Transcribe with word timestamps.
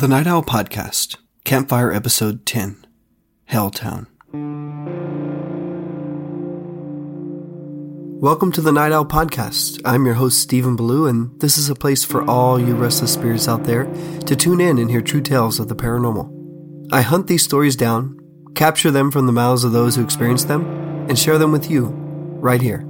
The 0.00 0.08
Night 0.08 0.26
Owl 0.26 0.42
Podcast, 0.42 1.18
Campfire 1.44 1.92
Episode 1.92 2.46
10 2.46 2.86
Helltown. 3.50 4.06
Welcome 8.18 8.50
to 8.52 8.62
the 8.62 8.72
Night 8.72 8.92
Owl 8.92 9.04
Podcast. 9.04 9.78
I'm 9.84 10.06
your 10.06 10.14
host, 10.14 10.40
Stephen 10.40 10.74
Ballou, 10.74 11.06
and 11.06 11.38
this 11.42 11.58
is 11.58 11.68
a 11.68 11.74
place 11.74 12.02
for 12.02 12.24
all 12.24 12.58
you 12.58 12.74
restless 12.74 13.12
spirits 13.12 13.46
out 13.46 13.64
there 13.64 13.84
to 14.20 14.34
tune 14.34 14.62
in 14.62 14.78
and 14.78 14.90
hear 14.90 15.02
true 15.02 15.20
tales 15.20 15.60
of 15.60 15.68
the 15.68 15.76
paranormal. 15.76 16.88
I 16.90 17.02
hunt 17.02 17.26
these 17.26 17.44
stories 17.44 17.76
down, 17.76 18.18
capture 18.54 18.90
them 18.90 19.10
from 19.10 19.26
the 19.26 19.32
mouths 19.32 19.64
of 19.64 19.72
those 19.72 19.96
who 19.96 20.02
experience 20.02 20.44
them, 20.44 20.64
and 21.10 21.18
share 21.18 21.36
them 21.36 21.52
with 21.52 21.70
you 21.70 21.88
right 22.40 22.62
here. 22.62 22.86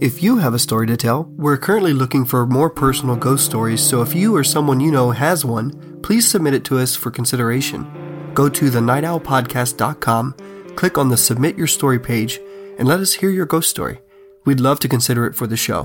If 0.00 0.22
you 0.22 0.36
have 0.36 0.54
a 0.54 0.60
story 0.60 0.86
to 0.86 0.96
tell, 0.96 1.24
we're 1.30 1.56
currently 1.56 1.92
looking 1.92 2.24
for 2.24 2.46
more 2.46 2.70
personal 2.70 3.16
ghost 3.16 3.44
stories, 3.44 3.82
so 3.82 4.00
if 4.00 4.14
you 4.14 4.36
or 4.36 4.44
someone 4.44 4.78
you 4.78 4.92
know 4.92 5.10
has 5.10 5.44
one, 5.44 5.93
please 6.04 6.30
submit 6.30 6.52
it 6.52 6.64
to 6.64 6.78
us 6.78 6.94
for 6.94 7.10
consideration. 7.10 8.30
Go 8.34 8.50
to 8.50 8.70
thenightowlpodcast.com, 8.70 10.34
click 10.76 10.98
on 10.98 11.08
the 11.08 11.16
Submit 11.16 11.56
Your 11.56 11.66
Story 11.66 11.98
page, 11.98 12.38
and 12.78 12.86
let 12.86 13.00
us 13.00 13.14
hear 13.14 13.30
your 13.30 13.46
ghost 13.46 13.70
story. 13.70 14.02
We'd 14.44 14.60
love 14.60 14.80
to 14.80 14.88
consider 14.88 15.24
it 15.24 15.34
for 15.34 15.46
the 15.46 15.56
show. 15.56 15.84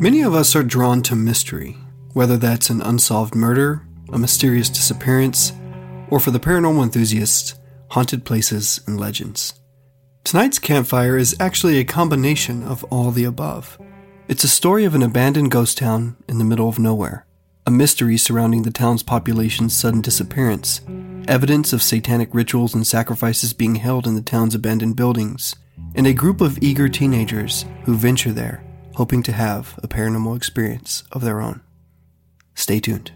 Many 0.00 0.22
of 0.22 0.34
us 0.34 0.56
are 0.56 0.64
drawn 0.64 1.02
to 1.02 1.14
mystery, 1.14 1.76
whether 2.14 2.36
that's 2.36 2.68
an 2.68 2.82
unsolved 2.82 3.36
murder, 3.36 3.86
a 4.12 4.18
mysterious 4.18 4.70
disappearance, 4.70 5.52
or 6.08 6.18
for 6.18 6.32
the 6.32 6.40
paranormal 6.40 6.82
enthusiasts, 6.82 7.54
haunted 7.90 8.24
places 8.24 8.80
and 8.88 8.98
legends. 8.98 9.54
Tonight's 10.24 10.58
campfire 10.58 11.16
is 11.16 11.36
actually 11.38 11.78
a 11.78 11.84
combination 11.84 12.64
of 12.64 12.82
all 12.90 13.12
the 13.12 13.22
above. 13.22 13.78
It's 14.30 14.44
a 14.44 14.48
story 14.48 14.84
of 14.84 14.94
an 14.94 15.02
abandoned 15.02 15.50
ghost 15.50 15.76
town 15.76 16.16
in 16.28 16.38
the 16.38 16.44
middle 16.44 16.68
of 16.68 16.78
nowhere, 16.78 17.26
a 17.66 17.70
mystery 17.72 18.16
surrounding 18.16 18.62
the 18.62 18.70
town's 18.70 19.02
population's 19.02 19.76
sudden 19.76 20.02
disappearance, 20.02 20.82
evidence 21.26 21.72
of 21.72 21.82
satanic 21.82 22.32
rituals 22.32 22.72
and 22.72 22.86
sacrifices 22.86 23.52
being 23.52 23.74
held 23.74 24.06
in 24.06 24.14
the 24.14 24.22
town's 24.22 24.54
abandoned 24.54 24.94
buildings, 24.94 25.56
and 25.96 26.06
a 26.06 26.12
group 26.12 26.40
of 26.40 26.62
eager 26.62 26.88
teenagers 26.88 27.64
who 27.86 27.96
venture 27.96 28.30
there 28.30 28.62
hoping 28.94 29.24
to 29.24 29.32
have 29.32 29.76
a 29.82 29.88
paranormal 29.88 30.36
experience 30.36 31.02
of 31.10 31.22
their 31.22 31.40
own. 31.40 31.60
Stay 32.54 32.78
tuned. 32.78 33.10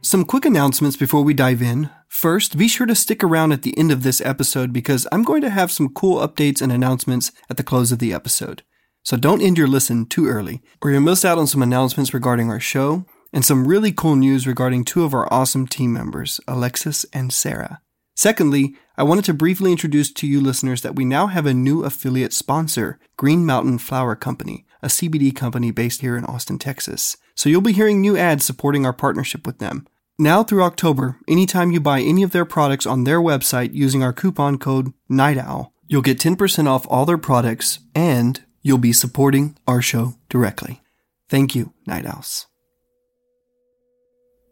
Some 0.00 0.24
quick 0.24 0.46
announcements 0.46 0.96
before 0.96 1.20
we 1.20 1.34
dive 1.34 1.60
in. 1.60 1.90
First, 2.08 2.56
be 2.56 2.66
sure 2.66 2.86
to 2.86 2.94
stick 2.94 3.22
around 3.22 3.52
at 3.52 3.60
the 3.60 3.76
end 3.76 3.92
of 3.92 4.04
this 4.04 4.22
episode 4.22 4.72
because 4.72 5.06
I'm 5.12 5.22
going 5.22 5.42
to 5.42 5.50
have 5.50 5.70
some 5.70 5.92
cool 5.92 6.26
updates 6.26 6.62
and 6.62 6.72
announcements 6.72 7.30
at 7.50 7.58
the 7.58 7.62
close 7.62 7.92
of 7.92 7.98
the 7.98 8.14
episode. 8.14 8.62
So 9.06 9.16
don't 9.16 9.40
end 9.40 9.56
your 9.56 9.68
listen 9.68 10.06
too 10.06 10.26
early, 10.26 10.64
or 10.82 10.90
you'll 10.90 11.00
miss 11.00 11.24
out 11.24 11.38
on 11.38 11.46
some 11.46 11.62
announcements 11.62 12.12
regarding 12.12 12.50
our 12.50 12.58
show 12.58 13.06
and 13.32 13.44
some 13.44 13.68
really 13.68 13.92
cool 13.92 14.16
news 14.16 14.48
regarding 14.48 14.84
two 14.84 15.04
of 15.04 15.14
our 15.14 15.32
awesome 15.32 15.68
team 15.68 15.92
members, 15.92 16.40
Alexis 16.48 17.06
and 17.12 17.32
Sarah. 17.32 17.80
Secondly, 18.16 18.74
I 18.96 19.04
wanted 19.04 19.24
to 19.26 19.32
briefly 19.32 19.70
introduce 19.70 20.12
to 20.14 20.26
you 20.26 20.40
listeners 20.40 20.82
that 20.82 20.96
we 20.96 21.04
now 21.04 21.28
have 21.28 21.46
a 21.46 21.54
new 21.54 21.84
affiliate 21.84 22.32
sponsor, 22.32 22.98
Green 23.16 23.46
Mountain 23.46 23.78
Flower 23.78 24.16
Company, 24.16 24.66
a 24.82 24.88
CBD 24.88 25.32
company 25.32 25.70
based 25.70 26.00
here 26.00 26.16
in 26.16 26.24
Austin, 26.24 26.58
Texas. 26.58 27.16
So 27.36 27.48
you'll 27.48 27.60
be 27.60 27.72
hearing 27.72 28.00
new 28.00 28.16
ads 28.16 28.44
supporting 28.44 28.84
our 28.84 28.92
partnership 28.92 29.46
with 29.46 29.60
them. 29.60 29.86
Now 30.18 30.42
through 30.42 30.64
October, 30.64 31.20
anytime 31.28 31.70
you 31.70 31.78
buy 31.78 32.00
any 32.00 32.24
of 32.24 32.32
their 32.32 32.44
products 32.44 32.86
on 32.86 33.04
their 33.04 33.20
website 33.20 33.72
using 33.72 34.02
our 34.02 34.12
coupon 34.12 34.58
code 34.58 34.92
NIGHTOWL, 35.08 35.70
you'll 35.86 36.02
get 36.02 36.18
10% 36.18 36.66
off 36.66 36.88
all 36.90 37.06
their 37.06 37.16
products 37.16 37.78
and 37.94 38.42
you'll 38.66 38.78
be 38.78 38.92
supporting 38.92 39.56
our 39.68 39.80
show 39.80 40.16
directly. 40.28 40.82
Thank 41.28 41.54
you, 41.54 41.72
Night 41.86 42.04
Owls. 42.04 42.48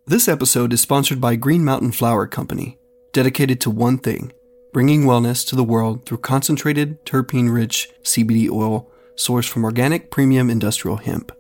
This 0.07 0.29
episode 0.29 0.73
is 0.73 0.81
sponsored 0.81 1.21
by 1.21 1.35
Green 1.35 1.65
Mountain 1.65 1.91
Flower 1.91 2.29
Company, 2.29 2.79
dedicated 3.13 3.61
to 3.63 3.71
one 3.71 3.99
thing 3.99 4.33
bringing 4.73 5.03
wellness 5.03 5.47
to 5.47 5.57
the 5.57 5.65
world 5.65 6.05
through 6.05 6.19
concentrated, 6.19 7.05
terpene 7.07 7.53
rich 7.53 7.89
CBD 8.03 8.51
oil 8.51 8.91
sourced 9.17 9.49
from 9.49 9.65
organic 9.65 10.11
premium 10.11 10.51
industrial 10.51 10.97
hemp. 10.97 11.33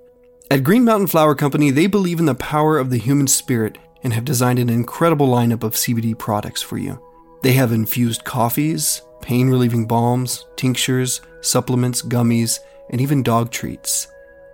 At 0.51 0.63
Green 0.63 0.85
Mountain 0.85 1.09
Flower 1.09 1.35
Company, 1.35 1.71
they 1.71 1.89
believe 1.89 2.21
in 2.21 2.27
the 2.27 2.35
power 2.35 2.79
of 2.79 2.91
the 2.91 2.99
human 2.99 3.27
spirit 3.27 3.79
and 4.05 4.13
have 4.13 4.25
designed 4.25 4.61
an 4.61 4.71
incredible 4.71 5.29
lineup 5.29 5.63
of 5.65 5.75
CBD 5.75 6.17
products 6.17 6.63
for 6.63 6.79
you. 6.79 7.01
They 7.43 7.53
have 7.53 7.73
infused 7.73 8.25
coffees, 8.25 9.03
pain 9.25 9.49
relieving 9.49 9.87
balms, 9.87 10.45
tinctures, 10.55 11.23
supplements, 11.41 12.03
gummies, 12.03 12.61
and 12.91 13.01
even 13.01 13.23
dog 13.23 13.51
treats. 13.51 14.07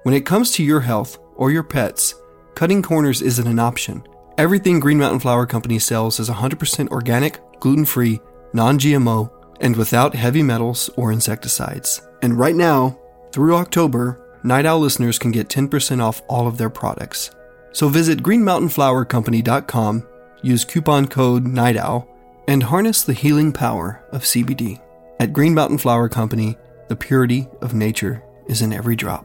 When 0.04 0.14
it 0.14 0.24
comes 0.24 0.52
to 0.52 0.62
your 0.62 0.80
health 0.80 1.18
or 1.34 1.50
your 1.50 1.64
pets, 1.64 2.14
cutting 2.54 2.80
corners 2.80 3.20
isn't 3.20 3.48
an 3.48 3.58
option. 3.58 4.06
Everything 4.38 4.78
Green 4.78 4.98
Mountain 4.98 5.20
Flower 5.20 5.44
Company 5.44 5.80
sells 5.80 6.20
is 6.20 6.30
100% 6.30 6.88
organic, 6.90 7.40
gluten 7.58 7.84
free, 7.84 8.20
non 8.52 8.78
GMO, 8.78 9.28
and 9.60 9.74
without 9.76 10.14
heavy 10.14 10.42
metals 10.42 10.88
or 10.96 11.10
insecticides. 11.10 12.00
And 12.22 12.38
right 12.38 12.54
now, 12.54 12.96
through 13.32 13.56
October, 13.56 14.38
Night 14.44 14.66
Owl 14.66 14.78
listeners 14.78 15.18
can 15.18 15.32
get 15.32 15.48
10% 15.48 16.00
off 16.00 16.22
all 16.28 16.46
of 16.46 16.58
their 16.58 16.70
products. 16.70 17.32
So 17.72 17.88
visit 17.88 18.22
greenmountainflowercompany.com, 18.22 20.06
use 20.42 20.64
coupon 20.64 21.08
code 21.08 21.44
NIGHTOWL, 21.44 22.06
and 22.50 22.64
harness 22.64 23.04
the 23.04 23.12
healing 23.12 23.52
power 23.52 24.02
of 24.10 24.24
CBD. 24.24 24.80
At 25.20 25.32
Green 25.32 25.54
Mountain 25.54 25.78
Flower 25.78 26.08
Company, 26.08 26.56
the 26.88 26.96
purity 26.96 27.46
of 27.60 27.74
nature 27.74 28.24
is 28.48 28.60
in 28.60 28.72
every 28.72 28.96
drop. 28.96 29.24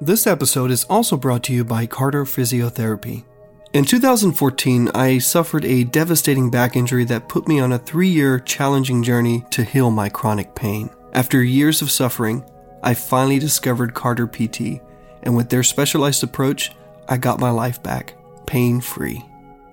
This 0.00 0.26
episode 0.26 0.72
is 0.72 0.82
also 0.86 1.16
brought 1.16 1.44
to 1.44 1.52
you 1.52 1.64
by 1.64 1.86
Carter 1.86 2.24
Physiotherapy. 2.24 3.24
In 3.72 3.84
2014, 3.84 4.90
I 4.92 5.18
suffered 5.18 5.64
a 5.64 5.84
devastating 5.84 6.50
back 6.50 6.74
injury 6.74 7.04
that 7.04 7.28
put 7.28 7.46
me 7.46 7.60
on 7.60 7.72
a 7.72 7.78
three 7.78 8.08
year 8.08 8.40
challenging 8.40 9.04
journey 9.04 9.44
to 9.52 9.62
heal 9.62 9.92
my 9.92 10.08
chronic 10.08 10.52
pain. 10.56 10.90
After 11.12 11.44
years 11.44 11.80
of 11.80 11.92
suffering, 11.92 12.44
I 12.82 12.94
finally 12.94 13.38
discovered 13.38 13.94
Carter 13.94 14.26
PT, 14.26 14.80
and 15.22 15.36
with 15.36 15.48
their 15.48 15.62
specialized 15.62 16.24
approach, 16.24 16.72
I 17.08 17.18
got 17.18 17.38
my 17.38 17.50
life 17.50 17.80
back, 17.84 18.14
pain 18.46 18.80
free. 18.80 19.24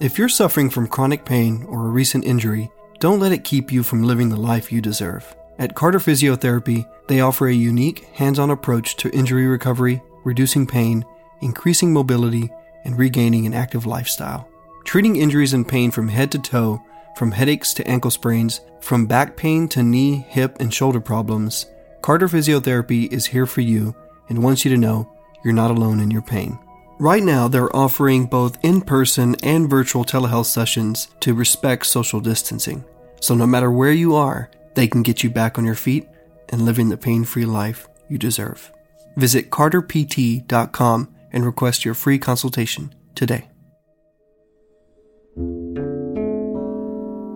If 0.04 0.18
you're 0.18 0.28
suffering 0.28 0.70
from 0.70 0.88
chronic 0.88 1.24
pain 1.24 1.64
or 1.64 1.86
a 1.86 1.90
recent 1.90 2.26
injury, 2.26 2.70
don't 3.00 3.22
let 3.22 3.32
it 3.32 3.46
keep 3.46 3.72
you 3.72 3.84
from 3.84 4.04
living 4.04 4.28
the 4.28 4.36
life 4.36 4.70
you 4.70 4.82
deserve. 4.82 5.34
At 5.58 5.76
Carter 5.76 6.00
Physiotherapy, 6.00 6.86
they 7.08 7.22
offer 7.22 7.48
a 7.48 7.54
unique, 7.54 8.00
hands 8.14 8.38
on 8.38 8.50
approach 8.50 8.98
to 8.98 9.16
injury 9.16 9.48
recovery, 9.48 10.04
reducing 10.26 10.68
pain, 10.68 11.06
increasing 11.40 11.94
mobility, 11.94 12.50
and 12.84 13.00
regaining 13.00 13.46
an 13.46 13.54
active 13.54 13.86
lifestyle. 13.86 14.46
Treating 14.84 15.16
injuries 15.16 15.54
and 15.54 15.66
pain 15.66 15.90
from 15.90 16.10
head 16.10 16.34
to 16.34 16.40
toe, 16.40 16.84
from 17.16 17.32
headaches 17.32 17.74
to 17.76 17.88
ankle 17.88 18.12
sprains, 18.12 18.60
from 18.82 19.06
back 19.06 19.38
pain 19.38 19.70
to 19.70 19.84
knee, 19.84 20.26
hip, 20.28 20.58
and 20.60 20.74
shoulder 20.74 21.00
problems, 21.00 21.68
Carter 22.02 22.28
Physiotherapy 22.28 23.10
is 23.10 23.28
here 23.28 23.46
for 23.46 23.62
you 23.62 23.96
and 24.28 24.44
wants 24.44 24.66
you 24.66 24.72
to 24.72 24.78
know 24.78 25.10
you're 25.46 25.54
not 25.54 25.72
alone 25.72 26.02
in 26.02 26.12
your 26.12 26.22
pain. 26.22 26.60
Right 27.00 27.24
now, 27.24 27.48
they're 27.48 27.76
offering 27.76 28.28
both 28.28 28.58
in 28.64 28.82
person 28.82 29.36
and 29.44 29.70
virtual 29.70 30.06
telehealth 30.06 30.46
sessions 30.46 31.08
to 31.22 31.34
respect 31.34 31.86
social 31.86 32.20
distancing. 32.20 32.86
So, 33.20 33.36
no 33.36 33.48
matter 33.48 33.72
where 33.72 33.92
you 33.92 34.16
are, 34.16 34.52
they 34.76 34.88
can 34.88 35.02
get 35.02 35.24
you 35.24 35.30
back 35.30 35.58
on 35.58 35.66
your 35.66 35.76
feet 35.76 36.08
and 36.50 36.66
living 36.66 36.90
the 36.90 36.98
pain 36.98 37.24
free 37.24 37.46
life 37.46 37.88
you 38.10 38.18
deserve. 38.18 38.72
Visit 39.18 39.50
carterpt.com 39.50 41.16
and 41.32 41.46
request 41.46 41.84
your 41.84 41.94
free 41.94 42.20
consultation 42.20 42.94
today. 43.16 43.50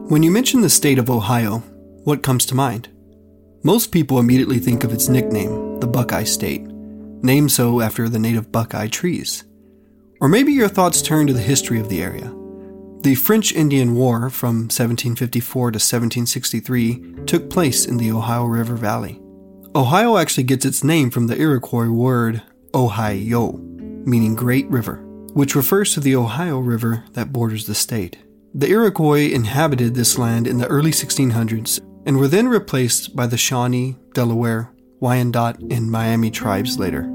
When 0.10 0.24
you 0.24 0.32
mention 0.32 0.62
the 0.62 0.70
state 0.70 1.00
of 1.00 1.10
Ohio, 1.10 1.60
what 2.04 2.24
comes 2.24 2.46
to 2.46 2.56
mind? 2.56 2.90
Most 3.64 3.92
people 3.92 4.20
immediately 4.20 4.60
think 4.60 4.84
of 4.84 4.94
its 4.94 5.10
nickname, 5.10 5.80
the 5.80 5.88
Buckeye 5.88 6.24
State, 6.24 6.62
named 6.62 7.52
so 7.52 7.82
after 7.82 8.08
the 8.08 8.20
native 8.20 8.52
buckeye 8.52 8.88
trees. 8.88 9.44
Or 10.20 10.28
maybe 10.28 10.52
your 10.52 10.68
thoughts 10.68 11.02
turn 11.02 11.28
to 11.28 11.34
the 11.34 11.40
history 11.40 11.80
of 11.80 11.90
the 11.90 12.02
area. 12.02 12.34
The 13.02 13.16
French 13.16 13.54
Indian 13.54 13.96
War 13.96 14.30
from 14.30 14.64
1754 14.64 15.72
to 15.72 15.76
1763 15.78 17.26
took 17.26 17.50
place 17.50 17.86
in 17.86 17.98
the 17.98 18.12
Ohio 18.12 18.46
River 18.46 18.76
Valley. 18.76 19.22
Ohio 19.76 20.18
actually 20.18 20.44
gets 20.44 20.66
its 20.66 20.84
name 20.84 21.12
from 21.12 21.28
the 21.28 21.40
Iroquois 21.40 21.90
word 21.90 22.42
Ohio, 22.74 23.54
meaning 23.54 24.34
Great 24.34 24.68
River, 24.68 24.96
which 25.34 25.56
refers 25.56 25.94
to 25.94 26.00
the 26.00 26.16
Ohio 26.16 26.60
River 26.60 27.06
that 27.14 27.32
borders 27.32 27.68
the 27.68 27.76
state. 27.76 28.18
The 28.54 28.70
Iroquois 28.70 29.32
inhabited 29.32 29.94
this 29.94 30.18
land 30.18 30.48
in 30.48 30.58
the 30.58 30.68
early 30.68 30.92
1600s 30.92 31.80
and 32.08 32.18
were 32.18 32.28
then 32.28 32.48
replaced 32.48 33.16
by 33.16 33.28
the 33.28 33.38
Shawnee, 33.38 33.98
Delaware, 34.14 34.72
Wyandot, 35.00 35.72
and 35.72 35.92
Miami 35.92 36.32
tribes 36.32 36.80
later. 36.80 37.08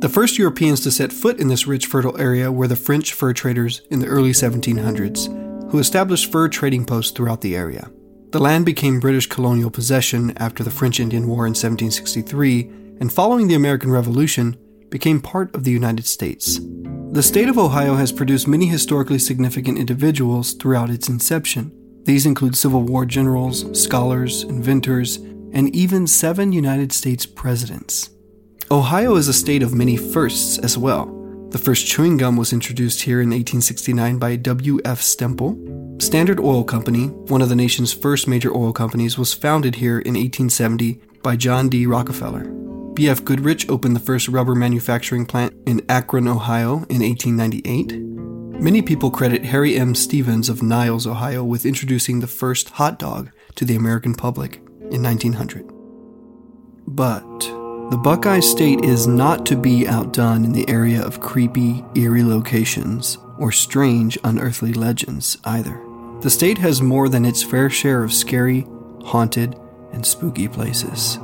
The 0.00 0.10
first 0.12 0.38
Europeans 0.38 0.80
to 0.80 0.90
set 0.90 1.12
foot 1.12 1.40
in 1.40 1.48
this 1.48 1.66
rich, 1.66 1.86
fertile 1.86 2.18
area 2.18 2.52
were 2.52 2.68
the 2.68 2.76
French 2.76 3.12
fur 3.12 3.32
traders 3.32 3.80
in 3.90 4.00
the 4.00 4.06
early 4.06 4.32
1700s, 4.32 5.70
who 5.70 5.78
established 5.78 6.30
fur 6.30 6.48
trading 6.48 6.84
posts 6.84 7.12
throughout 7.12 7.40
the 7.40 7.56
area. 7.56 7.90
The 8.30 8.40
land 8.40 8.66
became 8.66 9.00
British 9.00 9.26
colonial 9.28 9.70
possession 9.70 10.36
after 10.36 10.62
the 10.64 10.70
French 10.70 11.00
Indian 11.00 11.26
War 11.28 11.46
in 11.46 11.52
1763, 11.52 12.62
and 13.00 13.12
following 13.12 13.48
the 13.48 13.54
American 13.54 13.90
Revolution, 13.90 14.56
became 14.90 15.20
part 15.20 15.54
of 15.54 15.64
the 15.64 15.70
United 15.70 16.06
States. 16.06 16.60
The 17.12 17.22
state 17.22 17.48
of 17.48 17.58
Ohio 17.58 17.94
has 17.94 18.12
produced 18.12 18.46
many 18.46 18.66
historically 18.66 19.18
significant 19.18 19.78
individuals 19.78 20.52
throughout 20.52 20.90
its 20.90 21.08
inception. 21.08 21.72
These 22.04 22.26
include 22.26 22.56
Civil 22.56 22.82
War 22.82 23.06
generals, 23.06 23.80
scholars, 23.80 24.42
inventors, 24.42 25.16
and 25.52 25.74
even 25.74 26.06
seven 26.06 26.52
United 26.52 26.92
States 26.92 27.24
presidents. 27.26 28.10
Ohio 28.70 29.16
is 29.16 29.28
a 29.28 29.32
state 29.34 29.62
of 29.62 29.74
many 29.74 29.96
firsts 29.96 30.58
as 30.58 30.78
well. 30.78 31.06
The 31.50 31.58
first 31.58 31.86
chewing 31.86 32.16
gum 32.16 32.36
was 32.36 32.52
introduced 32.52 33.02
here 33.02 33.20
in 33.20 33.28
1869 33.28 34.18
by 34.18 34.36
W.F. 34.36 35.00
Stemple. 35.00 36.02
Standard 36.02 36.40
Oil 36.40 36.64
Company, 36.64 37.08
one 37.08 37.42
of 37.42 37.50
the 37.50 37.56
nation's 37.56 37.92
first 37.92 38.26
major 38.26 38.52
oil 38.56 38.72
companies, 38.72 39.18
was 39.18 39.34
founded 39.34 39.76
here 39.76 39.98
in 39.98 40.14
1870 40.14 41.00
by 41.22 41.36
John 41.36 41.68
D. 41.68 41.86
Rockefeller. 41.86 42.44
B.F. 42.94 43.24
Goodrich 43.24 43.68
opened 43.68 43.94
the 43.94 44.00
first 44.00 44.28
rubber 44.28 44.54
manufacturing 44.54 45.26
plant 45.26 45.54
in 45.66 45.84
Akron, 45.88 46.26
Ohio 46.26 46.86
in 46.88 47.02
1898. 47.02 47.92
Many 48.60 48.80
people 48.82 49.10
credit 49.10 49.44
Harry 49.44 49.76
M. 49.76 49.94
Stevens 49.94 50.48
of 50.48 50.62
Niles, 50.62 51.06
Ohio, 51.06 51.44
with 51.44 51.66
introducing 51.66 52.20
the 52.20 52.26
first 52.26 52.70
hot 52.70 52.98
dog 52.98 53.30
to 53.56 53.64
the 53.64 53.76
American 53.76 54.14
public 54.14 54.56
in 54.90 55.02
1900. 55.02 55.70
But 56.86 57.53
the 57.90 58.00
Buckeye 58.02 58.40
State 58.40 58.84
is 58.84 59.06
not 59.06 59.46
to 59.46 59.56
be 59.56 59.86
outdone 59.86 60.44
in 60.44 60.52
the 60.52 60.68
area 60.68 61.02
of 61.02 61.20
creepy, 61.20 61.84
eerie 61.94 62.22
locations 62.22 63.18
or 63.38 63.52
strange, 63.52 64.18
unearthly 64.24 64.72
legends 64.72 65.38
either. 65.44 65.80
The 66.20 66.30
state 66.30 66.58
has 66.58 66.80
more 66.80 67.08
than 67.08 67.24
its 67.24 67.42
fair 67.42 67.68
share 67.68 68.02
of 68.02 68.12
scary, 68.12 68.66
haunted, 69.04 69.58
and 69.92 70.06
spooky 70.06 70.48
places. 70.48 71.18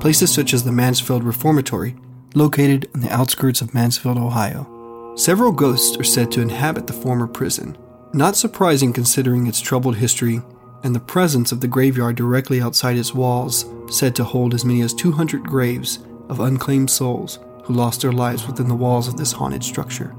Places 0.00 0.32
such 0.32 0.54
as 0.54 0.64
the 0.64 0.72
Mansfield 0.72 1.24
Reformatory, 1.24 1.96
located 2.34 2.88
on 2.94 3.00
the 3.00 3.12
outskirts 3.12 3.60
of 3.60 3.74
Mansfield, 3.74 4.16
Ohio, 4.16 4.76
Several 5.16 5.52
ghosts 5.52 5.98
are 5.98 6.04
said 6.04 6.30
to 6.32 6.40
inhabit 6.40 6.86
the 6.86 6.94
former 6.94 7.26
prison. 7.26 7.76
Not 8.14 8.36
surprising 8.36 8.92
considering 8.92 9.46
its 9.46 9.60
troubled 9.60 9.96
history 9.96 10.40
and 10.82 10.94
the 10.94 11.00
presence 11.00 11.52
of 11.52 11.60
the 11.60 11.68
graveyard 11.68 12.16
directly 12.16 12.60
outside 12.60 12.96
its 12.96 13.14
walls, 13.14 13.64
said 13.90 14.14
to 14.16 14.24
hold 14.24 14.54
as 14.54 14.64
many 14.64 14.80
as 14.82 14.94
200 14.94 15.42
graves 15.44 15.98
of 16.28 16.40
unclaimed 16.40 16.90
souls 16.90 17.38
who 17.64 17.74
lost 17.74 18.02
their 18.02 18.12
lives 18.12 18.46
within 18.46 18.68
the 18.68 18.74
walls 18.74 19.08
of 19.08 19.16
this 19.16 19.32
haunted 19.32 19.62
structure. 19.62 20.14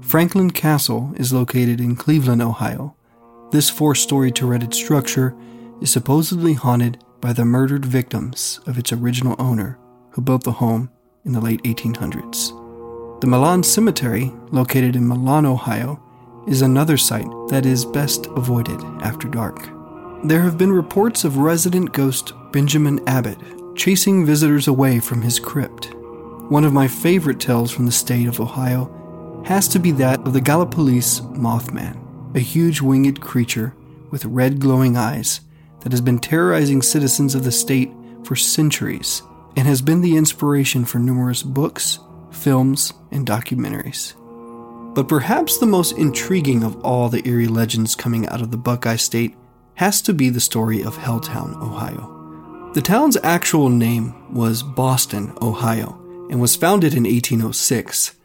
Franklin 0.00 0.50
Castle 0.50 1.12
is 1.16 1.32
located 1.32 1.80
in 1.80 1.96
Cleveland, 1.96 2.42
Ohio. 2.42 2.94
This 3.50 3.70
four 3.70 3.94
story 3.94 4.30
turreted 4.30 4.74
structure 4.74 5.36
is 5.80 5.90
supposedly 5.90 6.54
haunted 6.54 7.02
by 7.20 7.32
the 7.32 7.44
murdered 7.44 7.84
victims 7.84 8.60
of 8.66 8.78
its 8.78 8.92
original 8.92 9.36
owner, 9.38 9.78
who 10.10 10.22
built 10.22 10.44
the 10.44 10.52
home 10.52 10.90
in 11.24 11.32
the 11.32 11.40
late 11.40 11.62
1800s. 11.64 13.20
The 13.20 13.26
Milan 13.26 13.62
Cemetery, 13.62 14.32
located 14.52 14.94
in 14.94 15.08
Milan, 15.08 15.46
Ohio, 15.46 16.02
is 16.46 16.62
another 16.62 16.96
site 16.96 17.26
that 17.48 17.66
is 17.66 17.84
best 17.84 18.26
avoided 18.26 18.80
after 19.02 19.28
dark. 19.28 19.75
There 20.26 20.42
have 20.42 20.58
been 20.58 20.72
reports 20.72 21.24
of 21.24 21.38
resident 21.38 21.92
ghost 21.92 22.32
Benjamin 22.52 23.06
Abbott 23.08 23.38
chasing 23.76 24.26
visitors 24.26 24.66
away 24.66 24.98
from 24.98 25.22
his 25.22 25.38
crypt. 25.38 25.94
One 26.48 26.64
of 26.64 26.72
my 26.72 26.88
favorite 26.88 27.40
tales 27.40 27.70
from 27.70 27.86
the 27.86 27.92
state 27.92 28.26
of 28.26 28.40
Ohio 28.40 29.42
has 29.46 29.68
to 29.68 29.78
be 29.78 29.92
that 29.92 30.20
of 30.26 30.32
the 30.32 30.40
Gallipolis 30.40 31.20
Mothman, 31.36 31.96
a 32.34 32.40
huge 32.40 32.80
winged 32.80 33.20
creature 33.20 33.74
with 34.10 34.24
red 34.24 34.58
glowing 34.58 34.96
eyes 34.96 35.42
that 35.80 35.92
has 35.92 36.00
been 36.00 36.18
terrorizing 36.18 36.82
citizens 36.82 37.34
of 37.34 37.44
the 37.44 37.52
state 37.52 37.92
for 38.24 38.34
centuries 38.34 39.22
and 39.56 39.68
has 39.68 39.80
been 39.80 40.00
the 40.00 40.16
inspiration 40.16 40.84
for 40.84 40.98
numerous 40.98 41.42
books 41.42 42.00
films, 42.36 42.92
and 43.10 43.26
documentaries. 43.26 44.14
But 44.94 45.08
perhaps 45.08 45.58
the 45.58 45.66
most 45.66 45.98
intriguing 45.98 46.62
of 46.62 46.80
all 46.84 47.08
the 47.08 47.26
eerie 47.26 47.48
legends 47.48 47.94
coming 47.94 48.28
out 48.28 48.40
of 48.40 48.50
the 48.50 48.56
Buckeye 48.56 48.96
State 48.96 49.34
has 49.76 50.02
to 50.02 50.12
be 50.12 50.28
the 50.28 50.40
story 50.40 50.82
of 50.82 50.96
Helltown, 50.96 51.54
Ohio. 51.62 52.70
The 52.74 52.82
town's 52.82 53.16
actual 53.22 53.68
name 53.68 54.34
was 54.34 54.62
Boston, 54.62 55.32
Ohio, 55.40 55.98
and 56.30 56.40
was 56.40 56.56
founded 56.56 56.92
in 56.94 57.04
1806. 57.04 58.16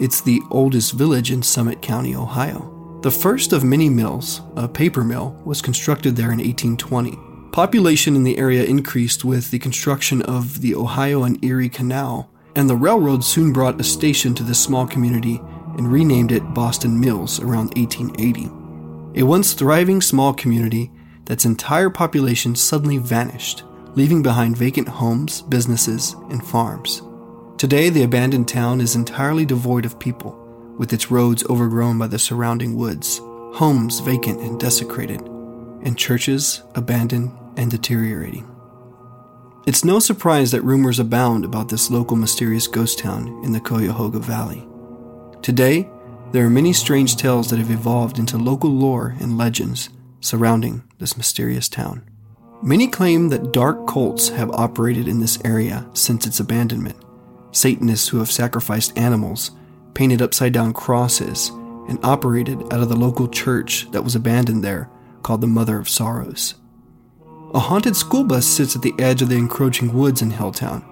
It's 0.00 0.20
the 0.20 0.40
oldest 0.50 0.92
village 0.92 1.30
in 1.30 1.42
Summit 1.42 1.82
County, 1.82 2.14
Ohio. 2.14 2.98
The 3.02 3.10
first 3.10 3.52
of 3.52 3.64
many 3.64 3.88
mills, 3.88 4.42
a 4.56 4.68
paper 4.68 5.02
mill, 5.02 5.40
was 5.44 5.62
constructed 5.62 6.16
there 6.16 6.32
in 6.32 6.38
1820. 6.38 7.18
Population 7.50 8.14
in 8.14 8.22
the 8.22 8.38
area 8.38 8.64
increased 8.64 9.24
with 9.24 9.50
the 9.50 9.58
construction 9.58 10.22
of 10.22 10.60
the 10.60 10.74
Ohio 10.74 11.24
and 11.24 11.42
Erie 11.44 11.68
Canal 11.68 12.30
and 12.56 12.68
the 12.68 12.76
railroad 12.76 13.24
soon 13.24 13.52
brought 13.52 13.80
a 13.80 13.84
station 13.84 14.34
to 14.34 14.42
this 14.42 14.60
small 14.60 14.86
community 14.86 15.40
and 15.78 15.90
renamed 15.90 16.32
it 16.32 16.54
Boston 16.54 17.00
Mills 17.00 17.40
around 17.40 17.74
1880. 17.76 18.59
A 19.16 19.22
once 19.24 19.54
thriving 19.54 20.00
small 20.00 20.32
community 20.32 20.90
that's 21.24 21.44
entire 21.44 21.90
population 21.90 22.54
suddenly 22.54 22.98
vanished, 22.98 23.64
leaving 23.94 24.22
behind 24.22 24.56
vacant 24.56 24.88
homes, 24.88 25.42
businesses, 25.42 26.14
and 26.30 26.46
farms. 26.46 27.02
Today, 27.58 27.90
the 27.90 28.04
abandoned 28.04 28.48
town 28.48 28.80
is 28.80 28.94
entirely 28.94 29.44
devoid 29.44 29.84
of 29.84 29.98
people, 29.98 30.36
with 30.78 30.92
its 30.92 31.10
roads 31.10 31.44
overgrown 31.50 31.98
by 31.98 32.06
the 32.06 32.18
surrounding 32.18 32.76
woods, 32.76 33.20
homes 33.52 33.98
vacant 34.00 34.40
and 34.40 34.58
desecrated, 34.60 35.20
and 35.82 35.98
churches 35.98 36.62
abandoned 36.74 37.32
and 37.56 37.70
deteriorating. 37.70 38.48
It's 39.66 39.84
no 39.84 39.98
surprise 39.98 40.52
that 40.52 40.62
rumors 40.62 41.00
abound 41.00 41.44
about 41.44 41.68
this 41.68 41.90
local 41.90 42.16
mysterious 42.16 42.66
ghost 42.66 43.00
town 43.00 43.42
in 43.44 43.52
the 43.52 43.60
Cuyahoga 43.60 44.20
Valley. 44.20 44.66
Today, 45.42 45.90
there 46.32 46.46
are 46.46 46.50
many 46.50 46.72
strange 46.72 47.16
tales 47.16 47.50
that 47.50 47.58
have 47.58 47.70
evolved 47.70 48.18
into 48.18 48.38
local 48.38 48.70
lore 48.70 49.16
and 49.18 49.36
legends 49.36 49.90
surrounding 50.20 50.82
this 50.98 51.16
mysterious 51.16 51.68
town. 51.68 52.08
Many 52.62 52.86
claim 52.88 53.30
that 53.30 53.52
dark 53.52 53.86
cults 53.88 54.28
have 54.28 54.50
operated 54.50 55.08
in 55.08 55.18
this 55.18 55.38
area 55.44 55.88
since 55.92 56.26
its 56.26 56.38
abandonment. 56.38 56.96
Satanists 57.52 58.08
who 58.08 58.18
have 58.18 58.30
sacrificed 58.30 58.96
animals, 58.96 59.50
painted 59.94 60.22
upside 60.22 60.52
down 60.52 60.72
crosses, 60.72 61.48
and 61.88 61.98
operated 62.04 62.60
out 62.72 62.80
of 62.80 62.88
the 62.88 62.96
local 62.96 63.26
church 63.26 63.90
that 63.90 64.04
was 64.04 64.14
abandoned 64.14 64.62
there 64.62 64.88
called 65.22 65.40
the 65.40 65.46
Mother 65.46 65.78
of 65.78 65.88
Sorrows. 65.88 66.54
A 67.52 67.58
haunted 67.58 67.96
school 67.96 68.22
bus 68.22 68.46
sits 68.46 68.76
at 68.76 68.82
the 68.82 68.94
edge 68.98 69.22
of 69.22 69.28
the 69.28 69.36
encroaching 69.36 69.92
woods 69.92 70.22
in 70.22 70.30
Helltown. 70.30 70.84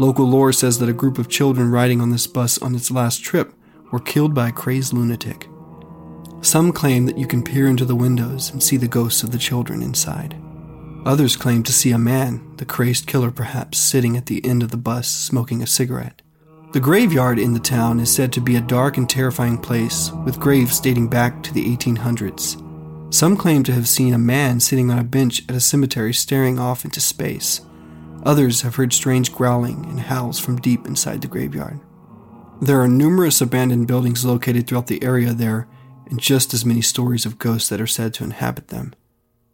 Local 0.00 0.26
lore 0.26 0.52
says 0.52 0.80
that 0.80 0.88
a 0.88 0.94
group 0.94 1.18
of 1.18 1.28
children 1.28 1.70
riding 1.70 2.00
on 2.00 2.10
this 2.10 2.26
bus 2.26 2.60
on 2.60 2.74
its 2.74 2.90
last 2.90 3.22
trip 3.22 3.54
were 3.92 4.00
killed 4.00 4.34
by 4.34 4.48
a 4.48 4.52
crazed 4.52 4.92
lunatic. 4.92 5.48
Some 6.40 6.72
claim 6.72 7.06
that 7.06 7.18
you 7.18 7.28
can 7.28 7.44
peer 7.44 7.68
into 7.68 7.84
the 7.84 7.94
windows 7.94 8.50
and 8.50 8.60
see 8.60 8.76
the 8.76 8.88
ghosts 8.88 9.22
of 9.22 9.30
the 9.30 9.38
children 9.38 9.80
inside. 9.80 10.36
Others 11.04 11.36
claim 11.36 11.62
to 11.64 11.72
see 11.72 11.92
a 11.92 11.98
man, 11.98 12.56
the 12.56 12.64
crazed 12.64 13.06
killer 13.06 13.30
perhaps, 13.30 13.78
sitting 13.78 14.16
at 14.16 14.26
the 14.26 14.44
end 14.44 14.62
of 14.62 14.70
the 14.70 14.76
bus 14.76 15.08
smoking 15.08 15.62
a 15.62 15.66
cigarette. 15.66 16.22
The 16.72 16.80
graveyard 16.80 17.38
in 17.38 17.52
the 17.52 17.60
town 17.60 18.00
is 18.00 18.12
said 18.12 18.32
to 18.32 18.40
be 18.40 18.56
a 18.56 18.60
dark 18.60 18.96
and 18.96 19.08
terrifying 19.08 19.58
place, 19.58 20.10
with 20.24 20.40
graves 20.40 20.80
dating 20.80 21.08
back 21.08 21.42
to 21.42 21.52
the 21.52 21.76
1800s. 21.76 22.58
Some 23.12 23.36
claim 23.36 23.62
to 23.64 23.72
have 23.72 23.88
seen 23.88 24.14
a 24.14 24.18
man 24.18 24.58
sitting 24.58 24.90
on 24.90 24.98
a 24.98 25.04
bench 25.04 25.42
at 25.48 25.54
a 25.54 25.60
cemetery 25.60 26.14
staring 26.14 26.58
off 26.58 26.84
into 26.84 27.00
space. 27.00 27.60
Others 28.24 28.62
have 28.62 28.76
heard 28.76 28.92
strange 28.92 29.32
growling 29.34 29.84
and 29.84 30.00
howls 30.00 30.38
from 30.38 30.60
deep 30.60 30.86
inside 30.86 31.20
the 31.20 31.28
graveyard. 31.28 31.78
There 32.62 32.80
are 32.80 32.86
numerous 32.86 33.40
abandoned 33.40 33.88
buildings 33.88 34.24
located 34.24 34.68
throughout 34.68 34.86
the 34.86 35.02
area 35.02 35.32
there, 35.32 35.66
and 36.06 36.20
just 36.20 36.54
as 36.54 36.64
many 36.64 36.80
stories 36.80 37.26
of 37.26 37.40
ghosts 37.40 37.68
that 37.68 37.80
are 37.80 37.88
said 37.88 38.14
to 38.14 38.24
inhabit 38.24 38.68
them. 38.68 38.94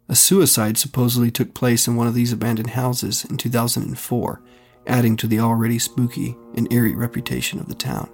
A 0.07 0.15
suicide 0.15 0.77
supposedly 0.77 1.31
took 1.31 1.55
place 1.55 1.87
in 1.87 1.95
one 1.95 2.05
of 2.05 2.13
these 2.13 2.31
abandoned 2.31 2.69
houses 2.69 3.25
in 3.25 3.37
2004, 3.37 4.41
adding 4.85 5.17
to 5.17 5.25
the 5.25 5.39
already 5.39 5.79
spooky 5.79 6.37
and 6.53 6.71
eerie 6.71 6.93
reputation 6.93 7.59
of 7.59 7.67
the 7.67 7.73
town. 7.73 8.11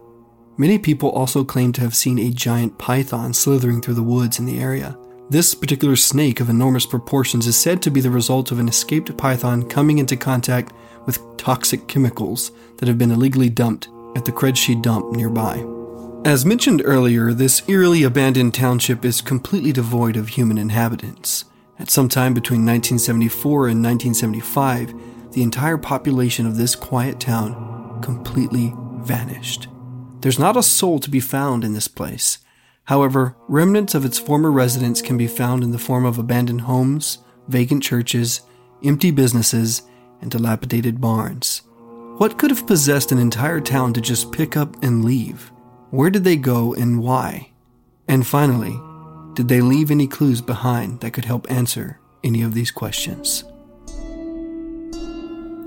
Many 0.55 0.79
people 0.79 1.09
also 1.09 1.43
claim 1.43 1.73
to 1.73 1.81
have 1.81 1.93
seen 1.93 2.17
a 2.17 2.31
giant 2.31 2.77
python 2.77 3.33
slithering 3.33 3.81
through 3.81 3.95
the 3.95 4.01
woods 4.01 4.39
in 4.39 4.45
the 4.45 4.59
area, 4.59 4.97
this 5.27 5.55
particular 5.55 5.95
snake 5.95 6.39
of 6.39 6.51
enormous 6.51 6.85
proportions 6.85 7.47
is 7.47 7.57
said 7.57 7.81
to 7.81 7.89
be 7.89 7.99
the 7.99 8.11
result 8.11 8.51
of 8.51 8.59
an 8.59 8.69
escaped 8.69 9.17
python 9.17 9.67
coming 9.67 9.97
into 9.97 10.15
contact 10.15 10.71
with 11.07 11.19
toxic 11.35 11.87
chemicals 11.87 12.51
that 12.77 12.87
have 12.87 12.99
been 12.99 13.09
illegally 13.09 13.49
dumped 13.49 13.89
at 14.15 14.25
the 14.25 14.31
Krejci 14.31 14.81
dump 14.81 15.11
nearby. 15.11 15.65
As 16.23 16.45
mentioned 16.45 16.81
earlier, 16.85 17.33
this 17.33 17.61
eerily 17.67 18.03
abandoned 18.03 18.53
township 18.53 19.05
is 19.05 19.21
completely 19.21 19.71
devoid 19.71 20.15
of 20.15 20.29
human 20.29 20.57
inhabitants. 20.57 21.45
At 21.77 21.91
some 21.91 22.09
time 22.09 22.33
between 22.33 22.65
1974 22.65 23.67
and 23.67 23.83
1975, 23.83 25.33
the 25.33 25.43
entire 25.43 25.77
population 25.77 26.47
of 26.47 26.57
this 26.57 26.75
quiet 26.75 27.19
town 27.19 27.99
completely 28.01 28.73
vanished. 29.01 29.67
There's 30.21 30.39
not 30.39 30.57
a 30.57 30.63
soul 30.63 30.99
to 30.99 31.09
be 31.09 31.19
found 31.19 31.63
in 31.63 31.73
this 31.73 31.87
place, 31.87 32.39
However, 32.85 33.35
remnants 33.47 33.95
of 33.95 34.05
its 34.05 34.19
former 34.19 34.51
residents 34.51 35.01
can 35.01 35.17
be 35.17 35.27
found 35.27 35.63
in 35.63 35.71
the 35.71 35.79
form 35.79 36.05
of 36.05 36.17
abandoned 36.17 36.61
homes, 36.61 37.17
vacant 37.47 37.83
churches, 37.83 38.41
empty 38.83 39.11
businesses, 39.11 39.81
and 40.21 40.29
dilapidated 40.29 41.01
barns. 41.01 41.63
What 42.17 42.37
could 42.37 42.49
have 42.49 42.65
possessed 42.65 43.11
an 43.11 43.17
entire 43.17 43.59
town 43.59 43.91
to 43.91 43.99
just 43.99 44.31
pick 44.31 44.55
up 44.55 44.81
and 44.81 45.03
leave? 45.03 45.51
Where 45.89 46.09
did 46.09 46.23
they 46.23 46.37
go 46.37 46.73
and 46.73 47.01
why? 47.01 47.51
And 48.07 48.25
finally, 48.25 48.79
did 49.33 49.49
they 49.49 49.59
leave 49.59 49.91
any 49.91 50.07
clues 50.07 50.39
behind 50.39 51.01
that 51.01 51.11
could 51.11 51.25
help 51.25 51.51
answer 51.51 51.99
any 52.23 52.41
of 52.41 52.53
these 52.53 52.71
questions? 52.71 53.43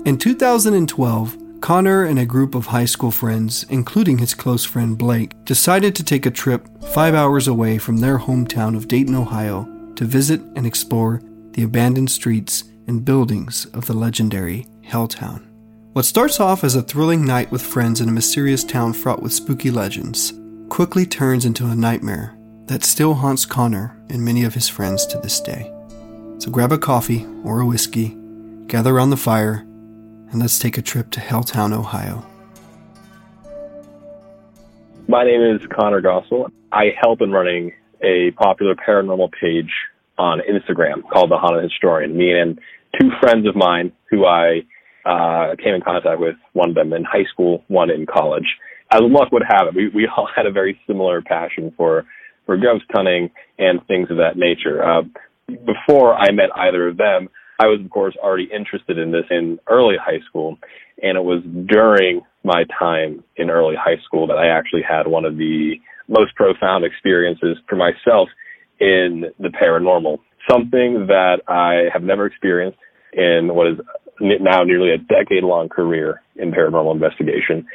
In 0.05 0.17
2012, 0.17 1.37
Conner 1.61 2.05
and 2.05 2.17
a 2.17 2.25
group 2.25 2.55
of 2.55 2.65
high 2.65 2.85
school 2.85 3.11
friends, 3.11 3.67
including 3.69 4.17
his 4.17 4.33
close 4.33 4.65
friend 4.65 4.97
Blake, 4.97 5.33
decided 5.45 5.93
to 5.95 6.03
take 6.03 6.25
a 6.25 6.31
trip 6.31 6.67
five 6.93 7.13
hours 7.13 7.47
away 7.47 7.77
from 7.77 7.97
their 7.97 8.17
hometown 8.17 8.75
of 8.75 8.87
Dayton, 8.87 9.13
Ohio, 9.13 9.67
to 9.97 10.03
visit 10.03 10.41
and 10.55 10.65
explore 10.65 11.21
the 11.51 11.61
abandoned 11.61 12.09
streets 12.09 12.63
and 12.87 13.05
buildings 13.05 13.67
of 13.67 13.85
the 13.85 13.93
legendary 13.93 14.65
Helltown. 14.83 15.48
What 15.93 16.05
starts 16.05 16.39
off 16.39 16.63
as 16.63 16.75
a 16.75 16.83
thrilling 16.83 17.25
night 17.25 17.51
with 17.51 17.63
friends 17.63 17.99
in 17.99 18.07
a 18.07 18.11
mysterious 18.11 18.63
town 18.63 18.93
fraught 18.93 19.23
with 19.23 19.33
spooky 19.33 19.71
legends 19.71 20.33
quickly 20.69 21.03
turns 21.03 21.45
into 21.45 21.65
a 21.65 21.73
nightmare 21.73 22.37
that 22.67 22.83
still 22.83 23.15
haunts 23.15 23.43
Conner 23.43 23.99
and 24.07 24.23
many 24.23 24.43
of 24.43 24.53
his 24.53 24.69
friends 24.69 25.07
to 25.07 25.17
this 25.17 25.41
day. 25.41 25.73
So 26.37 26.51
grab 26.51 26.71
a 26.71 26.77
coffee 26.77 27.25
or 27.43 27.59
a 27.59 27.65
whiskey, 27.65 28.15
gather 28.67 28.95
around 28.95 29.09
the 29.09 29.17
fire, 29.17 29.65
and 30.31 30.39
let's 30.39 30.59
take 30.59 30.77
a 30.77 30.83
trip 30.83 31.09
to 31.09 31.21
Helltown, 31.21 31.73
Ohio. 31.73 32.23
My 35.07 35.23
name 35.23 35.41
is 35.41 35.59
Conner 35.75 36.03
Gossel. 36.03 36.51
I 36.71 36.93
help 37.01 37.19
in 37.19 37.31
running 37.31 37.73
a 38.01 38.29
popular 38.37 38.75
paranormal 38.75 39.31
page 39.41 39.71
on 40.19 40.39
Instagram 40.41 41.01
called 41.11 41.31
The 41.31 41.37
Haunted 41.39 41.63
Historian. 41.63 42.15
Me 42.15 42.31
and 42.31 42.59
two 43.01 43.09
friends 43.19 43.47
of 43.47 43.55
mine 43.55 43.91
who 44.11 44.27
I 44.27 44.61
uh, 45.09 45.55
came 45.61 45.73
in 45.73 45.81
contact 45.81 46.19
with, 46.19 46.35
one 46.53 46.69
of 46.69 46.75
them 46.75 46.93
in 46.93 47.03
high 47.03 47.25
school, 47.33 47.63
one 47.67 47.89
in 47.89 48.05
college. 48.05 48.45
As 48.91 49.01
luck 49.03 49.31
would 49.31 49.43
have 49.47 49.67
it, 49.67 49.75
we, 49.75 49.89
we 49.89 50.07
all 50.17 50.29
had 50.33 50.45
a 50.45 50.51
very 50.51 50.79
similar 50.85 51.21
passion 51.21 51.73
for, 51.75 52.05
for 52.45 52.57
ghost 52.57 52.85
hunting 52.91 53.31
and 53.57 53.85
things 53.87 54.09
of 54.11 54.17
that 54.17 54.37
nature. 54.37 54.83
Uh, 54.83 55.01
before 55.47 56.13
I 56.13 56.31
met 56.31 56.49
either 56.55 56.87
of 56.87 56.97
them, 56.97 57.29
I 57.59 57.65
was, 57.65 57.81
of 57.83 57.89
course, 57.89 58.15
already 58.23 58.47
interested 58.55 58.97
in 58.97 59.11
this 59.11 59.25
in 59.29 59.59
early 59.67 59.95
high 59.99 60.19
school. 60.29 60.57
And 61.01 61.17
it 61.17 61.23
was 61.23 61.43
during 61.67 62.21
my 62.43 62.63
time 62.77 63.23
in 63.35 63.49
early 63.49 63.75
high 63.75 64.01
school 64.05 64.27
that 64.27 64.37
I 64.37 64.47
actually 64.47 64.83
had 64.87 65.07
one 65.07 65.25
of 65.25 65.37
the 65.37 65.73
most 66.07 66.35
profound 66.35 66.85
experiences 66.85 67.57
for 67.67 67.75
myself 67.75 68.29
in 68.79 69.25
the 69.39 69.49
paranormal. 69.49 70.19
Something 70.49 71.07
that 71.07 71.41
I 71.47 71.89
have 71.91 72.03
never 72.03 72.25
experienced 72.25 72.79
in 73.13 73.53
what 73.53 73.67
is 73.67 73.79
now 74.19 74.63
nearly 74.63 74.91
a 74.91 74.97
decade 74.97 75.43
long 75.43 75.69
career 75.69 76.21
in 76.35 76.51
paranormal 76.51 76.93
investigation 76.93 77.65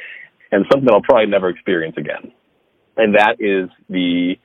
and 0.51 0.65
something 0.71 0.89
I'll 0.91 1.01
probably 1.01 1.27
never 1.27 1.49
experience 1.49 1.95
again. 1.97 2.31
And 2.97 3.15
that 3.15 3.35
is 3.39 3.69
the 3.89 4.35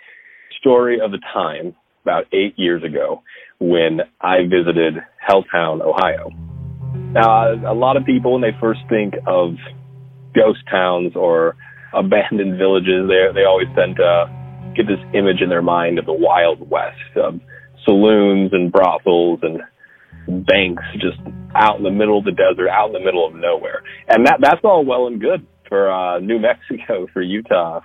story 0.60 1.00
of 1.00 1.12
the 1.12 1.20
time 1.32 1.74
about 2.02 2.24
eight 2.32 2.54
years 2.56 2.82
ago 2.82 3.22
when 3.60 4.00
I 4.20 4.42
visited 4.42 4.94
Helltown, 5.28 5.82
Ohio. 5.82 6.30
Now, 7.12 7.52
a 7.70 7.74
lot 7.74 7.96
of 7.96 8.04
people, 8.04 8.32
when 8.32 8.42
they 8.42 8.56
first 8.60 8.80
think 8.88 9.14
of 9.26 9.54
ghost 10.34 10.60
towns 10.70 11.12
or 11.14 11.56
abandoned 11.94 12.58
villages, 12.58 13.08
they 13.08 13.26
they 13.34 13.44
always 13.44 13.68
tend 13.76 13.96
to 13.96 14.72
get 14.74 14.86
this 14.86 15.00
image 15.14 15.40
in 15.42 15.48
their 15.48 15.62
mind 15.62 15.98
of 15.98 16.06
the 16.06 16.12
Wild 16.12 16.68
West, 16.70 17.16
of 17.16 17.40
saloons 17.84 18.50
and 18.52 18.72
brothels 18.72 19.40
and 19.42 19.60
banks 20.28 20.82
just 20.94 21.18
out 21.54 21.76
in 21.76 21.82
the 21.82 21.90
middle 21.90 22.18
of 22.18 22.24
the 22.24 22.32
desert, 22.32 22.68
out 22.68 22.88
in 22.88 22.92
the 22.92 23.04
middle 23.04 23.26
of 23.26 23.34
nowhere. 23.34 23.82
And 24.08 24.26
that 24.26 24.38
that's 24.40 24.60
all 24.64 24.84
well 24.84 25.06
and 25.06 25.20
good 25.20 25.46
for 25.68 25.90
uh, 25.90 26.18
New 26.20 26.38
Mexico, 26.38 27.06
for 27.12 27.22
Utah, 27.22 27.80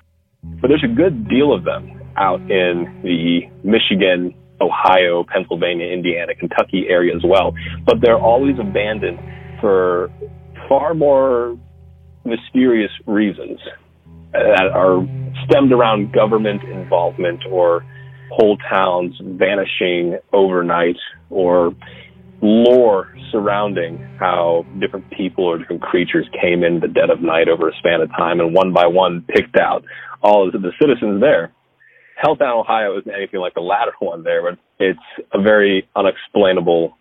but 0.61 0.67
there's 0.67 0.83
a 0.83 0.93
good 0.93 1.27
deal 1.27 1.53
of 1.53 1.63
them 1.63 2.01
out 2.17 2.39
in 2.41 3.01
the 3.03 3.41
Michigan, 3.63 4.33
Ohio, 4.61 5.25
Pennsylvania, 5.27 5.87
Indiana, 5.87 6.33
Kentucky 6.35 6.85
area 6.89 7.15
as 7.15 7.23
well. 7.25 7.53
But 7.85 7.95
they're 8.01 8.19
always 8.19 8.55
abandoned 8.59 9.19
for 9.59 10.09
far 10.69 10.93
more 10.93 11.57
mysterious 12.23 12.91
reasons 13.05 13.59
that 14.31 14.69
are 14.73 15.05
stemmed 15.45 15.71
around 15.71 16.13
government 16.13 16.63
involvement 16.63 17.41
or 17.49 17.85
whole 18.31 18.57
towns 18.69 19.13
vanishing 19.21 20.17
overnight 20.33 20.97
or 21.29 21.73
lore 22.45 23.13
surrounding 23.31 23.97
how 24.19 24.65
different 24.79 25.09
people 25.11 25.45
or 25.45 25.57
different 25.57 25.81
creatures 25.81 26.27
came 26.41 26.63
in 26.63 26.79
the 26.79 26.87
dead 26.87 27.09
of 27.09 27.21
night 27.21 27.49
over 27.49 27.69
a 27.69 27.75
span 27.79 28.01
of 28.01 28.09
time 28.09 28.39
and 28.39 28.53
one 28.53 28.71
by 28.71 28.85
one 28.85 29.25
picked 29.27 29.57
out 29.57 29.83
all 30.21 30.47
of 30.47 30.53
the 30.53 30.71
citizens 30.79 31.19
there 31.21 31.51
Helltown, 32.23 32.61
Ohio 32.61 32.97
isn't 32.97 33.11
anything 33.11 33.39
like 33.39 33.53
the 33.53 33.61
latter 33.61 33.91
one 33.99 34.23
there, 34.23 34.41
but 34.41 34.59
it's 34.79 34.99
a 35.33 35.41
very 35.41 35.87
unexplainable 35.95 36.97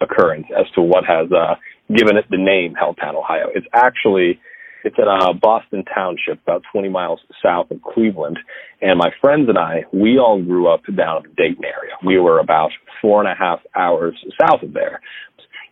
occurrence 0.00 0.46
as 0.58 0.66
to 0.74 0.82
what 0.82 1.04
has 1.04 1.30
uh, 1.32 1.54
given 1.94 2.16
it 2.16 2.24
the 2.30 2.36
name 2.36 2.74
Helltown, 2.74 3.14
Ohio. 3.14 3.48
It's 3.54 3.66
actually 3.72 4.40
it's 4.86 4.96
in 4.98 5.08
uh, 5.08 5.32
Boston 5.32 5.84
Township, 5.92 6.40
about 6.44 6.62
20 6.72 6.88
miles 6.88 7.18
south 7.44 7.72
of 7.72 7.82
Cleveland. 7.82 8.38
And 8.80 8.98
my 8.98 9.10
friends 9.20 9.48
and 9.48 9.58
I, 9.58 9.82
we 9.92 10.16
all 10.16 10.40
grew 10.40 10.68
up 10.72 10.82
down 10.96 11.24
in 11.24 11.30
the 11.30 11.34
Dayton 11.36 11.64
area. 11.64 11.94
We 12.06 12.20
were 12.20 12.38
about 12.38 12.70
four 13.02 13.20
and 13.20 13.28
a 13.28 13.34
half 13.34 13.58
hours 13.74 14.14
south 14.40 14.62
of 14.62 14.72
there. 14.74 15.00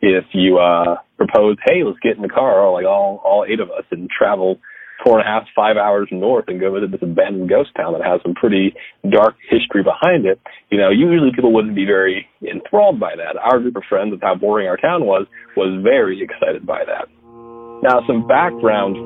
If 0.03 0.25
you 0.33 0.59
uh, 0.59 0.97
proposed, 1.17 1.61
hey, 1.65 1.85
let's 1.85 2.01
get 2.01 2.17
in 2.17 2.23
the 2.23 2.29
car, 2.29 2.71
like 2.73 2.87
all 2.87 3.23
all 3.25 3.47
eight 3.49 3.61
of 3.61 3.71
us, 3.71 3.85
and 3.93 4.11
travel 4.11 4.59
four 5.05 5.21
and 5.21 5.27
a 5.27 5.31
half, 5.31 5.45
five 5.55 5.77
hours 5.77 6.09
north 6.11 6.47
and 6.49 6.59
go 6.59 6.75
visit 6.75 6.91
this 6.91 7.03
abandoned 7.03 7.49
ghost 7.49 7.71
town 7.77 7.93
that 7.93 8.03
has 8.03 8.21
some 8.23 8.35
pretty 8.35 8.75
dark 9.09 9.37
history 9.49 9.85
behind 9.85 10.27
it, 10.27 10.41
you 10.71 10.79
know, 10.79 10.91
usually 10.91 11.31
people 11.35 11.53
wouldn't 11.53 11.75
be 11.75 11.85
very 11.85 12.27
enthralled 12.43 12.99
by 12.99 13.15
that. 13.17 13.37
Our 13.41 13.61
group 13.61 13.77
of 13.77 13.83
friends 13.89 14.11
with 14.11 14.23
how 14.23 14.35
boring 14.35 14.67
our 14.67 14.77
town 14.77 15.07
was, 15.07 15.27
was 15.57 15.81
very 15.83 16.23
excited 16.23 16.67
by 16.67 16.85
that. 16.85 17.09
Now, 17.85 18.01
some 18.07 18.27
background 18.27 18.97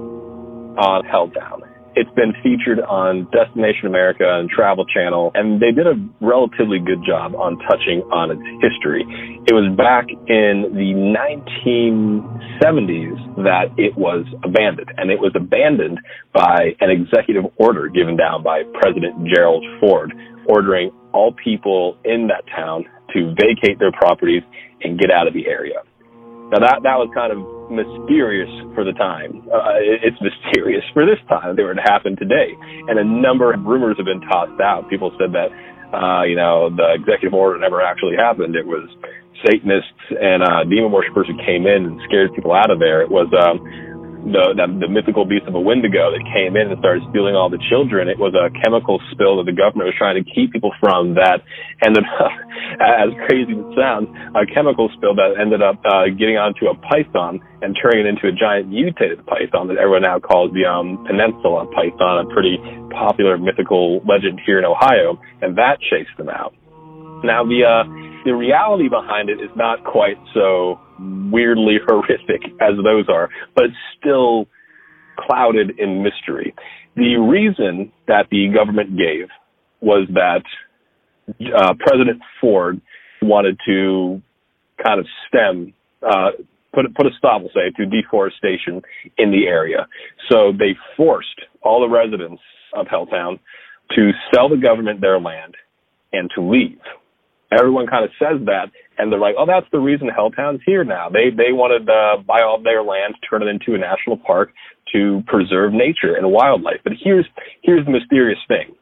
on 0.79 1.03
Helltown. 1.03 1.67
It's 1.97 2.11
been 2.15 2.33
featured 2.45 2.79
on 2.79 3.27
Destination 3.35 3.89
America 3.89 4.23
and 4.23 4.49
Travel 4.49 4.87
Channel, 4.87 5.33
and 5.35 5.61
they 5.61 5.73
did 5.73 5.89
a 5.89 5.97
relatively 6.21 6.79
good 6.79 7.03
job 7.05 7.35
on 7.35 7.59
touching 7.67 8.03
on 8.15 8.31
its 8.31 8.41
history. 8.63 9.03
It 9.51 9.53
was 9.53 9.75
back 9.75 10.07
in 10.31 10.71
the 10.79 10.95
1970s 10.95 13.19
that 13.43 13.75
it 13.77 13.99
was 13.99 14.25
abandoned, 14.45 14.93
and 14.97 15.11
it 15.11 15.19
was 15.19 15.33
abandoned 15.35 15.99
by 16.33 16.77
an 16.79 16.89
executive 16.89 17.47
order 17.57 17.89
given 17.89 18.17
down 18.17 18.45
by 18.45 18.63
President 18.79 19.27
Gerald 19.27 19.67
Ford, 19.81 20.15
ordering 20.47 20.93
all 21.13 21.33
people 21.33 21.99
in 22.05 22.29
that 22.29 22.47
town 22.55 22.85
to 23.13 23.35
vacate 23.35 23.81
their 23.81 23.91
properties 23.91 24.45
and 24.85 25.01
get 25.01 25.11
out 25.11 25.27
of 25.27 25.35
the 25.35 25.49
area. 25.49 25.83
Now 26.55 26.61
that 26.61 26.85
that 26.87 26.95
was 26.95 27.11
kind 27.13 27.33
of 27.33 27.58
mysterious 27.71 28.51
for 28.75 28.85
the 28.85 28.93
time. 28.93 29.43
Uh, 29.53 29.79
it's 29.81 30.17
mysterious 30.21 30.85
for 30.93 31.07
this 31.07 31.19
time. 31.29 31.57
They 31.57 31.63
were 31.63 31.75
to 31.75 31.83
happen 31.83 32.17
today, 32.17 32.57
and 32.89 32.99
a 32.99 33.05
number 33.05 33.53
of 33.53 33.65
rumors 33.65 33.97
have 33.97 34.07
been 34.07 34.21
tossed 34.23 34.61
out. 34.61 34.89
People 34.91 35.13
said 35.19 35.33
that 35.33 35.51
uh, 35.95 36.25
you 36.25 36.37
know 36.37 36.71
the 36.71 36.95
executive 36.95 37.35
order 37.35 37.59
never 37.59 37.81
actually 37.81 38.17
happened. 38.17 38.57
It 38.57 38.67
was 38.67 38.89
Satanists 39.47 40.05
and 40.21 40.43
uh, 40.43 40.65
demon 40.65 40.91
worshippers 40.91 41.27
who 41.29 41.37
came 41.45 41.67
in 41.67 41.87
and 41.87 42.01
scared 42.05 42.35
people 42.35 42.53
out 42.53 42.71
of 42.71 42.79
there. 42.79 43.03
It 43.03 43.11
was 43.11 43.31
um, 43.39 43.63
the, 44.27 44.55
the 44.57 44.67
the 44.87 44.89
mythical 44.91 45.25
beast 45.25 45.47
of 45.47 45.55
a 45.55 45.61
Wendigo 45.61 46.11
that 46.11 46.25
came 46.35 46.57
in 46.59 46.71
and 46.71 46.79
started 46.79 47.07
stealing 47.11 47.39
all 47.39 47.49
the 47.49 47.61
children. 47.71 48.09
It 48.09 48.19
was 48.19 48.35
a 48.35 48.51
chemical 48.65 48.99
spill 49.15 49.39
that 49.39 49.47
the 49.47 49.55
government 49.55 49.93
was 49.93 49.97
trying 49.99 50.19
to 50.19 50.27
keep 50.27 50.53
people 50.53 50.75
from. 50.81 51.15
That 51.15 51.41
ended 51.85 52.05
up, 52.19 52.33
as 52.83 53.11
crazy 53.27 53.55
as 53.55 53.61
it 53.63 53.73
sounds, 53.79 54.11
a 54.35 54.45
chemical 54.47 54.91
spill 54.99 55.15
that 55.15 55.39
ended 55.39 55.63
up 55.63 55.79
uh, 55.87 56.11
getting 56.11 56.37
onto 56.37 56.67
a 56.67 56.75
python 56.75 57.39
and 57.63 57.79
turning 57.79 58.07
it 58.07 58.09
into 58.11 58.27
a 58.27 58.35
giant 58.35 58.69
mutated 58.69 59.23
python 59.27 59.69
that 59.69 59.79
everyone 59.79 60.03
now 60.03 60.19
calls 60.19 60.51
the 60.53 60.67
um, 60.67 60.99
peninsula 61.07 61.67
python, 61.71 62.27
a 62.27 62.27
pretty 62.35 62.59
popular 62.91 63.39
mythical 63.39 64.03
legend 64.05 64.41
here 64.45 64.59
in 64.59 64.65
Ohio, 64.67 65.19
and 65.43 65.57
that 65.57 65.79
chased 65.79 66.13
them 66.19 66.29
out. 66.29 66.55
Now 67.23 67.43
the 67.43 67.67
uh, 67.67 67.83
the 68.25 68.35
reality 68.35 68.89
behind 68.89 69.31
it 69.31 69.41
is 69.41 69.51
not 69.57 69.85
quite 69.85 70.17
so 70.35 70.81
weirdly 70.99 71.79
horrific 71.87 72.43
as 72.61 72.75
those 72.83 73.09
are, 73.09 73.29
but 73.55 73.67
it's 73.67 73.75
still 73.99 74.47
clouded 75.19 75.79
in 75.79 76.03
mystery. 76.03 76.55
The 76.97 77.17
reason 77.17 77.93
that 78.07 78.27
the 78.31 78.49
government 78.49 78.97
gave 78.97 79.29
was 79.81 80.09
that 80.15 80.43
uh, 81.57 81.75
President 81.79 82.21
Ford 82.41 82.81
wanted 83.23 83.59
to 83.67 84.23
kind 84.85 85.01
of 85.01 85.07
stem, 85.29 85.75
uh, 86.03 86.31
put 86.73 86.93
put 86.95 87.07
a 87.07 87.11
stop, 87.19 87.43
we'll 87.43 87.51
say, 87.51 87.71
to 87.77 87.87
deforestation 87.87 88.83
in 89.17 89.31
the 89.31 89.47
area. 89.47 89.87
So 90.31 90.53
they 90.57 90.77
forced 90.97 91.41
all 91.63 91.81
the 91.81 91.89
residents 91.89 92.43
of 92.75 92.87
Helltown 92.87 93.39
to 93.97 94.11
sell 94.33 94.49
the 94.49 94.57
government 94.57 95.01
their 95.01 95.21
land 95.21 95.55
and 96.13 96.31
to 96.35 96.43
leave 96.43 96.81
everyone 97.51 97.87
kind 97.87 98.05
of 98.05 98.11
says 98.19 98.45
that 98.47 98.71
and 98.99 99.13
they're 99.13 99.21
like, 99.21 99.37
oh, 99.39 99.47
that's 99.47 99.67
the 99.71 99.79
reason 99.79 100.09
Helltown's 100.09 100.61
here 100.67 100.85
now. 100.85 101.09
They 101.09 101.31
they 101.31 101.53
wanted 101.53 101.87
to 101.87 102.23
buy 102.27 102.43
all 102.43 102.61
their 102.61 102.83
land, 102.83 103.15
turn 103.29 103.43
it 103.43 103.49
into 103.49 103.75
a 103.75 103.79
national 103.79 104.17
park 104.19 104.53
to 104.93 105.23
preserve 105.27 105.73
nature 105.73 106.15
and 106.17 106.31
wildlife. 106.31 106.81
But 106.83 106.95
here's 107.01 107.27
here's 107.63 107.85
the 107.85 107.93
mysterious 107.93 108.41
thing: 108.49 108.75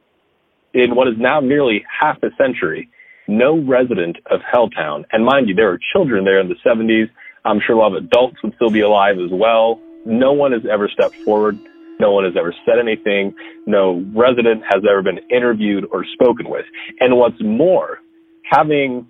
in 0.73 0.95
what 0.95 1.09
is 1.09 1.15
now 1.19 1.41
nearly 1.41 1.85
half 2.01 2.17
a 2.23 2.29
century, 2.37 2.89
no 3.29 3.59
resident 3.59 4.17
of 4.31 4.41
Helltown, 4.41 5.05
and 5.13 5.25
mind 5.25 5.49
you, 5.49 5.55
there 5.55 5.69
were 5.69 5.81
children 5.93 6.25
there 6.25 6.41
in 6.41 6.49
the 6.49 6.57
70s. 6.65 7.11
I'm 7.45 7.61
sure 7.65 7.77
a 7.77 7.79
lot 7.79 7.95
of 7.95 8.03
adults 8.03 8.43
would 8.43 8.55
still 8.57 8.71
be 8.71 8.81
alive 8.81 9.19
as 9.19 9.31
well. 9.31 9.81
No 10.05 10.33
one 10.33 10.53
has 10.53 10.63
ever 10.71 10.89
stepped 10.89 11.15
forward. 11.17 11.59
No 11.99 12.11
one 12.11 12.25
has 12.25 12.35
ever 12.37 12.55
said 12.67 12.79
anything. 12.79 13.35
No 13.67 14.05
resident 14.15 14.63
has 14.65 14.83
ever 14.89 15.03
been 15.03 15.19
interviewed 15.31 15.87
or 15.93 16.05
spoken 16.13 16.49
with. 16.49 16.67
And 17.01 17.17
what's 17.17 17.41
more, 17.41 18.01
having 18.51 19.07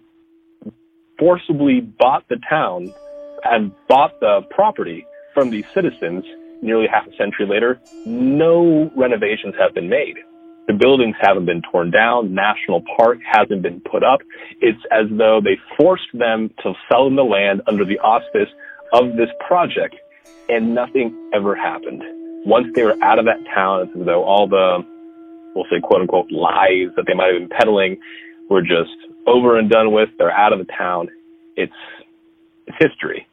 forcibly 1.18 1.80
bought 1.80 2.28
the 2.28 2.36
town 2.48 2.92
and 3.44 3.72
bought 3.88 4.18
the 4.20 4.40
property 4.50 5.06
from 5.34 5.50
these 5.50 5.64
citizens 5.74 6.24
nearly 6.62 6.86
half 6.86 7.06
a 7.06 7.16
century 7.16 7.46
later, 7.46 7.80
no 8.06 8.90
renovations 8.96 9.54
have 9.58 9.74
been 9.74 9.88
made. 9.88 10.16
The 10.66 10.72
buildings 10.72 11.14
haven't 11.20 11.46
been 11.46 11.62
torn 11.70 11.90
down. 11.90 12.34
National 12.34 12.82
Park 12.96 13.18
hasn't 13.24 13.62
been 13.62 13.80
put 13.80 14.02
up. 14.02 14.20
It's 14.60 14.82
as 14.90 15.06
though 15.10 15.40
they 15.42 15.58
forced 15.76 16.08
them 16.12 16.50
to 16.62 16.72
sell 16.90 17.04
them 17.04 17.14
the 17.16 17.22
land 17.22 17.62
under 17.68 17.84
the 17.84 17.98
auspice 18.00 18.48
of 18.92 19.16
this 19.16 19.28
project 19.46 19.94
and 20.48 20.74
nothing 20.74 21.14
ever 21.32 21.54
happened. 21.54 22.02
Once 22.44 22.66
they 22.74 22.82
were 22.82 22.96
out 23.02 23.18
of 23.18 23.26
that 23.26 23.38
town, 23.54 23.82
it's 23.82 23.96
as 23.96 24.06
though 24.06 24.24
all 24.24 24.48
the, 24.48 24.84
we'll 25.54 25.66
say 25.70 25.80
quote 25.80 26.00
unquote 26.00 26.30
lies 26.32 26.88
that 26.96 27.04
they 27.06 27.14
might 27.14 27.32
have 27.32 27.48
been 27.48 27.48
peddling 27.48 27.98
were 28.50 28.62
just 28.62 28.96
over 29.26 29.58
and 29.58 29.70
done 29.70 29.92
with. 29.92 30.08
They're 30.18 30.30
out 30.30 30.52
of 30.52 30.58
the 30.58 30.72
town. 30.78 31.08
It's, 31.56 31.72
it's 32.66 32.76
history. 32.78 33.26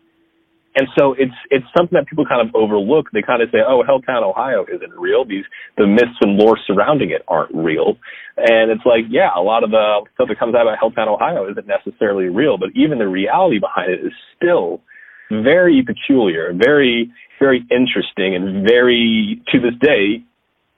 And 0.75 0.87
so 0.97 1.13
it's 1.13 1.33
it's 1.51 1.65
something 1.77 1.95
that 1.95 2.07
people 2.07 2.25
kind 2.25 2.41
of 2.41 2.55
overlook. 2.55 3.11
They 3.11 3.21
kind 3.21 3.43
of 3.43 3.49
say, 3.51 3.59
"Oh, 3.65 3.83
Helltown, 3.87 4.23
Ohio, 4.23 4.65
isn't 4.73 4.93
real. 4.97 5.23
These 5.23 5.45
the 5.77 5.85
myths 5.85 6.17
and 6.21 6.35
lore 6.35 6.57
surrounding 6.65 7.11
it 7.11 7.21
aren't 7.27 7.53
real." 7.53 7.97
And 8.37 8.71
it's 8.71 8.85
like, 8.85 9.03
yeah, 9.09 9.29
a 9.35 9.41
lot 9.41 9.63
of 9.63 9.69
the 9.69 10.01
stuff 10.15 10.29
that 10.29 10.39
comes 10.39 10.55
out 10.55 10.63
about 10.63 10.79
Helltown, 10.79 11.07
Ohio, 11.07 11.49
isn't 11.51 11.67
necessarily 11.67 12.25
real, 12.25 12.57
but 12.57 12.69
even 12.73 12.97
the 12.97 13.07
reality 13.07 13.59
behind 13.59 13.91
it 13.91 14.03
is 14.03 14.13
still 14.35 14.81
very 15.29 15.83
peculiar, 15.85 16.53
very 16.53 17.11
very 17.39 17.63
interesting, 17.69 18.35
and 18.35 18.67
very 18.67 19.41
to 19.51 19.59
this 19.59 19.73
day 19.79 20.23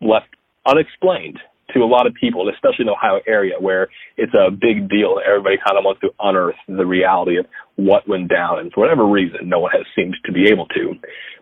left 0.01 0.27
unexplained 0.65 1.39
to 1.74 1.79
a 1.79 1.86
lot 1.86 2.07
of 2.07 2.13
people, 2.13 2.50
especially 2.50 2.84
in 2.84 2.88
the 2.88 2.93
Ohio 2.93 3.19
area 3.27 3.55
where 3.60 3.88
it's 4.17 4.34
a 4.34 4.51
big 4.51 4.89
deal. 4.89 5.19
Everybody 5.25 5.57
kind 5.65 5.77
of 5.77 5.84
wants 5.84 6.01
to 6.01 6.10
unearth 6.19 6.55
the 6.67 6.86
reality 6.86 7.38
of 7.38 7.45
what 7.75 8.07
went 8.07 8.29
down. 8.29 8.60
And 8.60 8.72
for 8.72 8.81
whatever 8.81 9.05
reason, 9.05 9.50
no 9.50 9.60
one 9.60 9.72
has 9.72 9.86
seemed 9.95 10.15
to 10.25 10.31
be 10.31 10.48
able 10.51 10.67
to. 10.67 10.93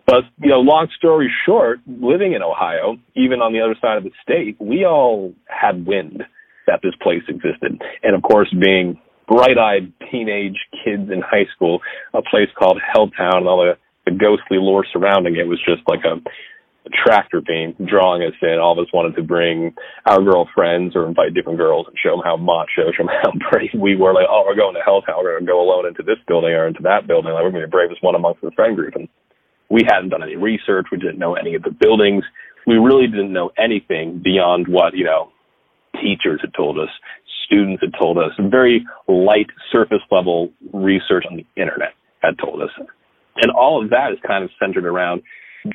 But, 0.06 0.24
you 0.40 0.50
know, 0.50 0.60
long 0.60 0.88
story 0.96 1.30
short, 1.46 1.80
living 1.86 2.34
in 2.34 2.42
Ohio, 2.42 2.96
even 3.14 3.40
on 3.40 3.52
the 3.52 3.60
other 3.60 3.76
side 3.80 3.96
of 3.96 4.04
the 4.04 4.10
state, 4.22 4.56
we 4.58 4.84
all 4.84 5.32
had 5.46 5.86
wind 5.86 6.22
that 6.66 6.80
this 6.82 6.94
place 7.02 7.22
existed. 7.28 7.80
And 8.02 8.14
of 8.14 8.22
course, 8.22 8.52
being 8.58 9.00
bright-eyed 9.28 9.92
teenage 10.10 10.56
kids 10.84 11.10
in 11.10 11.22
high 11.22 11.46
school, 11.54 11.80
a 12.12 12.22
place 12.22 12.48
called 12.58 12.80
Helltown 12.80 13.38
and 13.38 13.48
all 13.48 13.64
the, 13.64 13.78
the 14.04 14.16
ghostly 14.16 14.58
lore 14.58 14.84
surrounding 14.92 15.36
it 15.36 15.46
was 15.46 15.60
just 15.64 15.82
like 15.88 16.04
a 16.04 16.20
tractor 16.92 17.40
beam 17.40 17.74
drawing 17.88 18.22
us 18.22 18.36
in. 18.42 18.58
All 18.60 18.78
of 18.78 18.82
us 18.84 18.92
wanted 18.92 19.16
to 19.16 19.22
bring 19.22 19.74
our 20.04 20.20
girlfriends 20.20 20.94
or 20.94 21.08
invite 21.08 21.32
different 21.34 21.58
girls 21.58 21.86
and 21.88 21.96
show 21.96 22.16
them 22.16 22.24
how 22.24 22.36
macho, 22.36 22.92
show 22.92 23.04
them 23.04 23.14
how 23.22 23.32
brave 23.50 23.72
we 23.72 23.96
were. 23.96 24.12
Like, 24.12 24.28
oh, 24.28 24.44
we're 24.46 24.56
going 24.56 24.74
to 24.74 24.84
Helltown. 24.84 25.22
We're 25.22 25.40
going 25.40 25.46
to 25.46 25.52
go 25.52 25.62
alone 25.62 25.86
into 25.86 26.02
this 26.02 26.20
building 26.28 26.52
or 26.52 26.68
into 26.68 26.82
that 26.82 27.06
building. 27.06 27.32
Like, 27.32 27.42
we're 27.42 27.56
going 27.56 27.64
to 27.64 27.68
be 27.68 27.70
the 27.72 27.78
bravest 27.78 28.02
one 28.02 28.14
amongst 28.14 28.42
the 28.42 28.50
friend 28.52 28.76
group. 28.76 28.94
And 28.96 29.08
we 29.70 29.82
hadn't 29.88 30.10
done 30.10 30.22
any 30.22 30.36
research. 30.36 30.86
We 30.92 30.98
didn't 30.98 31.18
know 31.18 31.34
any 31.34 31.54
of 31.54 31.62
the 31.62 31.72
buildings. 31.72 32.24
We 32.66 32.76
really 32.76 33.06
didn't 33.06 33.32
know 33.32 33.50
anything 33.56 34.20
beyond 34.22 34.68
what, 34.68 34.94
you 34.94 35.04
know, 35.04 35.32
teachers 36.00 36.40
had 36.40 36.52
told 36.56 36.78
us, 36.78 36.88
students 37.46 37.82
had 37.82 37.92
told 37.98 38.18
us, 38.18 38.32
very 38.38 38.84
light 39.08 39.48
surface 39.72 40.02
level 40.10 40.50
research 40.72 41.24
on 41.30 41.36
the 41.36 41.46
internet 41.60 41.92
had 42.20 42.36
told 42.38 42.62
us. 42.62 42.70
And 43.36 43.50
all 43.52 43.82
of 43.82 43.90
that 43.90 44.12
is 44.12 44.18
kind 44.26 44.44
of 44.44 44.50
centered 44.58 44.86
around 44.86 45.22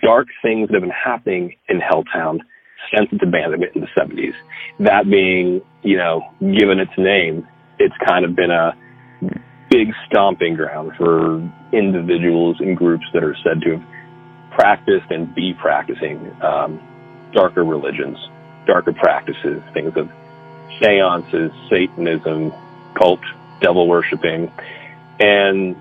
dark 0.02 0.28
things 0.42 0.68
that 0.68 0.76
have 0.76 0.84
been 0.84 0.92
happening 0.92 1.56
in 1.68 1.80
Helltown 1.80 2.40
since 2.96 3.12
its 3.12 3.24
abandonment 3.24 3.76
in 3.76 3.82
the 3.82 3.88
70s. 3.98 4.34
That 4.80 5.10
being, 5.10 5.62
you 5.84 5.98
know, 5.98 6.22
given 6.40 6.80
its 6.80 6.92
name, 6.98 7.48
it's 7.78 7.96
kind 8.06 8.26
of 8.26 8.36
been 8.36 8.52
a 8.52 8.76
big 9.70 9.94
stomping 10.08 10.56
ground 10.56 10.92
for 10.98 11.38
individuals 11.72 12.58
and 12.60 12.76
groups 12.76 13.06
that 13.14 13.24
are 13.24 13.36
said 13.44 13.62
to 13.62 13.78
have 13.78 13.84
practiced 14.52 15.12
and 15.12 15.34
be 15.36 15.54
practicing 15.54 16.32
um, 16.42 16.80
darker 17.34 17.64
religions, 17.64 18.18
darker 18.66 18.94
practices, 18.94 19.62
things 19.74 19.94
of 19.96 20.10
seances, 20.82 21.52
Satanism, 21.70 22.52
cult, 23.00 23.20
devil 23.62 23.88
worshiping. 23.88 24.52
And 25.20 25.76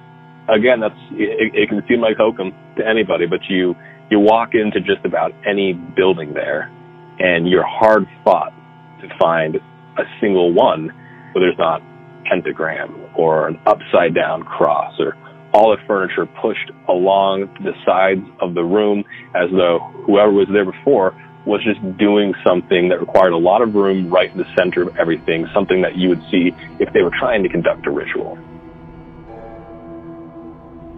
again, 0.49 0.81
that's 0.81 0.99
it, 1.13 1.55
it 1.55 1.69
can 1.69 1.87
seem 1.89 2.01
like 2.01 2.17
hokum 2.17 2.53
to 2.77 2.87
anybody, 2.87 3.27
but 3.27 3.41
you 3.49 3.75
you 4.11 4.19
walk 4.19 4.55
into 4.55 4.81
just 4.81 5.05
about 5.05 5.33
any 5.47 5.73
building 5.73 6.33
there 6.35 6.71
and 7.19 7.49
you're 7.49 7.67
hard 7.67 8.07
fought 8.25 8.53
to 9.01 9.09
find 9.19 9.57
a 9.57 10.05
single 10.21 10.53
one 10.53 10.89
where 11.33 11.45
there's 11.45 11.59
not 11.59 11.83
pentagram 12.25 12.95
or 13.17 13.49
an 13.49 13.59
upside 13.67 14.15
down 14.15 14.43
cross 14.43 14.95
or 14.99 15.17
all 15.53 15.71
the 15.71 15.83
furniture 15.87 16.27
pushed 16.27 16.71
along 16.89 17.49
the 17.63 17.73
sides 17.85 18.25
of 18.41 18.55
the 18.55 18.63
room 18.63 19.05
as 19.35 19.51
though 19.51 19.79
whoever 20.07 20.33
was 20.33 20.47
there 20.53 20.65
before 20.65 21.15
was 21.47 21.65
just 21.65 21.81
doing 21.97 22.35
something 22.47 22.91
that 22.91 23.01
required 23.01 23.33
a 23.33 23.39
lot 23.39 23.63
of 23.63 23.75
room 23.75 24.11
right 24.11 24.31
in 24.31 24.37
the 24.37 24.55
center 24.57 24.83
of 24.83 24.97
everything, 24.99 25.47
something 25.55 25.81
that 25.81 25.97
you 25.97 26.11
would 26.11 26.23
see 26.31 26.53
if 26.79 26.93
they 26.93 27.01
were 27.03 27.13
trying 27.19 27.43
to 27.43 27.49
conduct 27.49 27.87
a 27.87 27.91
ritual. 27.91 28.39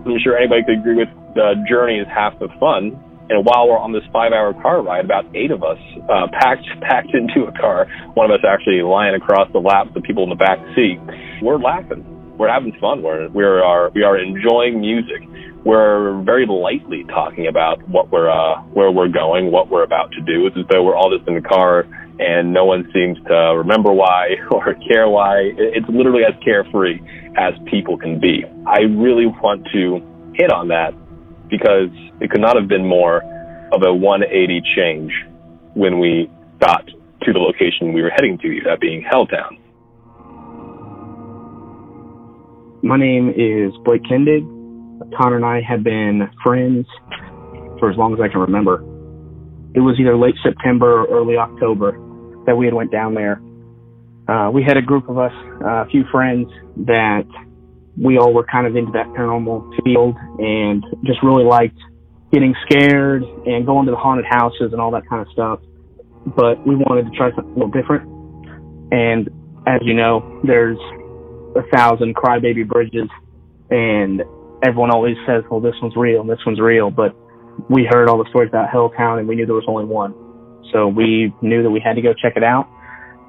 I'm 0.06 0.18
sure 0.22 0.36
anybody 0.36 0.64
could 0.64 0.78
agree 0.80 0.96
with 0.96 1.08
the 1.34 1.54
journey 1.68 1.98
is 1.98 2.06
half 2.08 2.38
the 2.38 2.48
fun. 2.58 2.98
And 3.30 3.46
while 3.46 3.68
we're 3.68 3.78
on 3.78 3.92
this 3.92 4.02
five-hour 4.12 4.54
car 4.58 4.82
ride, 4.82 5.04
about 5.04 5.24
eight 5.36 5.52
of 5.52 5.62
us 5.62 5.78
uh, 6.10 6.26
packed 6.32 6.66
packed 6.82 7.14
into 7.14 7.46
a 7.46 7.52
car. 7.52 7.86
One 8.14 8.30
of 8.30 8.34
us 8.34 8.44
actually 8.46 8.82
lying 8.82 9.14
across 9.14 9.46
the 9.52 9.60
laps 9.60 9.90
of 9.94 10.02
people 10.02 10.24
in 10.24 10.30
the 10.30 10.40
back 10.40 10.58
seat. 10.74 10.98
We're 11.40 11.58
laughing. 11.58 12.02
We're 12.38 12.50
having 12.50 12.72
fun. 12.80 13.02
We're 13.02 13.28
we 13.28 13.44
are 13.44 13.90
we 13.94 14.02
are 14.02 14.18
enjoying 14.18 14.80
music. 14.80 15.22
We're 15.62 16.22
very 16.24 16.46
lightly 16.48 17.04
talking 17.04 17.46
about 17.46 17.86
what 17.86 18.10
we're 18.10 18.30
uh, 18.30 18.62
where 18.72 18.90
we're 18.90 19.12
going, 19.12 19.52
what 19.52 19.68
we're 19.68 19.84
about 19.84 20.10
to 20.12 20.20
do. 20.22 20.46
It's 20.46 20.56
as 20.56 20.64
though 20.72 20.82
we're 20.82 20.96
all 20.96 21.14
just 21.14 21.28
in 21.28 21.34
the 21.34 21.46
car 21.46 21.84
and 22.20 22.52
no 22.52 22.66
one 22.66 22.84
seems 22.92 23.16
to 23.26 23.34
remember 23.56 23.92
why 23.92 24.36
or 24.50 24.74
care 24.86 25.08
why. 25.08 25.52
It's 25.56 25.88
literally 25.88 26.22
as 26.22 26.34
carefree 26.44 27.00
as 27.38 27.54
people 27.70 27.96
can 27.96 28.20
be. 28.20 28.44
I 28.66 28.80
really 28.80 29.26
want 29.26 29.66
to 29.72 30.00
hit 30.34 30.52
on 30.52 30.68
that 30.68 30.92
because 31.48 31.88
it 32.20 32.30
could 32.30 32.40
not 32.40 32.56
have 32.56 32.68
been 32.68 32.86
more 32.86 33.22
of 33.72 33.82
a 33.82 33.92
180 33.92 34.62
change 34.76 35.12
when 35.74 35.98
we 35.98 36.30
got 36.60 36.86
to 36.86 37.32
the 37.32 37.38
location 37.38 37.92
we 37.92 38.02
were 38.02 38.10
heading 38.10 38.38
to, 38.38 38.60
that 38.66 38.80
being 38.80 39.02
Helltown. 39.02 39.56
My 42.82 42.96
name 42.96 43.30
is 43.30 43.72
Blake 43.84 44.02
Kendig. 44.02 44.44
Conner 45.16 45.36
and 45.36 45.44
I 45.44 45.60
have 45.62 45.82
been 45.82 46.28
friends 46.42 46.86
for 47.78 47.90
as 47.90 47.96
long 47.96 48.12
as 48.12 48.20
I 48.20 48.28
can 48.28 48.40
remember. 48.40 48.80
It 49.74 49.80
was 49.80 49.96
either 49.98 50.16
late 50.16 50.34
September 50.42 51.02
or 51.02 51.06
early 51.08 51.36
October 51.36 51.96
that 52.50 52.56
we 52.56 52.66
had 52.66 52.74
went 52.74 52.90
down 52.90 53.14
there. 53.14 53.40
Uh, 54.26 54.50
we 54.50 54.64
had 54.64 54.76
a 54.76 54.82
group 54.82 55.08
of 55.08 55.18
us, 55.18 55.32
uh, 55.62 55.84
a 55.84 55.86
few 55.86 56.02
friends 56.10 56.50
that 56.78 57.22
we 57.96 58.18
all 58.18 58.34
were 58.34 58.44
kind 58.44 58.66
of 58.66 58.74
into 58.74 58.90
that 58.90 59.06
paranormal 59.14 59.70
field 59.84 60.16
and 60.40 60.84
just 61.04 61.22
really 61.22 61.44
liked 61.44 61.78
getting 62.32 62.52
scared 62.66 63.22
and 63.22 63.64
going 63.64 63.86
to 63.86 63.92
the 63.92 63.96
haunted 63.96 64.24
houses 64.28 64.72
and 64.72 64.80
all 64.80 64.90
that 64.90 65.08
kind 65.08 65.24
of 65.24 65.32
stuff. 65.32 65.60
But 66.26 66.66
we 66.66 66.74
wanted 66.74 67.08
to 67.08 67.16
try 67.16 67.30
something 67.30 67.54
a 67.54 67.54
little 67.54 67.70
different. 67.70 68.02
And 68.90 69.30
as 69.68 69.80
you 69.82 69.94
know, 69.94 70.40
there's 70.42 70.78
a 71.54 71.62
thousand 71.72 72.16
crybaby 72.16 72.66
bridges 72.66 73.08
and 73.70 74.22
everyone 74.64 74.90
always 74.90 75.16
says, 75.24 75.44
well, 75.48 75.60
this 75.60 75.74
one's 75.80 75.94
real 75.94 76.20
and 76.20 76.28
this 76.28 76.40
one's 76.44 76.58
real. 76.58 76.90
But 76.90 77.14
we 77.68 77.86
heard 77.88 78.08
all 78.08 78.18
the 78.18 78.28
stories 78.30 78.48
about 78.48 78.70
Helltown 78.70 79.20
and 79.20 79.28
we 79.28 79.36
knew 79.36 79.46
there 79.46 79.54
was 79.54 79.64
only 79.68 79.84
one. 79.84 80.14
So 80.72 80.88
we 80.88 81.32
knew 81.42 81.62
that 81.62 81.70
we 81.70 81.80
had 81.80 81.94
to 81.96 82.02
go 82.02 82.12
check 82.14 82.34
it 82.36 82.44
out 82.44 82.68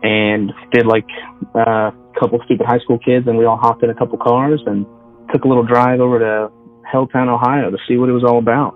and 0.03 0.51
did 0.71 0.85
like 0.85 1.07
a 1.55 1.93
couple 2.19 2.39
stupid 2.45 2.65
high 2.65 2.79
school 2.79 2.99
kids 2.99 3.27
and 3.27 3.37
we 3.37 3.45
all 3.45 3.57
hopped 3.57 3.83
in 3.83 3.89
a 3.89 3.95
couple 3.95 4.17
cars 4.17 4.61
and 4.65 4.85
took 5.31 5.43
a 5.43 5.47
little 5.47 5.63
drive 5.63 5.99
over 5.99 6.19
to 6.19 6.51
Helltown, 6.91 7.27
Ohio 7.27 7.69
to 7.71 7.77
see 7.87 7.97
what 7.97 8.09
it 8.09 8.13
was 8.13 8.23
all 8.23 8.37
about. 8.37 8.71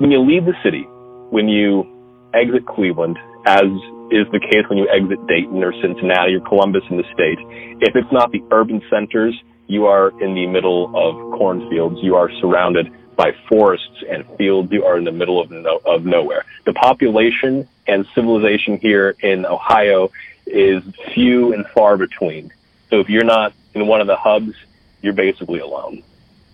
When 0.00 0.10
you 0.10 0.20
leave 0.20 0.44
the 0.44 0.54
city, 0.62 0.82
when 1.30 1.48
you 1.48 1.86
exit 2.34 2.66
Cleveland, 2.66 3.18
as 3.46 3.64
is 4.10 4.26
the 4.32 4.40
case 4.40 4.64
when 4.68 4.78
you 4.78 4.88
exit 4.88 5.18
Dayton 5.26 5.62
or 5.62 5.72
Cincinnati 5.80 6.34
or 6.34 6.40
Columbus 6.40 6.82
in 6.90 6.96
the 6.96 7.04
state, 7.12 7.38
if 7.80 7.96
it's 7.96 8.10
not 8.12 8.32
the 8.32 8.42
urban 8.50 8.82
centers, 8.90 9.34
You 9.68 9.84
are 9.84 10.08
in 10.22 10.34
the 10.34 10.46
middle 10.46 10.86
of 10.96 11.38
cornfields. 11.38 11.98
You 12.02 12.16
are 12.16 12.30
surrounded 12.40 12.90
by 13.16 13.32
forests 13.48 14.02
and 14.10 14.24
fields. 14.38 14.72
You 14.72 14.84
are 14.84 14.96
in 14.96 15.04
the 15.04 15.12
middle 15.12 15.40
of, 15.40 15.50
no, 15.50 15.80
of 15.84 16.06
nowhere. 16.06 16.46
The 16.64 16.72
population 16.72 17.68
and 17.88 18.06
civilization 18.14 18.78
here 18.78 19.16
in 19.20 19.46
Ohio 19.46 20.12
is 20.46 20.82
few 21.12 21.52
and 21.52 21.66
far 21.66 21.96
between. 21.96 22.52
So 22.90 23.00
if 23.00 23.08
you're 23.08 23.24
not 23.24 23.52
in 23.74 23.86
one 23.86 24.00
of 24.00 24.06
the 24.06 24.16
hubs, 24.16 24.54
you're 25.02 25.14
basically 25.14 25.60
alone. 25.60 26.02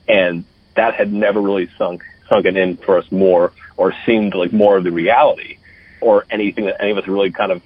And 0.09 0.45
that 0.75 0.95
had 0.95 1.13
never 1.13 1.41
really 1.41 1.69
sunk 1.77 2.05
sunken 2.29 2.57
in 2.57 2.77
for 2.77 2.99
us 2.99 3.11
more 3.13 3.53
or 3.77 3.93
seemed 4.07 4.35
like 4.35 4.53
more 4.53 4.79
of 4.79 4.85
the 4.85 4.91
reality 4.91 5.59
or 6.01 6.25
anything 6.31 6.65
that 6.67 6.81
any 6.81 6.91
of 6.91 6.99
us 6.99 7.07
really 7.07 7.31
kind 7.31 7.53
of 7.53 7.63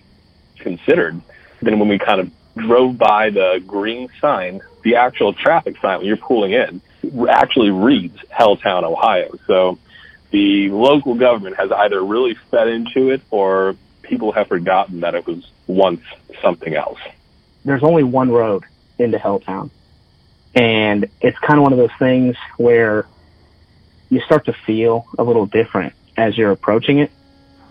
considered 0.58 1.20
than 1.62 1.78
when 1.78 1.88
we 1.88 1.98
kind 1.98 2.20
of 2.20 2.30
drove 2.56 2.98
by 2.98 3.30
the 3.30 3.62
green 3.66 4.08
sign, 4.20 4.60
the 4.82 4.96
actual 4.96 5.32
traffic 5.32 5.76
sign 5.80 5.98
when 5.98 6.06
you're 6.06 6.16
pulling 6.16 6.52
in 6.52 6.80
actually 7.28 7.70
reads 7.70 8.18
Helltown, 8.32 8.82
Ohio. 8.82 9.30
So 9.46 9.78
the 10.30 10.70
local 10.70 11.14
government 11.14 11.56
has 11.56 11.70
either 11.72 12.02
really 12.02 12.34
fed 12.50 12.68
into 12.68 13.10
it 13.10 13.22
or 13.30 13.76
people 14.02 14.32
have 14.32 14.48
forgotten 14.48 15.00
that 15.00 15.14
it 15.14 15.26
was 15.26 15.50
once 15.66 16.02
something 16.42 16.74
else. 16.74 16.98
There's 17.64 17.82
only 17.82 18.02
one 18.02 18.30
road 18.30 18.64
into 18.98 19.18
Helltown. 19.18 19.70
And 20.54 21.08
it's 21.20 21.38
kind 21.38 21.58
of 21.58 21.62
one 21.62 21.72
of 21.72 21.78
those 21.78 21.96
things 21.98 22.36
where 22.56 23.06
you 24.10 24.20
start 24.20 24.46
to 24.46 24.52
feel 24.52 25.06
a 25.18 25.22
little 25.22 25.46
different 25.46 25.94
as 26.16 26.36
you're 26.36 26.50
approaching 26.50 26.98
it. 26.98 27.10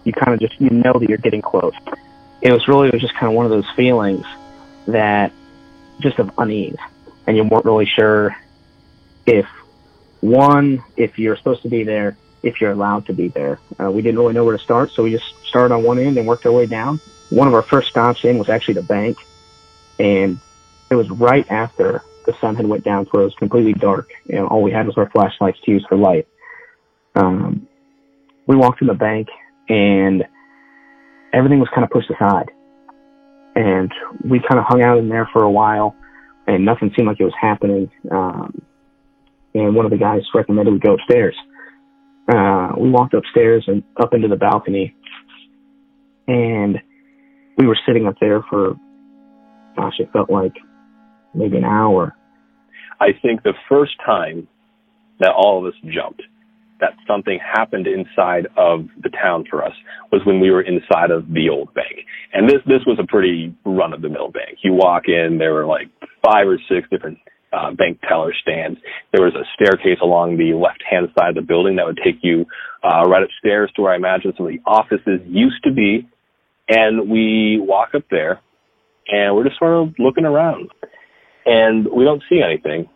You 0.04 0.14
kind 0.14 0.34
of 0.34 0.40
just, 0.40 0.60
you 0.62 0.70
know 0.70 0.94
that 0.94 1.10
you're 1.10 1.18
getting 1.18 1.42
close. 1.42 1.74
It 2.42 2.52
was 2.52 2.68
really, 2.68 2.88
it 2.88 2.94
was 2.94 3.02
just 3.02 3.16
kind 3.16 3.28
of 3.28 3.34
one 3.34 3.46
of 3.46 3.52
those 3.52 3.70
feelings 3.76 4.26
that 4.88 5.32
just 6.00 6.20
of 6.20 6.32
unease. 6.38 6.78
And 7.26 7.36
you 7.36 7.44
weren't 7.44 7.66
really 7.66 7.88
sure 7.88 8.36
if 9.26 9.46
one, 10.22 10.84
if 10.96 11.20
you're 11.20 11.36
supposed 11.36 11.64
to 11.64 11.70
be 11.70 11.84
there, 11.84 12.16
if 12.48 12.62
you're 12.62 12.72
allowed 12.72 13.06
to 13.06 13.14
be 13.14 13.28
there. 13.28 13.60
Uh, 13.80 13.92
we 13.92 14.02
didn't 14.02 14.18
really 14.18 14.34
know 14.34 14.46
where 14.46 14.56
to 14.56 14.64
start, 14.64 14.92
so 14.92 15.04
we 15.04 15.12
just 15.12 15.36
started 15.46 15.74
on 15.74 15.84
one 15.84 16.00
end 16.00 16.18
and 16.18 16.26
worked 16.26 16.46
our 16.46 16.52
way 16.52 16.66
down. 16.66 17.00
One 17.30 17.48
of 17.48 17.54
our 17.54 17.62
first 17.62 17.90
stops 17.90 18.24
in 18.24 18.38
was 18.38 18.48
actually 18.48 18.76
the 18.76 18.84
bank, 18.84 19.18
and 20.00 20.40
it 20.90 20.96
was 20.96 21.10
right 21.10 21.46
after 21.52 22.02
the 22.26 22.34
sun 22.40 22.56
had 22.56 22.66
went 22.66 22.86
down, 22.86 23.06
so 23.12 23.20
it 23.20 23.26
was 23.26 23.36
completely 23.36 23.74
dark. 23.74 24.12
and 24.30 24.48
all 24.48 24.64
we 24.64 24.72
had 24.72 24.86
was 24.88 24.98
our 24.98 25.10
flashlights 25.10 25.60
to 25.66 25.72
use 25.72 25.86
for 25.90 25.98
light. 25.98 26.26
Um, 27.16 27.68
we 28.48 28.56
walked 28.56 28.82
in 28.82 28.88
the 28.88 28.94
bank, 28.94 29.28
and 29.68 30.26
everything 31.34 31.60
was 31.60 31.70
kind 31.76 31.84
of 31.84 31.90
pushed 31.90 32.10
aside, 32.10 32.50
and 33.56 33.92
we 34.24 34.40
kind 34.40 34.58
of 34.58 34.66
hung 34.66 34.82
out 34.82 34.98
in 34.98 35.10
there 35.10 35.28
for 35.34 35.44
a 35.44 35.52
while, 35.52 35.96
and 36.48 36.64
nothing 36.64 36.94
seemed 36.96 37.10
like 37.10 37.20
it 37.20 37.26
was 37.26 37.36
happening. 37.40 37.92
Um, 38.10 38.62
and 39.54 39.76
one 39.76 39.84
of 39.84 39.92
the 39.92 39.98
guys 39.98 40.22
recommended 40.34 40.72
we 40.72 40.80
go 40.80 40.94
upstairs. 40.94 41.36
Uh, 42.28 42.74
we 42.78 42.90
walked 42.90 43.14
upstairs 43.14 43.64
and 43.68 43.84
up 44.02 44.14
into 44.14 44.28
the 44.28 44.36
balcony, 44.36 44.96
and 46.28 46.78
we 47.58 47.66
were 47.66 47.78
sitting 47.88 48.06
up 48.06 48.16
there 48.20 48.44
for, 48.50 48.76
gosh, 49.76 49.94
it 50.00 50.10
felt 50.12 50.30
like 50.30 50.54
maybe 51.34 51.58
an 51.58 51.64
hour. 51.64 52.16
I 53.00 53.08
think 53.22 53.44
the 53.44 53.54
first 53.70 53.94
time 54.06 54.48
that 55.20 55.32
all 55.32 55.60
of 55.60 55.66
us 55.66 55.80
jumped, 55.86 56.22
that 56.80 56.94
something 57.08 57.40
happened 57.40 57.88
inside 57.88 58.48
of 58.58 58.88
the 59.02 59.10
town 59.10 59.46
for 59.50 59.64
us 59.64 59.74
was 60.12 60.22
when 60.26 60.40
we 60.40 60.52
were 60.52 60.62
inside 60.62 61.12
of 61.12 61.28
the 61.34 61.50
old 61.50 61.74
bank. 61.74 62.06
And 62.34 62.48
this, 62.48 62.60
this 62.68 62.82
was 62.86 63.00
a 63.02 63.08
pretty 63.08 63.56
run 63.66 63.94
of 63.94 64.02
the 64.02 64.10
mill 64.10 64.30
bank. 64.30 64.60
You 64.64 64.74
walk 64.74 65.04
in, 65.08 65.38
there 65.40 65.54
were 65.54 65.66
like 65.66 65.90
five 66.24 66.48
or 66.48 66.60
six 66.70 66.88
different 66.92 67.18
uh, 67.58 67.72
bank 67.72 68.00
teller 68.08 68.34
stands. 68.42 68.80
There 69.12 69.24
was 69.24 69.34
a 69.36 69.44
staircase 69.56 70.00
along 70.02 70.38
the 70.38 70.54
left 70.54 70.84
hand 70.90 71.10
side 71.18 71.30
of 71.30 71.36
the 71.36 71.42
building 71.42 71.78
that 71.78 71.86
would 71.86 72.00
take 72.04 72.18
you 72.22 72.46
uh, 72.84 73.08
right 73.08 73.24
upstairs 73.24 73.72
to 73.76 73.82
where 73.82 73.94
I 73.94 73.96
imagine 73.96 74.34
some 74.38 74.46
of 74.46 74.52
the 74.52 74.62
offices 74.66 75.22
used 75.26 75.64
to 75.64 75.72
be. 75.74 76.08
And 76.70 77.10
we 77.10 77.60
walk 77.62 77.96
up 77.96 78.04
there 78.12 78.42
and 79.08 79.36
we're 79.36 79.46
just 79.46 79.58
sort 79.58 79.88
of 79.88 79.96
looking 79.98 80.26
around 80.26 80.70
and 81.46 81.88
we 81.96 82.04
don't 82.04 82.22
see 82.30 82.42
anything, 82.44 82.90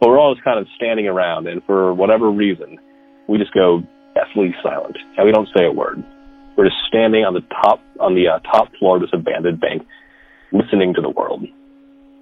but 0.00 0.08
we're 0.08 0.18
all 0.18 0.34
just 0.34 0.44
kind 0.44 0.58
of 0.58 0.66
standing 0.76 1.06
around. 1.06 1.46
And 1.46 1.62
for 1.64 1.92
whatever 1.92 2.30
reason, 2.30 2.78
we 3.28 3.36
just 3.38 3.52
go 3.52 3.82
deathly 4.14 4.54
silent 4.62 4.96
and 5.16 5.26
we 5.26 5.32
don't 5.32 5.48
say 5.54 5.66
a 5.66 5.72
word. 5.72 6.02
We're 6.56 6.64
just 6.64 6.78
standing 6.88 7.24
on 7.24 7.34
the 7.34 7.42
top, 7.62 7.80
on 8.00 8.14
the 8.14 8.28
uh, 8.28 8.38
top 8.40 8.68
floor 8.78 8.96
of 8.96 9.02
this 9.02 9.10
abandoned 9.12 9.60
bank, 9.60 9.82
listening 10.50 10.94
to 10.94 11.02
the 11.02 11.10
world. 11.10 11.44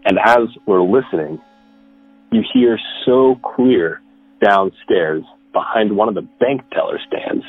And 0.05 0.19
as 0.25 0.49
we're 0.67 0.83
listening, 0.83 1.41
you 2.33 2.43
hear 2.53 2.79
so 3.07 3.37
clear 3.57 4.01
downstairs 4.43 5.23
behind 5.53 5.97
one 5.97 6.09
of 6.09 6.15
the 6.15 6.29
bank 6.39 6.63
teller 6.73 6.99
stands 7.07 7.45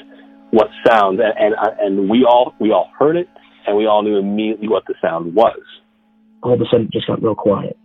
what 0.51 0.67
sound 0.87 1.19
and, 1.19 1.33
and 1.37 1.55
and 1.79 2.09
we 2.09 2.25
all 2.27 2.55
we 2.59 2.71
all 2.71 2.89
heard 2.97 3.15
it 3.15 3.27
and 3.69 3.77
we 3.77 3.85
all 3.85 4.03
knew 4.03 4.17
immediately 4.17 4.67
what 4.67 4.83
the 4.87 4.95
sound 5.01 5.35
was. 5.35 5.59
All 6.41 6.53
of 6.53 6.61
a 6.61 6.65
sudden, 6.71 6.87
it 6.87 6.91
just 6.91 7.07
got 7.07 7.21
real 7.21 7.35
quiet, 7.35 7.77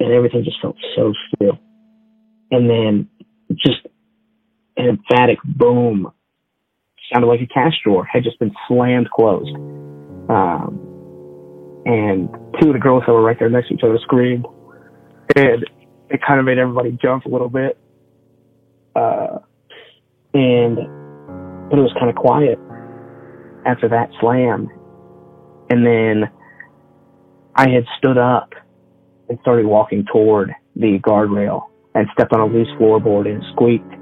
and 0.00 0.12
everything 0.12 0.42
just 0.44 0.60
felt 0.60 0.76
so 0.96 1.12
still. 1.34 1.58
And 2.50 2.68
then, 2.68 3.08
just 3.54 3.86
an 4.76 4.88
emphatic 4.88 5.38
boom 5.44 6.10
sounded 7.12 7.28
like 7.28 7.40
a 7.40 7.46
cash 7.46 7.74
drawer 7.84 8.04
had 8.04 8.24
just 8.24 8.38
been 8.38 8.52
slammed 8.66 9.10
closed. 9.10 9.54
Um, 10.28 10.86
and 11.84 12.28
two 12.60 12.68
of 12.68 12.74
the 12.74 12.80
girls 12.80 13.04
that 13.06 13.12
were 13.12 13.22
right 13.22 13.38
there 13.38 13.50
next 13.50 13.68
to 13.68 13.74
each 13.74 13.84
other 13.84 13.98
screamed, 14.02 14.46
and 15.36 15.64
it 16.10 16.20
kind 16.26 16.40
of 16.40 16.46
made 16.46 16.58
everybody 16.58 16.96
jump 17.00 17.24
a 17.24 17.28
little 17.28 17.48
bit. 17.48 17.78
Uh, 18.94 19.38
and 20.34 20.76
but 21.70 21.78
it 21.78 21.82
was 21.82 21.94
kind 21.98 22.10
of 22.10 22.16
quiet 22.16 22.58
after 23.64 23.88
that 23.88 24.10
slam. 24.20 24.68
And 25.70 25.86
then 25.86 26.30
I 27.54 27.70
had 27.70 27.84
stood 27.98 28.18
up 28.18 28.52
and 29.28 29.38
started 29.42 29.66
walking 29.66 30.04
toward 30.12 30.52
the 30.74 30.98
guardrail 30.98 31.62
and 31.94 32.08
stepped 32.12 32.32
on 32.32 32.40
a 32.40 32.46
loose 32.46 32.68
floorboard 32.80 33.26
and 33.26 33.42
squeaked. 33.52 33.94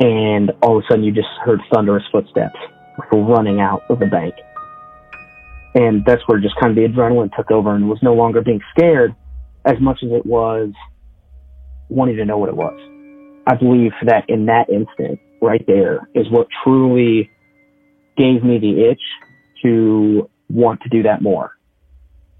And 0.00 0.52
all 0.62 0.78
of 0.78 0.84
a 0.84 0.86
sudden 0.90 1.04
you 1.04 1.12
just 1.12 1.28
heard 1.44 1.60
thunderous 1.72 2.04
footsteps 2.12 2.58
running 3.12 3.60
out 3.60 3.82
of 3.88 3.98
the 3.98 4.06
bank. 4.06 4.34
And 5.74 6.04
that's 6.04 6.22
where 6.26 6.38
just 6.40 6.56
kind 6.60 6.76
of 6.76 6.76
the 6.76 6.88
adrenaline 6.88 7.34
took 7.34 7.50
over 7.50 7.74
and 7.74 7.88
was 7.88 7.98
no 8.02 8.12
longer 8.12 8.42
being 8.42 8.60
scared 8.76 9.14
as 9.64 9.76
much 9.80 9.98
as 10.02 10.10
it 10.12 10.24
was 10.24 10.72
wanting 11.88 12.16
to 12.16 12.24
know 12.24 12.38
what 12.38 12.48
it 12.48 12.56
was. 12.56 12.78
I 13.46 13.56
believe 13.56 13.92
that 14.06 14.24
in 14.28 14.46
that 14.46 14.70
instant, 14.70 15.18
right 15.42 15.64
there, 15.66 16.08
is 16.14 16.26
what 16.30 16.46
truly 16.64 17.30
gave 18.16 18.44
me 18.44 18.58
the 18.58 18.90
itch 18.90 19.00
to 19.62 20.28
want 20.48 20.80
to 20.82 20.88
do 20.88 21.02
that 21.02 21.22
more. 21.22 21.56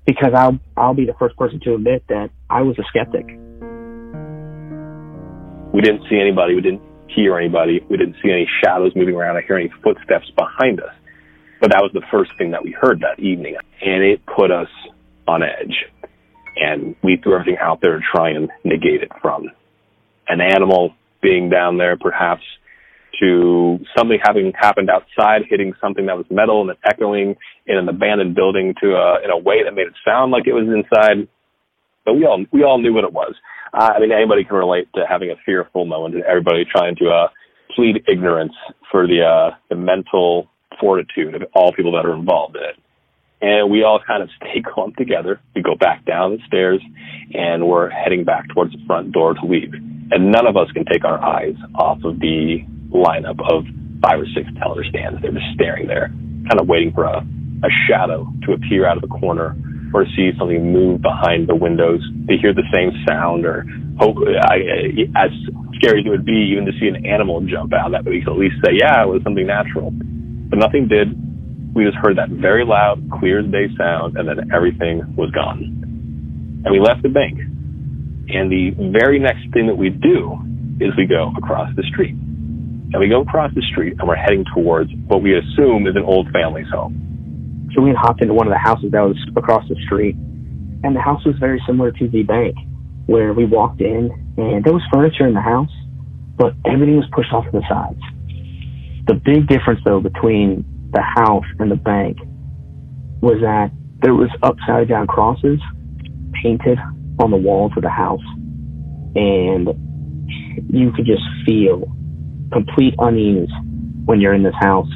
Because 0.06 0.32
I'll 0.34 0.58
I'll 0.76 0.94
be 0.94 1.06
the 1.06 1.14
first 1.18 1.36
person 1.36 1.60
to 1.64 1.74
admit 1.74 2.04
that 2.08 2.30
I 2.48 2.62
was 2.62 2.78
a 2.78 2.82
skeptic. 2.88 3.26
We 5.72 5.80
didn't 5.80 6.02
see 6.10 6.18
anybody. 6.20 6.54
We 6.54 6.62
didn't 6.62 6.82
hear 7.08 7.38
anybody. 7.38 7.80
We 7.88 7.96
didn't 7.96 8.16
see 8.22 8.30
any 8.30 8.48
shadows 8.62 8.92
moving 8.96 9.14
around 9.14 9.36
or 9.36 9.42
hear 9.42 9.56
any 9.56 9.70
footsteps 9.82 10.30
behind 10.36 10.80
us. 10.80 10.94
But 11.60 11.70
that 11.70 11.82
was 11.82 11.90
the 11.92 12.02
first 12.10 12.32
thing 12.38 12.50
that 12.52 12.64
we 12.64 12.72
heard 12.72 13.00
that 13.00 13.22
evening, 13.22 13.56
and 13.82 14.02
it 14.02 14.20
put 14.26 14.50
us 14.50 14.68
on 15.28 15.42
edge 15.42 15.76
and 16.60 16.94
we 17.02 17.16
threw 17.16 17.34
everything 17.34 17.58
out 17.60 17.80
there 17.80 17.98
to 17.98 18.04
try 18.14 18.30
and 18.30 18.50
negate 18.64 19.02
it 19.02 19.10
from 19.20 19.48
an 20.28 20.40
animal 20.40 20.94
being 21.22 21.50
down 21.50 21.78
there, 21.78 21.96
perhaps 21.96 22.42
to 23.20 23.78
something 23.96 24.18
having 24.22 24.52
happened 24.58 24.88
outside, 24.88 25.42
hitting 25.48 25.72
something 25.80 26.06
that 26.06 26.16
was 26.16 26.26
metal 26.30 26.60
and 26.60 26.70
then 26.70 26.76
echoing 26.84 27.36
in 27.66 27.76
an 27.76 27.88
abandoned 27.88 28.34
building 28.34 28.74
to 28.80 28.92
a, 28.94 29.24
in 29.24 29.30
a 29.30 29.36
way 29.36 29.64
that 29.64 29.74
made 29.74 29.86
it 29.86 29.94
sound 30.06 30.30
like 30.30 30.46
it 30.46 30.52
was 30.52 30.68
inside. 30.68 31.28
But 32.04 32.14
we 32.14 32.24
all 32.24 32.44
we 32.52 32.62
all 32.62 32.78
knew 32.78 32.94
what 32.94 33.04
it 33.04 33.12
was. 33.12 33.34
Uh, 33.72 33.92
I 33.96 34.00
mean, 34.00 34.12
anybody 34.12 34.44
can 34.44 34.56
relate 34.56 34.88
to 34.94 35.04
having 35.08 35.30
a 35.30 35.36
fearful 35.44 35.84
moment, 35.84 36.14
and 36.14 36.24
everybody 36.24 36.64
trying 36.64 36.96
to 36.96 37.10
uh, 37.10 37.28
plead 37.76 38.02
ignorance 38.08 38.54
for 38.90 39.06
the 39.06 39.22
uh, 39.22 39.56
the 39.68 39.76
mental 39.76 40.48
fortitude 40.80 41.34
of 41.34 41.42
all 41.54 41.72
people 41.72 41.92
that 41.92 42.06
are 42.06 42.14
involved 42.14 42.56
in 42.56 42.62
it 42.62 42.76
and 43.40 43.70
we 43.70 43.82
all 43.82 44.00
kind 44.04 44.22
of 44.22 44.28
stay 44.36 44.62
clumped 44.62 44.98
together. 44.98 45.40
We 45.54 45.62
go 45.62 45.74
back 45.74 46.04
down 46.04 46.32
the 46.32 46.42
stairs 46.46 46.80
and 47.34 47.66
we're 47.66 47.90
heading 47.90 48.24
back 48.24 48.48
towards 48.48 48.72
the 48.72 48.78
front 48.86 49.12
door 49.12 49.34
to 49.34 49.46
leave. 49.46 49.72
And 50.10 50.32
none 50.32 50.46
of 50.46 50.56
us 50.56 50.70
can 50.72 50.84
take 50.84 51.04
our 51.04 51.22
eyes 51.22 51.54
off 51.74 51.98
of 52.04 52.18
the 52.18 52.58
lineup 52.90 53.38
of 53.48 53.64
five 54.02 54.20
or 54.20 54.26
six 54.34 54.48
teller 54.58 54.84
stands. 54.84 55.22
They're 55.22 55.32
just 55.32 55.54
staring 55.54 55.86
there, 55.86 56.08
kind 56.48 56.60
of 56.60 56.66
waiting 56.66 56.92
for 56.92 57.04
a, 57.04 57.18
a 57.18 57.70
shadow 57.86 58.26
to 58.46 58.52
appear 58.52 58.86
out 58.86 58.96
of 58.96 59.02
the 59.02 59.14
corner 59.20 59.56
or 59.92 60.06
see 60.16 60.30
something 60.38 60.72
move 60.72 61.02
behind 61.02 61.48
the 61.48 61.54
windows 61.54 62.00
to 62.28 62.36
hear 62.38 62.54
the 62.54 62.66
same 62.72 62.90
sound 63.06 63.44
or 63.44 63.66
hope 63.98 64.16
I, 64.42 64.62
as 65.18 65.30
scary 65.76 66.00
as 66.00 66.06
it 66.06 66.10
would 66.10 66.24
be 66.24 66.52
even 66.52 66.64
to 66.66 66.72
see 66.78 66.86
an 66.86 67.06
animal 67.06 67.40
jump 67.42 67.72
out 67.74 67.90
that 67.92 68.04
we 68.04 68.22
could 68.22 68.32
at 68.32 68.38
least 68.38 68.56
say, 68.64 68.72
yeah, 68.78 69.02
it 69.02 69.08
was 69.08 69.22
something 69.22 69.46
natural. 69.46 69.90
But 69.90 70.58
nothing 70.58 70.88
did 70.88 71.14
we 71.80 71.88
just 71.88 71.96
heard 71.96 72.18
that 72.18 72.28
very 72.28 72.62
loud, 72.62 73.00
clear 73.18 73.40
as 73.40 73.50
day 73.50 73.72
sound, 73.78 74.18
and 74.18 74.28
then 74.28 74.52
everything 74.52 75.00
was 75.16 75.30
gone. 75.30 75.64
And 76.64 76.68
we 76.68 76.78
left 76.78 77.02
the 77.02 77.08
bank. 77.08 77.40
And 78.28 78.52
the 78.52 78.76
very 78.92 79.18
next 79.18 79.48
thing 79.56 79.66
that 79.66 79.80
we 79.80 79.88
do 79.88 80.36
is 80.76 80.92
we 81.00 81.06
go 81.06 81.32
across 81.40 81.74
the 81.76 81.82
street. 81.88 82.12
And 82.12 83.00
we 83.00 83.08
go 83.08 83.22
across 83.22 83.50
the 83.54 83.64
street 83.72 83.96
and 83.98 84.06
we're 84.06 84.20
heading 84.20 84.44
towards 84.54 84.90
what 85.08 85.22
we 85.22 85.32
assume 85.32 85.86
is 85.86 85.96
an 85.96 86.04
old 86.04 86.28
family's 86.32 86.68
home. 86.68 87.72
So 87.74 87.80
we 87.80 87.90
had 87.90 87.96
hopped 87.96 88.20
into 88.20 88.34
one 88.34 88.46
of 88.46 88.52
the 88.52 88.60
houses 88.60 88.92
that 88.92 89.00
was 89.00 89.16
across 89.34 89.66
the 89.68 89.76
street. 89.86 90.16
And 90.84 90.94
the 90.94 91.00
house 91.00 91.24
was 91.24 91.36
very 91.40 91.62
similar 91.66 91.92
to 91.92 92.08
the 92.08 92.24
bank 92.24 92.56
where 93.06 93.32
we 93.32 93.46
walked 93.46 93.80
in 93.80 94.12
and 94.36 94.62
there 94.64 94.74
was 94.74 94.82
furniture 94.92 95.26
in 95.26 95.32
the 95.32 95.40
house, 95.40 95.72
but 96.36 96.52
everything 96.66 96.96
was 96.96 97.08
pushed 97.12 97.32
off 97.32 97.44
to 97.46 97.52
the 97.52 97.64
sides. 97.68 98.00
The 99.06 99.14
big 99.14 99.48
difference 99.48 99.80
though 99.84 100.00
between 100.00 100.64
the 100.92 101.02
house 101.02 101.44
and 101.58 101.70
the 101.70 101.76
bank 101.76 102.18
was 103.22 103.38
that 103.42 103.70
there 104.02 104.14
was 104.14 104.30
upside 104.42 104.88
down 104.88 105.06
crosses 105.06 105.60
painted 106.42 106.78
on 107.22 107.30
the 107.30 107.36
walls 107.36 107.72
of 107.76 107.82
the 107.82 107.90
house 107.90 108.24
and 109.14 109.68
you 110.72 110.92
could 110.92 111.06
just 111.06 111.22
feel 111.46 111.84
complete 112.52 112.94
unease 112.98 113.48
when 114.04 114.20
you're 114.20 114.34
in 114.34 114.42
this 114.42 114.54
house. 114.60 114.88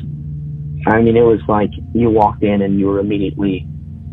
I 0.87 1.01
mean, 1.01 1.17
it 1.17 1.23
was 1.23 1.41
like 1.49 1.71
you 1.95 2.11
walked 2.11 2.43
in 2.43 2.63
and 2.63 2.79
you 2.79 2.87
were 2.87 2.99
immediately 2.99 3.67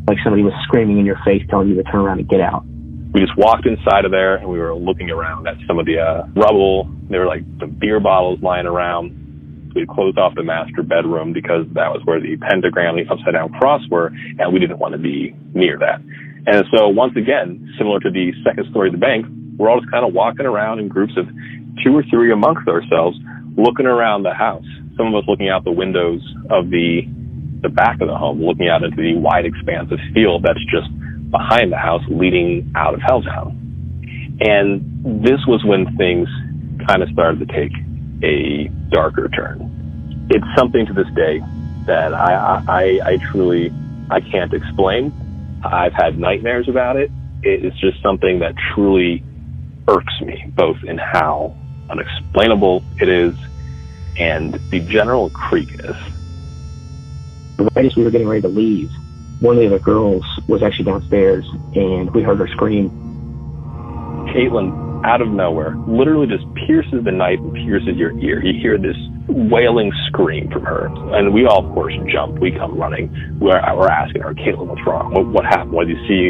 like 0.07 0.17
somebody 0.23 0.43
was 0.43 0.53
screaming 0.63 0.99
in 0.99 1.05
your 1.05 1.19
face, 1.25 1.41
telling 1.49 1.69
you 1.69 1.75
to 1.75 1.83
turn 1.83 2.01
around 2.01 2.19
and 2.19 2.29
get 2.29 2.41
out. 2.41 2.65
We 3.13 3.19
just 3.19 3.37
walked 3.37 3.65
inside 3.65 4.05
of 4.05 4.11
there 4.11 4.35
and 4.35 4.49
we 4.49 4.57
were 4.57 4.73
looking 4.73 5.11
around 5.11 5.47
at 5.47 5.55
some 5.67 5.79
of 5.79 5.85
the 5.85 5.99
uh, 5.99 6.27
rubble. 6.35 6.89
There 7.09 7.21
were 7.21 7.27
like 7.27 7.43
the 7.59 7.67
beer 7.67 7.99
bottles 7.99 8.39
lying 8.41 8.65
around. 8.65 9.20
We 9.75 9.85
closed 9.85 10.17
off 10.17 10.35
the 10.35 10.43
master 10.43 10.83
bedroom 10.83 11.33
because 11.33 11.65
that 11.73 11.91
was 11.91 12.01
where 12.05 12.19
the 12.19 12.37
pentagram, 12.37 12.97
and 12.97 13.07
the 13.07 13.11
upside 13.11 13.33
down 13.33 13.53
cross 13.53 13.81
were, 13.89 14.11
and 14.39 14.53
we 14.53 14.59
didn't 14.59 14.79
want 14.79 14.93
to 14.93 14.99
be 14.99 15.35
near 15.53 15.77
that. 15.79 16.01
And 16.47 16.65
so 16.73 16.87
once 16.89 17.15
again, 17.15 17.73
similar 17.77 17.99
to 17.99 18.09
the 18.09 18.31
second 18.43 18.69
story 18.71 18.89
of 18.89 18.93
the 18.93 18.99
bank, 18.99 19.25
we're 19.57 19.69
all 19.69 19.79
just 19.79 19.91
kind 19.91 20.05
of 20.05 20.13
walking 20.13 20.45
around 20.45 20.79
in 20.79 20.87
groups 20.87 21.13
of 21.17 21.27
two 21.83 21.95
or 21.95 22.03
three 22.09 22.31
amongst 22.31 22.67
ourselves, 22.67 23.17
looking 23.57 23.85
around 23.85 24.23
the 24.23 24.33
house. 24.33 24.65
Some 24.97 25.07
of 25.07 25.15
us 25.15 25.23
looking 25.27 25.49
out 25.49 25.63
the 25.63 25.71
windows 25.71 26.21
of 26.49 26.69
the 26.69 27.01
the 27.61 27.69
back 27.69 28.01
of 28.01 28.07
the 28.07 28.17
home, 28.17 28.43
looking 28.43 28.67
out 28.67 28.81
into 28.81 28.97
the 28.97 29.13
wide 29.15 29.45
expanse 29.45 29.91
of 29.91 29.99
field 30.15 30.41
that's 30.41 30.59
just 30.65 30.89
behind 31.29 31.71
the 31.71 31.77
house, 31.77 32.01
leading 32.09 32.71
out 32.75 32.95
of 32.95 32.99
Helltown. 32.99 33.53
And 34.41 35.21
this 35.23 35.39
was 35.47 35.63
when 35.63 35.95
things 35.95 36.27
kind 36.87 37.03
of 37.03 37.09
started 37.09 37.37
to 37.39 37.45
take 37.45 37.71
a 38.23 38.67
darker 38.89 39.27
turn. 39.29 40.27
It's 40.29 40.45
something 40.57 40.85
to 40.85 40.93
this 40.93 41.09
day 41.15 41.41
that 41.85 42.13
I, 42.13 42.63
I, 42.67 42.99
I 43.03 43.17
truly 43.31 43.71
I 44.09 44.19
can't 44.19 44.53
explain. 44.53 45.13
I've 45.63 45.93
had 45.93 46.19
nightmares 46.19 46.67
about 46.67 46.97
it. 46.97 47.11
It's 47.43 47.77
just 47.79 48.01
something 48.01 48.39
that 48.39 48.55
truly 48.73 49.23
irks 49.87 50.21
me, 50.21 50.45
both 50.49 50.77
in 50.83 50.97
how 50.97 51.55
unexplainable 51.89 52.83
it 52.99 53.09
is 53.09 53.35
and 54.17 54.53
the 54.69 54.79
general 54.81 55.29
creepiness. 55.31 55.97
Right 57.57 57.85
as 57.85 57.95
we 57.95 58.03
were 58.03 58.11
getting 58.11 58.27
ready 58.27 58.41
to 58.41 58.47
leave, 58.47 58.91
one 59.39 59.55
of 59.55 59.61
the 59.61 59.67
other 59.67 59.79
girls 59.79 60.25
was 60.47 60.61
actually 60.61 60.85
downstairs 60.85 61.45
and 61.75 62.13
we 62.13 62.21
heard 62.21 62.37
her 62.37 62.47
scream. 62.47 62.89
Caitlin, 64.33 64.90
out 65.05 65.21
of 65.21 65.29
nowhere, 65.29 65.75
literally 65.87 66.27
just 66.27 66.45
pierces 66.67 67.03
the 67.03 67.11
night 67.11 67.39
and 67.39 67.53
pierces 67.53 67.97
your 67.97 68.17
ear. 68.19 68.43
You 68.43 68.59
hear 68.59 68.77
this 68.77 68.97
wailing 69.27 69.91
scream 70.07 70.49
from 70.51 70.63
her. 70.63 70.87
And 71.17 71.33
we 71.33 71.45
all, 71.45 71.65
of 71.65 71.73
course, 71.73 71.93
jump. 72.11 72.39
We 72.39 72.51
come 72.51 72.77
running. 72.77 73.09
We're, 73.39 73.59
we're 73.75 73.89
asking 73.89 74.21
her, 74.21 74.33
Caitlin, 74.33 74.67
what's 74.67 74.81
wrong? 74.85 75.13
What, 75.13 75.27
what 75.27 75.45
happened? 75.45 75.71
What 75.71 75.87
did 75.87 75.97
you 75.97 76.03
see? 76.07 76.23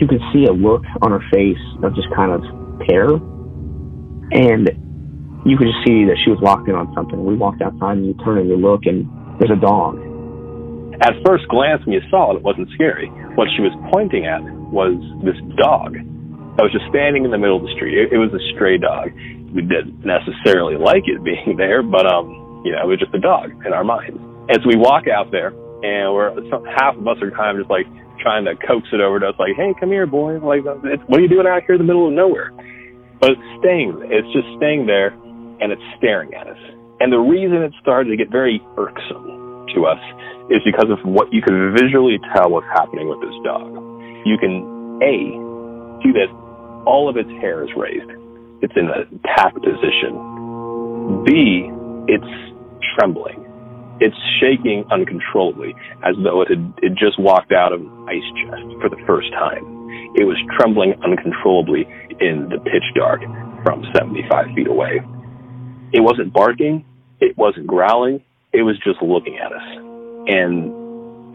You 0.00 0.06
could 0.06 0.22
see 0.32 0.46
a 0.46 0.52
look 0.52 0.82
on 1.02 1.10
her 1.10 1.22
face 1.32 1.60
of 1.82 1.94
just 1.94 2.08
kind 2.14 2.32
of 2.32 2.42
terror. 2.88 3.18
And 4.30 4.68
you 5.46 5.56
could 5.56 5.66
just 5.66 5.82
see 5.86 6.04
that 6.06 6.18
she 6.24 6.30
was 6.30 6.38
locked 6.42 6.68
in 6.68 6.74
on 6.74 6.92
something. 6.94 7.24
We 7.24 7.34
walked 7.34 7.62
outside 7.62 7.98
and 7.98 8.06
you 8.06 8.14
turn 8.24 8.38
and 8.38 8.48
you 8.48 8.56
look 8.56 8.86
and 8.86 9.08
there's 9.40 9.54
a 9.54 9.60
dog. 9.60 9.98
At 11.00 11.14
first 11.24 11.46
glance, 11.48 11.84
when 11.86 11.94
you 11.94 12.02
saw 12.10 12.34
it, 12.34 12.38
it 12.38 12.42
wasn't 12.42 12.68
scary. 12.74 13.06
What 13.38 13.46
she 13.54 13.62
was 13.62 13.70
pointing 13.94 14.26
at 14.26 14.42
was 14.74 14.98
this 15.22 15.38
dog 15.56 15.94
that 16.58 16.66
was 16.66 16.74
just 16.74 16.90
standing 16.90 17.22
in 17.22 17.30
the 17.30 17.38
middle 17.38 17.54
of 17.54 17.62
the 17.62 17.70
street. 17.78 17.94
It, 17.94 18.10
it 18.10 18.18
was 18.18 18.34
a 18.34 18.42
stray 18.50 18.82
dog. 18.82 19.14
We 19.54 19.62
didn't 19.62 20.02
necessarily 20.02 20.74
like 20.74 21.06
it 21.06 21.22
being 21.22 21.54
there, 21.54 21.86
but 21.86 22.02
um, 22.02 22.66
you 22.66 22.74
know, 22.74 22.82
it 22.82 22.90
was 22.90 22.98
just 22.98 23.14
a 23.14 23.22
dog 23.22 23.54
in 23.62 23.70
our 23.70 23.86
minds. 23.86 24.18
As 24.50 24.58
we 24.66 24.74
walk 24.74 25.06
out 25.06 25.30
there, 25.30 25.54
and 25.86 26.10
we're 26.10 26.34
half 26.74 26.98
of 26.98 27.06
us 27.06 27.22
are 27.22 27.30
kind 27.30 27.54
of 27.54 27.62
just 27.62 27.70
like 27.70 27.86
trying 28.18 28.42
to 28.50 28.58
coax 28.58 28.90
it 28.90 28.98
over 28.98 29.22
to 29.22 29.30
us, 29.30 29.38
like, 29.38 29.54
"Hey, 29.54 29.70
come 29.78 29.94
here, 29.94 30.10
boy! 30.10 30.42
Like, 30.42 30.66
it's, 30.82 31.02
what 31.06 31.22
are 31.22 31.22
you 31.22 31.30
doing 31.30 31.46
out 31.46 31.62
here 31.62 31.78
in 31.78 31.80
the 31.80 31.86
middle 31.86 32.10
of 32.10 32.12
nowhere?" 32.12 32.50
But 33.22 33.38
it's 33.38 33.48
staying. 33.62 33.94
It's 34.10 34.26
just 34.34 34.50
staying 34.58 34.90
there, 34.90 35.14
and 35.62 35.70
it's 35.70 35.86
staring 35.94 36.34
at 36.34 36.50
us. 36.50 36.58
And 36.98 37.14
the 37.14 37.22
reason 37.22 37.62
it 37.62 37.70
started 37.78 38.10
to 38.10 38.18
get 38.18 38.34
very 38.34 38.58
irksome 38.74 39.70
to 39.78 39.86
us 39.86 40.02
is 40.50 40.58
because 40.66 40.90
of 40.90 40.98
what 41.06 41.30
you 41.30 41.38
can 41.38 41.70
visually 41.70 42.18
tell 42.34 42.50
what's 42.50 42.66
happening 42.74 43.06
with 43.06 43.22
this 43.22 43.34
dog. 43.46 43.70
You 44.26 44.34
can 44.42 44.98
a 44.98 45.38
see 46.02 46.10
that 46.18 46.30
all 46.88 47.08
of 47.08 47.18
its 47.18 47.28
hair 47.44 47.62
is 47.62 47.70
raised. 47.76 48.08
It's 48.64 48.72
in 48.74 48.88
a 48.88 49.04
tap 49.36 49.52
position. 49.60 50.16
B, 51.22 51.68
it's 52.08 52.32
trembling. 52.96 53.44
It's 54.00 54.16
shaking 54.40 54.84
uncontrollably 54.90 55.74
as 56.02 56.16
though 56.24 56.40
it 56.40 56.48
had 56.48 56.72
it 56.80 56.92
just 56.96 57.20
walked 57.20 57.52
out 57.52 57.72
of 57.72 57.80
an 57.80 58.06
ice 58.08 58.24
chest 58.40 58.64
for 58.80 58.88
the 58.88 58.96
first 59.06 59.30
time. 59.32 59.62
It 60.16 60.24
was 60.24 60.38
trembling 60.56 60.94
uncontrollably 61.04 61.84
in 62.20 62.48
the 62.48 62.58
pitch 62.64 62.88
dark 62.96 63.20
from 63.64 63.84
75 63.94 64.46
feet 64.56 64.66
away. 64.66 65.00
It 65.92 66.00
wasn't 66.00 66.32
barking. 66.32 66.86
It 67.20 67.36
wasn't 67.36 67.66
growling. 67.66 68.22
It 68.52 68.62
was 68.62 68.78
just 68.82 69.02
looking 69.02 69.36
at 69.36 69.52
us. 69.52 69.68
And 70.28 70.72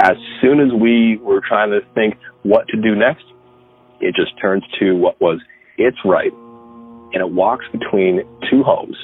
as 0.01 0.17
soon 0.41 0.59
as 0.59 0.73
we 0.73 1.17
were 1.21 1.41
trying 1.45 1.69
to 1.71 1.81
think 1.93 2.17
what 2.41 2.67
to 2.69 2.81
do 2.81 2.95
next, 2.95 3.25
it 4.03 4.15
just 4.15 4.37
turns 4.39 4.63
to 4.79 4.95
what 4.95 5.19
was 5.21 5.39
its 5.77 5.97
right 6.05 6.33
and 7.13 7.21
it 7.21 7.29
walks 7.29 7.65
between 7.71 8.23
two 8.49 8.63
homes 8.63 8.97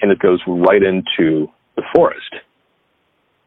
and 0.00 0.10
it 0.10 0.18
goes 0.18 0.40
right 0.46 0.82
into 0.82 1.48
the 1.76 1.82
forest. 1.94 2.34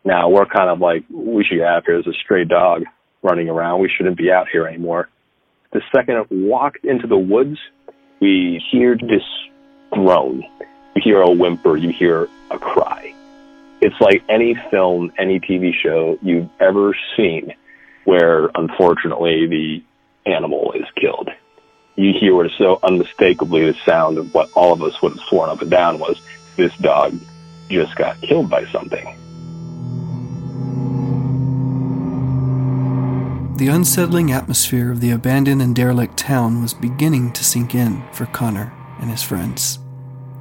Now 0.04 0.30
we're 0.30 0.46
kind 0.46 0.70
of 0.70 0.80
like, 0.80 1.04
we 1.10 1.44
should 1.44 1.58
get 1.58 1.68
out 1.68 1.84
here. 1.86 2.02
There's 2.02 2.16
a 2.16 2.20
stray 2.20 2.46
dog 2.46 2.84
running 3.24 3.50
around. 3.50 3.82
We 3.82 3.90
shouldn't 3.90 4.18
be 4.18 4.32
out 4.32 4.48
here 4.52 4.68
anymore. 4.68 5.10
The 5.74 5.82
second 5.94 6.16
it 6.18 6.28
walked 6.32 6.86
into 6.86 7.08
the 7.08 7.18
woods, 7.18 7.58
we 8.22 8.64
hear 8.72 8.96
this 8.96 9.24
groan. 9.92 10.44
You 10.96 11.02
hear 11.04 11.22
a 11.22 11.32
whimper. 11.32 11.76
You 11.76 11.90
hear 11.90 12.30
a 12.52 12.58
cry. 12.58 13.14
It's 13.82 14.00
like 14.00 14.24
any 14.30 14.56
film, 14.72 15.12
any 15.18 15.40
TV 15.40 15.74
show 15.74 16.18
you've 16.22 16.50
ever 16.60 16.96
seen 17.18 17.54
where 18.06 18.50
unfortunately 18.56 19.48
the 19.48 19.84
animal 20.26 20.72
is 20.74 20.86
killed. 20.96 21.30
You 21.96 22.14
hear 22.14 22.36
what 22.36 22.48
is 22.48 22.52
so 22.58 22.80
unmistakably 22.84 23.66
the 23.66 23.78
sound 23.86 24.18
of 24.18 24.34
what 24.34 24.52
all 24.54 24.74
of 24.74 24.84
us 24.84 25.02
would 25.02 25.14
have 25.14 25.28
sworn 25.28 25.50
up 25.50 25.62
and 25.62 25.72
down 25.72 26.00
was 26.00 26.20
this 26.56 26.76
dog 26.78 27.18
just 27.70 27.96
got 27.96 28.22
killed 28.22 28.50
by 28.50 28.66
something. 28.66 29.06
The 33.58 33.70
unsettling 33.70 34.34
atmosphere 34.34 34.92
of 34.92 35.00
the 35.00 35.12
abandoned 35.12 35.62
and 35.62 35.74
derelict 35.74 36.18
town 36.18 36.62
was 36.62 36.74
beginning 36.74 37.32
to 37.34 37.44
sink 37.44 37.74
in 37.74 38.04
for 38.12 38.26
Conner 38.26 38.74
and 39.00 39.10
his 39.10 39.24
friends. 39.24 39.80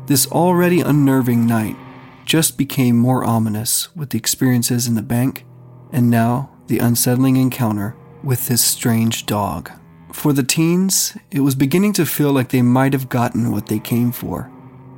This 0.06 0.26
already 0.26 0.80
unnerving 0.80 1.46
night 1.46 1.76
just 2.24 2.58
became 2.58 2.96
more 2.96 3.24
ominous 3.24 3.94
with 3.94 4.10
the 4.10 4.18
experiences 4.18 4.88
in 4.88 4.96
the 4.96 5.02
bank 5.02 5.44
and 5.92 6.10
now 6.10 6.50
the 6.66 6.80
unsettling 6.80 7.36
encounter 7.36 7.94
with 8.24 8.48
this 8.48 8.64
strange 8.64 9.26
dog. 9.26 9.70
For 10.12 10.32
the 10.32 10.42
teens, 10.42 11.16
it 11.30 11.40
was 11.40 11.54
beginning 11.54 11.92
to 11.94 12.06
feel 12.06 12.32
like 12.32 12.48
they 12.48 12.62
might 12.62 12.92
have 12.92 13.08
gotten 13.08 13.50
what 13.50 13.66
they 13.66 13.78
came 13.78 14.12
for, 14.12 14.50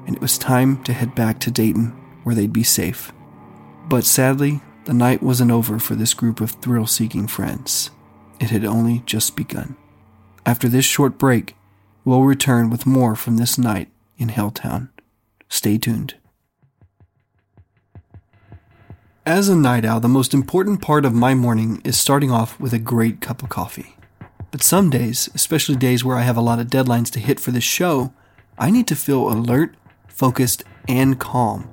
and 0.07 0.15
it 0.15 0.23
was 0.23 0.39
time 0.39 0.83
to 0.85 0.93
head 0.93 1.15
back 1.15 1.41
to 1.41 1.51
Dayton 1.51 1.89
where 2.23 2.35
they'd 2.35 2.53
be 2.53 2.63
safe. 2.63 3.13
But 3.89 4.05
sadly, 4.05 4.61
the 4.85 4.95
night 4.95 5.23
wasn't 5.23 5.51
over 5.51 5.79
for 5.79 5.95
this 5.95 6.15
group 6.15 6.41
of 6.41 6.53
thrill 6.53 6.87
seeking 6.87 7.27
friends. 7.27 7.91
It 8.39 8.51
had 8.51 8.65
only 8.65 9.03
just 9.07 9.37
begun. 9.37 9.77
After 10.45 10.69
this 10.69 10.85
short 10.85 11.19
break, 11.19 11.57
we'll 12.05 12.23
return 12.23 12.71
with 12.71 12.87
more 12.87 13.17
from 13.17 13.37
this 13.37 13.59
night 13.59 13.89
in 14.19 14.29
Helltown. 14.29 14.91
Stay 15.49 15.79
tuned. 15.79 16.15
As 19.27 19.49
a 19.49 19.57
night 19.57 19.85
owl, 19.85 19.99
the 19.99 20.07
most 20.07 20.33
important 20.33 20.81
part 20.81 21.05
of 21.05 21.13
my 21.13 21.35
morning 21.35 21.83
is 21.83 21.99
starting 21.99 22.31
off 22.31 22.61
with 22.61 22.73
a 22.73 22.79
great 22.79 23.21
cup 23.21 23.43
of 23.43 23.49
coffee. 23.49 23.97
But 24.53 24.63
some 24.63 24.89
days, 24.89 25.29
especially 25.35 25.75
days 25.75 26.05
where 26.05 26.17
I 26.17 26.23
have 26.23 26.37
a 26.37 26.41
lot 26.41 26.61
of 26.61 26.69
deadlines 26.69 27.11
to 27.11 27.19
hit 27.19 27.41
for 27.41 27.51
this 27.51 27.65
show, 27.65 28.13
I 28.57 28.71
need 28.71 28.87
to 28.87 28.95
feel 28.95 29.29
alert, 29.29 29.75
focused, 30.07 30.63
and 30.87 31.19
calm. 31.19 31.69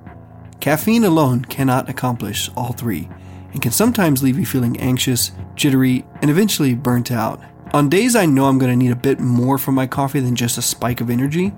Caffeine 0.61 1.03
alone 1.03 1.45
cannot 1.45 1.89
accomplish 1.89 2.49
all 2.57 2.73
three, 2.73 3.07
and 3.51 3.61
can 3.61 3.71
sometimes 3.71 4.23
leave 4.23 4.39
you 4.39 4.47
feeling 4.47 4.79
anxious, 4.79 5.31
jittery, 5.53 6.07
and 6.23 6.31
eventually 6.31 6.73
burnt 6.73 7.11
out. 7.11 7.39
On 7.71 7.87
days 7.87 8.15
I 8.15 8.25
know 8.25 8.45
I'm 8.45 8.57
going 8.57 8.71
to 8.71 8.83
need 8.83 8.91
a 8.91 8.95
bit 8.95 9.19
more 9.19 9.59
from 9.59 9.75
my 9.75 9.85
coffee 9.85 10.21
than 10.21 10.35
just 10.35 10.57
a 10.57 10.63
spike 10.63 11.01
of 11.01 11.11
energy, 11.11 11.53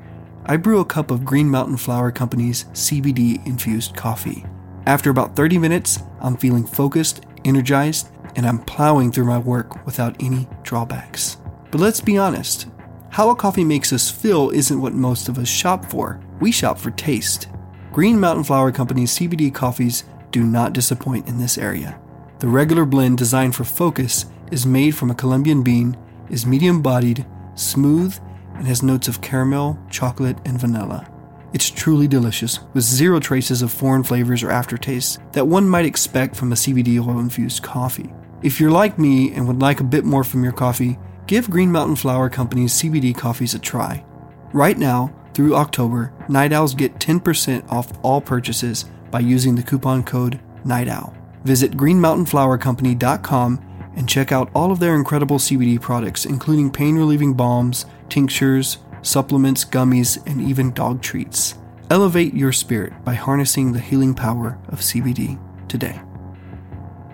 I 0.45 0.57
brew 0.57 0.81
a 0.81 0.85
cup 0.85 1.09
of 1.09 1.23
Green 1.23 1.49
Mountain 1.49 1.77
Flower 1.77 2.11
Company's 2.11 2.65
CBD 2.73 3.47
infused 3.47 3.95
coffee. 3.95 4.45
After 4.85 5.09
about 5.09 5.35
30 5.35 5.57
minutes, 5.57 5.99
I'm 6.21 6.37
feeling 6.37 6.65
focused, 6.65 7.25
energized, 7.43 8.09
and 8.35 8.45
I'm 8.45 8.59
plowing 8.59 9.11
through 9.11 9.25
my 9.25 9.39
work 9.39 9.85
without 9.85 10.15
any 10.19 10.47
drawbacks. 10.61 11.37
But 11.71 11.81
let's 11.81 12.01
be 12.01 12.17
honest, 12.17 12.67
how 13.09 13.29
a 13.29 13.35
coffee 13.35 13.63
makes 13.63 13.91
us 13.91 14.11
feel 14.11 14.51
isn't 14.51 14.79
what 14.79 14.93
most 14.93 15.27
of 15.27 15.39
us 15.39 15.47
shop 15.47 15.85
for. 15.85 16.19
We 16.39 16.51
shop 16.51 16.77
for 16.77 16.91
taste. 16.91 17.47
Green 17.91 18.19
Mountain 18.19 18.43
Flower 18.43 18.71
Company's 18.71 19.17
CBD 19.17 19.53
coffees 19.53 20.03
do 20.31 20.43
not 20.43 20.73
disappoint 20.73 21.27
in 21.27 21.39
this 21.39 21.57
area. 21.57 21.99
The 22.39 22.47
regular 22.47 22.85
blend 22.85 23.17
designed 23.17 23.55
for 23.55 23.63
focus 23.63 24.25
is 24.51 24.65
made 24.65 24.95
from 24.95 25.09
a 25.09 25.15
Colombian 25.15 25.63
bean, 25.63 25.97
is 26.29 26.45
medium 26.45 26.81
bodied, 26.81 27.25
smooth, 27.55 28.19
and 28.55 28.67
has 28.67 28.83
notes 28.83 29.07
of 29.07 29.21
caramel, 29.21 29.79
chocolate, 29.89 30.37
and 30.45 30.59
vanilla. 30.59 31.09
It's 31.55 31.69
truly 31.69 32.07
delicious, 32.09 32.59
with 32.73 32.83
zero 32.83 33.21
traces 33.21 33.61
of 33.61 33.71
foreign 33.71 34.03
flavors 34.03 34.43
or 34.43 34.49
aftertastes 34.49 35.19
that 35.31 35.47
one 35.47 35.69
might 35.69 35.85
expect 35.85 36.35
from 36.35 36.51
a 36.51 36.55
CBD 36.55 36.99
oil 36.99 37.17
infused 37.17 37.63
coffee. 37.63 38.13
If 38.43 38.59
you're 38.59 38.71
like 38.71 38.99
me 38.99 39.31
and 39.31 39.47
would 39.47 39.61
like 39.61 39.79
a 39.79 39.85
bit 39.85 40.03
more 40.03 40.25
from 40.25 40.43
your 40.43 40.51
coffee, 40.51 40.99
give 41.27 41.49
Green 41.49 41.71
Mountain 41.71 41.95
Flower 41.95 42.29
Company's 42.29 42.73
CBD 42.73 43.15
coffees 43.15 43.53
a 43.53 43.59
try. 43.59 44.03
Right 44.51 44.77
now, 44.77 45.15
through 45.33 45.55
October, 45.55 46.11
Night 46.27 46.51
Owls 46.51 46.75
get 46.75 46.99
10% 46.99 47.71
off 47.71 47.89
all 48.03 48.19
purchases 48.19 48.83
by 49.09 49.21
using 49.21 49.55
the 49.55 49.63
coupon 49.63 50.03
code 50.03 50.41
NIGHTOWL. 50.65 51.15
Visit 51.45 51.71
greenmountainflowercompany.com 51.71 53.91
and 53.95 54.09
check 54.09 54.33
out 54.33 54.51
all 54.53 54.73
of 54.73 54.81
their 54.81 54.95
incredible 54.95 55.37
CBD 55.37 55.79
products, 55.79 56.25
including 56.25 56.69
pain 56.69 56.97
relieving 56.97 57.33
balms, 57.33 57.85
tinctures, 58.09 58.79
supplements, 59.05 59.63
gummies, 59.63 60.21
and 60.25 60.41
even 60.41 60.73
dog 60.73 61.01
treats. 61.01 61.55
Elevate 61.89 62.33
your 62.33 62.51
spirit 62.51 62.93
by 63.05 63.13
harnessing 63.13 63.71
the 63.71 63.79
healing 63.79 64.13
power 64.13 64.57
of 64.69 64.79
CBD 64.79 65.39
today. 65.67 66.01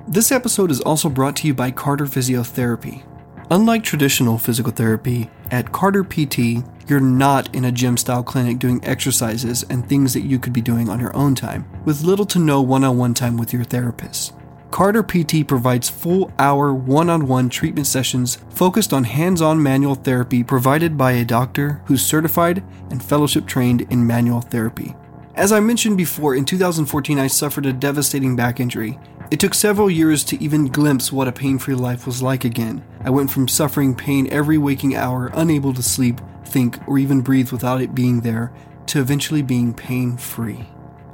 This 0.08 0.32
episode 0.32 0.72
is 0.72 0.82
also 0.82 1.10
brought 1.10 1.36
to 1.38 1.48
you 1.48 1.54
by 1.54 1.72
Carter 1.72 2.06
Physiotherapy. 2.06 3.04
Unlike 3.52 3.84
traditional 3.84 4.38
physical 4.38 4.72
therapy, 4.72 5.30
at 5.52 5.74
Carter 5.74 6.06
PT, 6.06 6.64
you're 6.88 7.02
not 7.02 7.54
in 7.54 7.66
a 7.66 7.72
gym 7.72 7.98
style 7.98 8.24
clinic 8.24 8.60
doing 8.60 8.80
exercises 8.84 9.64
and 9.70 9.88
things 9.88 10.14
that 10.14 10.22
you 10.22 10.40
could 10.40 10.54
be 10.54 10.62
doing 10.62 10.90
on 10.90 11.02
your 11.02 11.16
own 11.16 11.36
time, 11.36 11.70
with 11.84 12.04
little 12.04 12.26
to 12.28 12.40
no 12.40 12.62
one 12.62 12.86
on 12.86 12.98
one 12.98 13.14
time 13.14 13.36
with 13.36 13.52
your 13.52 13.66
therapist. 13.66 14.34
Carter 14.72 15.04
PT 15.04 15.46
provides 15.46 15.90
full 15.90 16.32
hour 16.40 16.74
one 16.74 17.10
on 17.10 17.28
one 17.28 17.50
treatment 17.50 17.88
sessions 17.88 18.38
focused 18.50 18.94
on 18.94 19.04
hands 19.04 19.42
on 19.42 19.62
manual 19.62 19.96
therapy 19.96 20.44
provided 20.44 20.98
by 20.98 21.12
a 21.12 21.26
doctor 21.26 21.82
who's 21.86 22.06
certified 22.06 22.64
and 22.90 23.04
fellowship 23.04 23.46
trained 23.46 23.82
in 23.92 24.08
manual 24.08 24.40
therapy. 24.40 24.96
As 25.36 25.52
I 25.52 25.60
mentioned 25.60 25.98
before, 25.98 26.36
in 26.36 26.46
2014 26.46 27.20
I 27.20 27.28
suffered 27.28 27.66
a 27.66 27.74
devastating 27.74 28.38
back 28.38 28.62
injury. 28.62 28.98
It 29.30 29.42
took 29.42 29.54
several 29.54 29.92
years 29.92 30.24
to 30.26 30.42
even 30.42 30.68
glimpse 30.68 31.12
what 31.12 31.28
a 31.28 31.34
pain 31.34 31.60
free 31.60 31.76
life 31.76 32.06
was 32.06 32.22
like 32.22 32.46
again. 32.46 32.82
I 33.04 33.10
went 33.10 33.30
from 33.30 33.50
suffering 33.50 33.94
pain 33.94 34.32
every 34.32 34.58
waking 34.58 34.96
hour, 34.96 35.32
unable 35.34 35.74
to 35.74 35.84
sleep, 35.84 36.22
think, 36.46 36.78
or 36.88 36.98
even 36.98 37.22
breathe 37.22 37.52
without 37.52 37.82
it 37.82 37.94
being 37.94 38.22
there, 38.22 38.54
to 38.88 39.00
eventually 39.00 39.42
being 39.42 39.74
pain 39.74 40.18
free. 40.18 40.66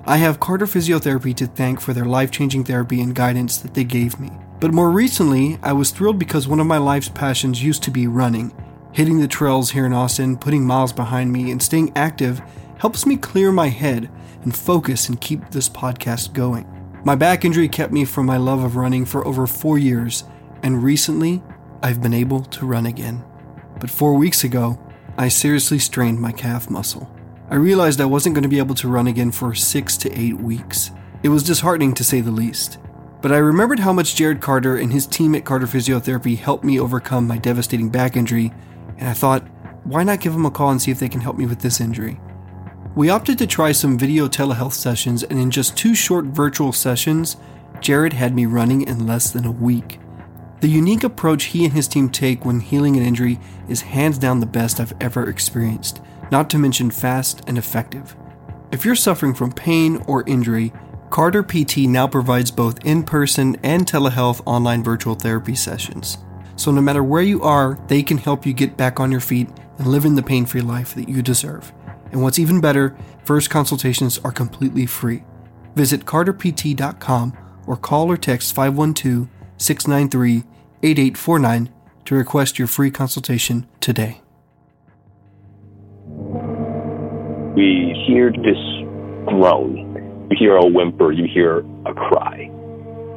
I 0.10 0.16
have 0.16 0.40
Carter 0.40 0.66
Physiotherapy 0.66 1.36
to 1.36 1.48
thank 1.48 1.82
for 1.82 1.92
their 1.92 2.06
life 2.06 2.32
changing 2.32 2.64
therapy 2.64 3.02
and 3.02 3.14
guidance 3.14 3.58
that 3.58 3.74
they 3.74 3.84
gave 3.84 4.22
me. 4.22 4.32
But 4.62 4.74
more 4.74 4.90
recently, 4.90 5.60
I 5.62 5.74
was 5.74 5.92
thrilled 5.92 6.18
because 6.18 6.48
one 6.48 6.62
of 6.62 6.66
my 6.66 6.78
life's 6.78 7.10
passions 7.10 7.62
used 7.62 7.84
to 7.84 7.92
be 7.92 8.08
running. 8.08 8.56
Hitting 8.94 9.20
the 9.20 9.28
trails 9.28 9.72
here 9.72 9.86
in 9.86 9.92
Austin, 9.92 10.38
putting 10.38 10.66
miles 10.66 10.94
behind 10.94 11.34
me, 11.34 11.52
and 11.52 11.62
staying 11.62 11.92
active 11.98 12.42
helps 12.78 13.06
me 13.06 13.18
clear 13.18 13.52
my 13.52 13.68
head 13.68 14.10
and 14.44 14.56
focus 14.56 15.10
and 15.10 15.20
keep 15.20 15.50
this 15.50 15.68
podcast 15.68 16.32
going. 16.32 16.66
My 17.04 17.16
back 17.16 17.44
injury 17.44 17.68
kept 17.68 17.92
me 17.92 18.06
from 18.06 18.26
my 18.26 18.38
love 18.38 18.64
of 18.64 18.78
running 18.78 19.04
for 19.04 19.28
over 19.28 19.46
four 19.46 19.78
years, 19.78 20.24
and 20.64 20.82
recently 20.82 21.44
I've 21.84 22.02
been 22.02 22.14
able 22.14 22.44
to 22.44 22.66
run 22.66 22.86
again. 22.86 23.26
But 23.78 23.90
four 23.90 24.14
weeks 24.14 24.46
ago, 24.46 24.80
I 25.18 25.28
seriously 25.28 25.80
strained 25.80 26.22
my 26.22 26.32
calf 26.32 26.70
muscle. 26.70 27.12
I 27.50 27.56
realized 27.56 28.02
I 28.02 28.06
wasn't 28.06 28.36
going 28.36 28.44
to 28.44 28.50
be 28.50 28.60
able 28.60 28.76
to 28.76 28.90
run 28.90 29.08
again 29.08 29.32
for 29.32 29.56
six 29.56 29.96
to 29.98 30.20
eight 30.20 30.38
weeks. 30.38 30.92
It 31.24 31.30
was 31.30 31.44
disheartening 31.44 31.94
to 31.94 32.04
say 32.04 32.20
the 32.20 32.30
least. 32.30 32.78
But 33.22 33.32
I 33.32 33.38
remembered 33.38 33.80
how 33.80 33.94
much 33.94 34.16
Jared 34.16 34.42
Carter 34.42 34.76
and 34.76 34.92
his 34.92 35.08
team 35.08 35.34
at 35.34 35.46
Carter 35.46 35.66
Physiotherapy 35.66 36.38
helped 36.38 36.66
me 36.66 36.78
overcome 36.78 37.26
my 37.26 37.38
devastating 37.38 37.90
back 37.90 38.18
injury, 38.18 38.54
and 38.98 39.08
I 39.08 39.14
thought, 39.14 39.48
why 39.86 40.04
not 40.04 40.20
give 40.20 40.34
them 40.34 40.46
a 40.46 40.52
call 40.52 40.72
and 40.72 40.82
see 40.82 40.92
if 40.92 41.00
they 41.00 41.08
can 41.08 41.22
help 41.22 41.38
me 41.38 41.46
with 41.46 41.62
this 41.62 41.80
injury? 41.80 42.20
We 42.96 43.10
opted 43.10 43.38
to 43.38 43.48
try 43.48 43.72
some 43.72 43.98
video 43.98 44.28
telehealth 44.28 44.74
sessions, 44.74 45.24
and 45.24 45.40
in 45.40 45.50
just 45.50 45.78
two 45.78 45.96
short 45.96 46.26
virtual 46.26 46.74
sessions, 46.74 47.38
Jared 47.80 48.14
had 48.14 48.36
me 48.36 48.46
running 48.46 48.82
in 48.82 49.08
less 49.08 49.32
than 49.32 49.46
a 49.46 49.52
week. 49.52 50.00
The 50.60 50.68
unique 50.68 51.04
approach 51.04 51.46
he 51.46 51.64
and 51.64 51.74
his 51.74 51.88
team 51.88 52.10
take 52.10 52.44
when 52.44 52.60
healing 52.60 52.98
an 52.98 53.04
injury 53.04 53.40
is 53.70 53.82
hands 53.82 54.18
down 54.18 54.42
the 54.42 54.46
best 54.46 54.80
I've 54.80 54.94
ever 55.00 55.30
experienced, 55.30 56.02
not 56.32 56.50
to 56.50 56.58
mention 56.58 56.92
fast 56.92 57.42
and 57.48 57.58
effective. 57.58 58.16
If 58.72 58.84
you're 58.84 58.96
suffering 58.96 59.34
from 59.34 59.52
pain 59.52 60.04
or 60.08 60.24
injury, 60.28 60.74
Carter 61.10 61.42
PT 61.42 61.78
now 61.80 62.08
provides 62.08 62.52
both 62.52 62.86
in 62.86 63.04
person 63.04 63.56
and 63.64 63.86
telehealth 63.86 64.42
online 64.46 64.84
virtual 64.84 65.16
therapy 65.16 65.56
sessions. 65.56 66.18
So, 66.58 66.72
no 66.72 66.82
matter 66.82 67.04
where 67.04 67.22
you 67.22 67.42
are, 67.44 67.80
they 67.88 68.04
can 68.04 68.18
help 68.18 68.46
you 68.46 68.54
get 68.54 68.76
back 68.76 69.00
on 69.00 69.12
your 69.12 69.22
feet 69.22 69.48
and 69.78 69.88
live 69.88 70.06
in 70.06 70.16
the 70.16 70.24
pain 70.24 70.46
free 70.46 70.62
life 70.62 70.96
that 70.96 71.08
you 71.08 71.22
deserve. 71.22 71.72
And 72.12 72.22
what's 72.22 72.40
even 72.40 72.60
better, 72.60 72.96
first 73.24 73.50
consultations 73.50 74.18
are 74.20 74.32
completely 74.32 74.86
free. 74.86 75.24
Visit 75.76 76.06
carterpt.com 76.06 77.38
or 77.68 77.78
call 77.78 78.12
or 78.12 78.18
text 78.18 78.56
512 78.56 79.28
693 79.58 80.44
8849 80.84 81.74
to 82.06 82.16
request 82.16 82.58
your 82.58 82.68
free 82.68 82.92
consultation 82.92 83.68
today. 83.80 84.22
We 87.58 88.06
hear 88.06 88.30
this 88.30 88.62
groan, 89.26 90.30
you 90.30 90.38
hear 90.38 90.58
a 90.58 90.66
whimper, 90.68 91.12
you 91.12 91.26
hear 91.34 91.66
a 91.88 91.94
cry. 91.94 92.52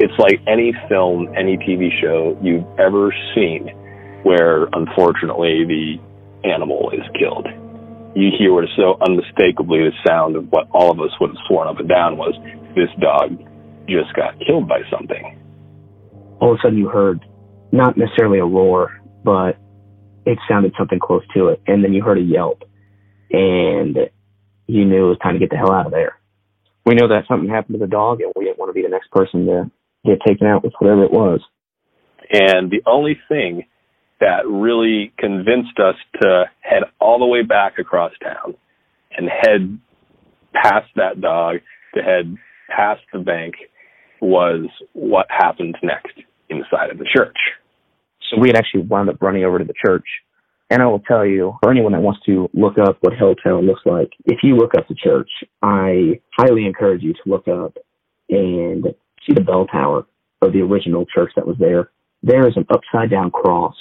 It's 0.00 0.18
like 0.18 0.40
any 0.48 0.72
film, 0.88 1.28
any 1.36 1.58
TV 1.58 1.90
show 2.00 2.38
you've 2.42 2.64
ever 2.78 3.14
seen 3.34 3.68
where 4.22 4.64
unfortunately 4.72 5.64
the 5.68 6.48
animal 6.48 6.90
is 6.90 7.04
killed. 7.18 7.46
You 8.16 8.30
hear 8.38 8.66
so 8.76 8.96
unmistakably 9.06 9.80
the 9.80 9.92
sound 10.08 10.36
of 10.36 10.46
what 10.48 10.68
all 10.72 10.90
of 10.90 10.98
us 11.00 11.12
would 11.20 11.30
have 11.30 11.44
sworn 11.46 11.68
up 11.68 11.78
and 11.78 11.88
down 11.88 12.16
was 12.16 12.34
this 12.74 12.88
dog 12.98 13.36
just 13.88 14.14
got 14.16 14.40
killed 14.46 14.66
by 14.66 14.80
something. 14.90 15.38
All 16.40 16.52
of 16.52 16.58
a 16.58 16.62
sudden 16.62 16.78
you 16.78 16.88
heard 16.88 17.22
not 17.72 17.98
necessarily 17.98 18.38
a 18.38 18.44
roar, 18.46 19.02
but 19.22 19.58
it 20.24 20.38
sounded 20.48 20.72
something 20.78 20.98
close 20.98 21.24
to 21.34 21.48
it. 21.48 21.60
And 21.66 21.84
then 21.84 21.92
you 21.92 22.02
heard 22.02 22.16
a 22.16 22.22
yelp. 22.22 22.62
And 23.32 23.98
you 24.70 24.84
knew 24.84 25.06
it 25.06 25.08
was 25.08 25.18
time 25.22 25.34
to 25.34 25.40
get 25.40 25.50
the 25.50 25.56
hell 25.56 25.72
out 25.72 25.86
of 25.86 25.92
there. 25.92 26.16
We 26.86 26.94
know 26.94 27.08
that 27.08 27.24
something 27.28 27.48
happened 27.48 27.78
to 27.78 27.84
the 27.84 27.90
dog, 27.90 28.20
and 28.20 28.32
we 28.36 28.44
didn't 28.44 28.58
want 28.58 28.70
to 28.70 28.74
be 28.74 28.82
the 28.82 28.88
next 28.88 29.10
person 29.10 29.46
to 29.46 29.70
get 30.04 30.18
taken 30.26 30.46
out 30.46 30.64
with 30.64 30.72
whatever 30.78 31.04
it 31.04 31.12
was. 31.12 31.40
And 32.32 32.70
the 32.70 32.82
only 32.86 33.18
thing 33.28 33.66
that 34.20 34.46
really 34.46 35.12
convinced 35.18 35.78
us 35.78 35.96
to 36.22 36.44
head 36.60 36.82
all 37.00 37.18
the 37.18 37.26
way 37.26 37.42
back 37.42 37.78
across 37.78 38.12
town 38.22 38.54
and 39.16 39.28
head 39.28 39.78
past 40.54 40.88
that 40.96 41.20
dog, 41.20 41.56
to 41.94 42.02
head 42.02 42.36
past 42.68 43.00
the 43.12 43.18
bank, 43.18 43.54
was 44.20 44.66
what 44.92 45.26
happened 45.28 45.76
next 45.82 46.18
inside 46.48 46.90
of 46.90 46.98
the 46.98 47.06
church. 47.16 47.36
So 48.30 48.40
we 48.40 48.48
had 48.48 48.56
actually 48.56 48.82
wound 48.82 49.08
up 49.08 49.20
running 49.20 49.44
over 49.44 49.58
to 49.58 49.64
the 49.64 49.74
church 49.84 50.04
and 50.70 50.80
I 50.82 50.86
will 50.86 51.00
tell 51.00 51.26
you, 51.26 51.56
for 51.62 51.70
anyone 51.70 51.92
that 51.92 52.02
wants 52.02 52.20
to 52.26 52.48
look 52.54 52.78
up 52.78 52.98
what 53.00 53.12
Helltown 53.12 53.66
looks 53.66 53.82
like, 53.84 54.10
if 54.26 54.38
you 54.42 54.56
look 54.56 54.74
up 54.76 54.86
the 54.88 54.94
church, 54.94 55.28
I 55.62 56.20
highly 56.38 56.64
encourage 56.64 57.02
you 57.02 57.12
to 57.12 57.20
look 57.26 57.48
up 57.48 57.76
and 58.28 58.84
see 59.26 59.34
the 59.34 59.40
bell 59.40 59.66
tower 59.66 60.06
of 60.42 60.52
the 60.52 60.60
original 60.60 61.04
church 61.12 61.32
that 61.34 61.46
was 61.46 61.56
there. 61.58 61.90
There 62.22 62.46
is 62.46 62.56
an 62.56 62.66
upside 62.70 63.10
down 63.10 63.32
cross 63.32 63.74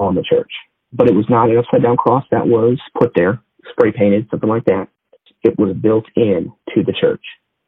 on 0.00 0.16
the 0.16 0.24
church, 0.28 0.50
but 0.92 1.08
it 1.08 1.14
was 1.14 1.26
not 1.28 1.48
an 1.48 1.58
upside 1.58 1.82
down 1.82 1.96
cross 1.96 2.24
that 2.32 2.46
was 2.46 2.78
put 2.98 3.12
there, 3.14 3.40
spray 3.70 3.92
painted, 3.92 4.26
something 4.30 4.48
like 4.48 4.64
that. 4.64 4.88
It 5.44 5.58
was 5.58 5.76
built 5.76 6.06
in 6.16 6.52
to 6.74 6.82
the 6.82 6.92
church 6.92 7.24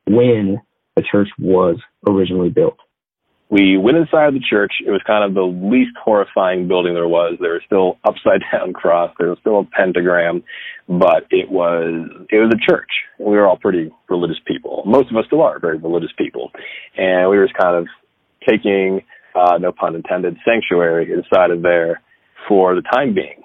when 0.07 0.61
the 0.97 1.03
church 1.11 1.29
was 1.39 1.77
originally 2.09 2.51
built. 2.51 2.79
We 3.51 3.77
went 3.77 3.99
inside 3.99 4.35
the 4.35 4.41
church. 4.41 4.73
It 4.87 4.91
was 4.91 5.03
kind 5.07 5.23
of 5.23 5.35
the 5.35 5.43
least 5.45 5.97
horrifying 6.03 6.67
building 6.67 6.95
there 6.95 7.09
was. 7.09 7.37
There 7.41 7.53
was 7.53 7.63
still 7.67 7.99
upside 8.05 8.41
down 8.53 8.73
cross. 8.73 9.15
There 9.19 9.29
was 9.29 9.39
still 9.41 9.61
a 9.61 9.65
pentagram, 9.65 10.43
but 10.89 11.27
it 11.31 11.51
was 11.51 12.09
it 12.31 12.37
was 12.37 12.53
a 12.55 12.71
church. 12.71 12.91
We 13.19 13.37
were 13.37 13.47
all 13.47 13.59
pretty 13.59 13.93
religious 14.09 14.41
people. 14.47 14.83
Most 14.87 15.11
of 15.11 15.17
us 15.17 15.27
still 15.27 15.43
are 15.43 15.59
very 15.59 15.79
religious 15.79 16.13
people, 16.17 16.51
and 16.97 17.31
we 17.31 17.37
were 17.37 17.47
just 17.47 17.59
kind 17.59 17.77
of 17.77 17.87
taking, 18.49 19.01
uh, 19.35 19.59
no 19.59 19.73
pun 19.73 19.95
intended, 19.95 20.37
sanctuary 20.45 21.13
inside 21.13 21.51
of 21.51 21.63
there 21.63 22.03
for 22.49 22.75
the 22.75 22.83
time 22.83 23.15
being. 23.15 23.43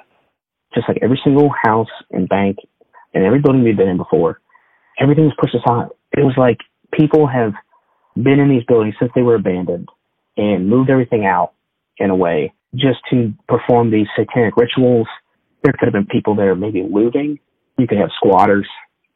Just 0.73 0.87
like 0.87 0.99
every 1.01 1.19
single 1.23 1.49
house 1.63 1.89
and 2.11 2.29
bank 2.29 2.57
and 3.13 3.25
every 3.25 3.39
building 3.39 3.63
we've 3.63 3.77
been 3.77 3.87
in 3.89 3.97
before, 3.97 4.39
everything 4.99 5.25
was 5.25 5.33
pushed 5.39 5.55
aside. 5.55 5.87
It 6.13 6.23
was 6.23 6.35
like 6.37 6.57
people 6.93 7.27
have 7.27 7.53
been 8.15 8.39
in 8.39 8.49
these 8.49 8.63
buildings 8.67 8.95
since 8.99 9.11
they 9.15 9.21
were 9.21 9.35
abandoned 9.35 9.89
and 10.37 10.69
moved 10.69 10.89
everything 10.89 11.25
out 11.25 11.53
in 11.97 12.09
a 12.09 12.15
way 12.15 12.53
just 12.75 12.99
to 13.09 13.33
perform 13.47 13.91
these 13.91 14.07
satanic 14.17 14.55
rituals. 14.57 15.07
There 15.63 15.73
could 15.73 15.87
have 15.87 15.93
been 15.93 16.05
people 16.05 16.35
there 16.35 16.55
maybe 16.55 16.87
looting. 16.89 17.39
You 17.77 17.87
could 17.87 17.97
have 17.97 18.09
squatters 18.15 18.67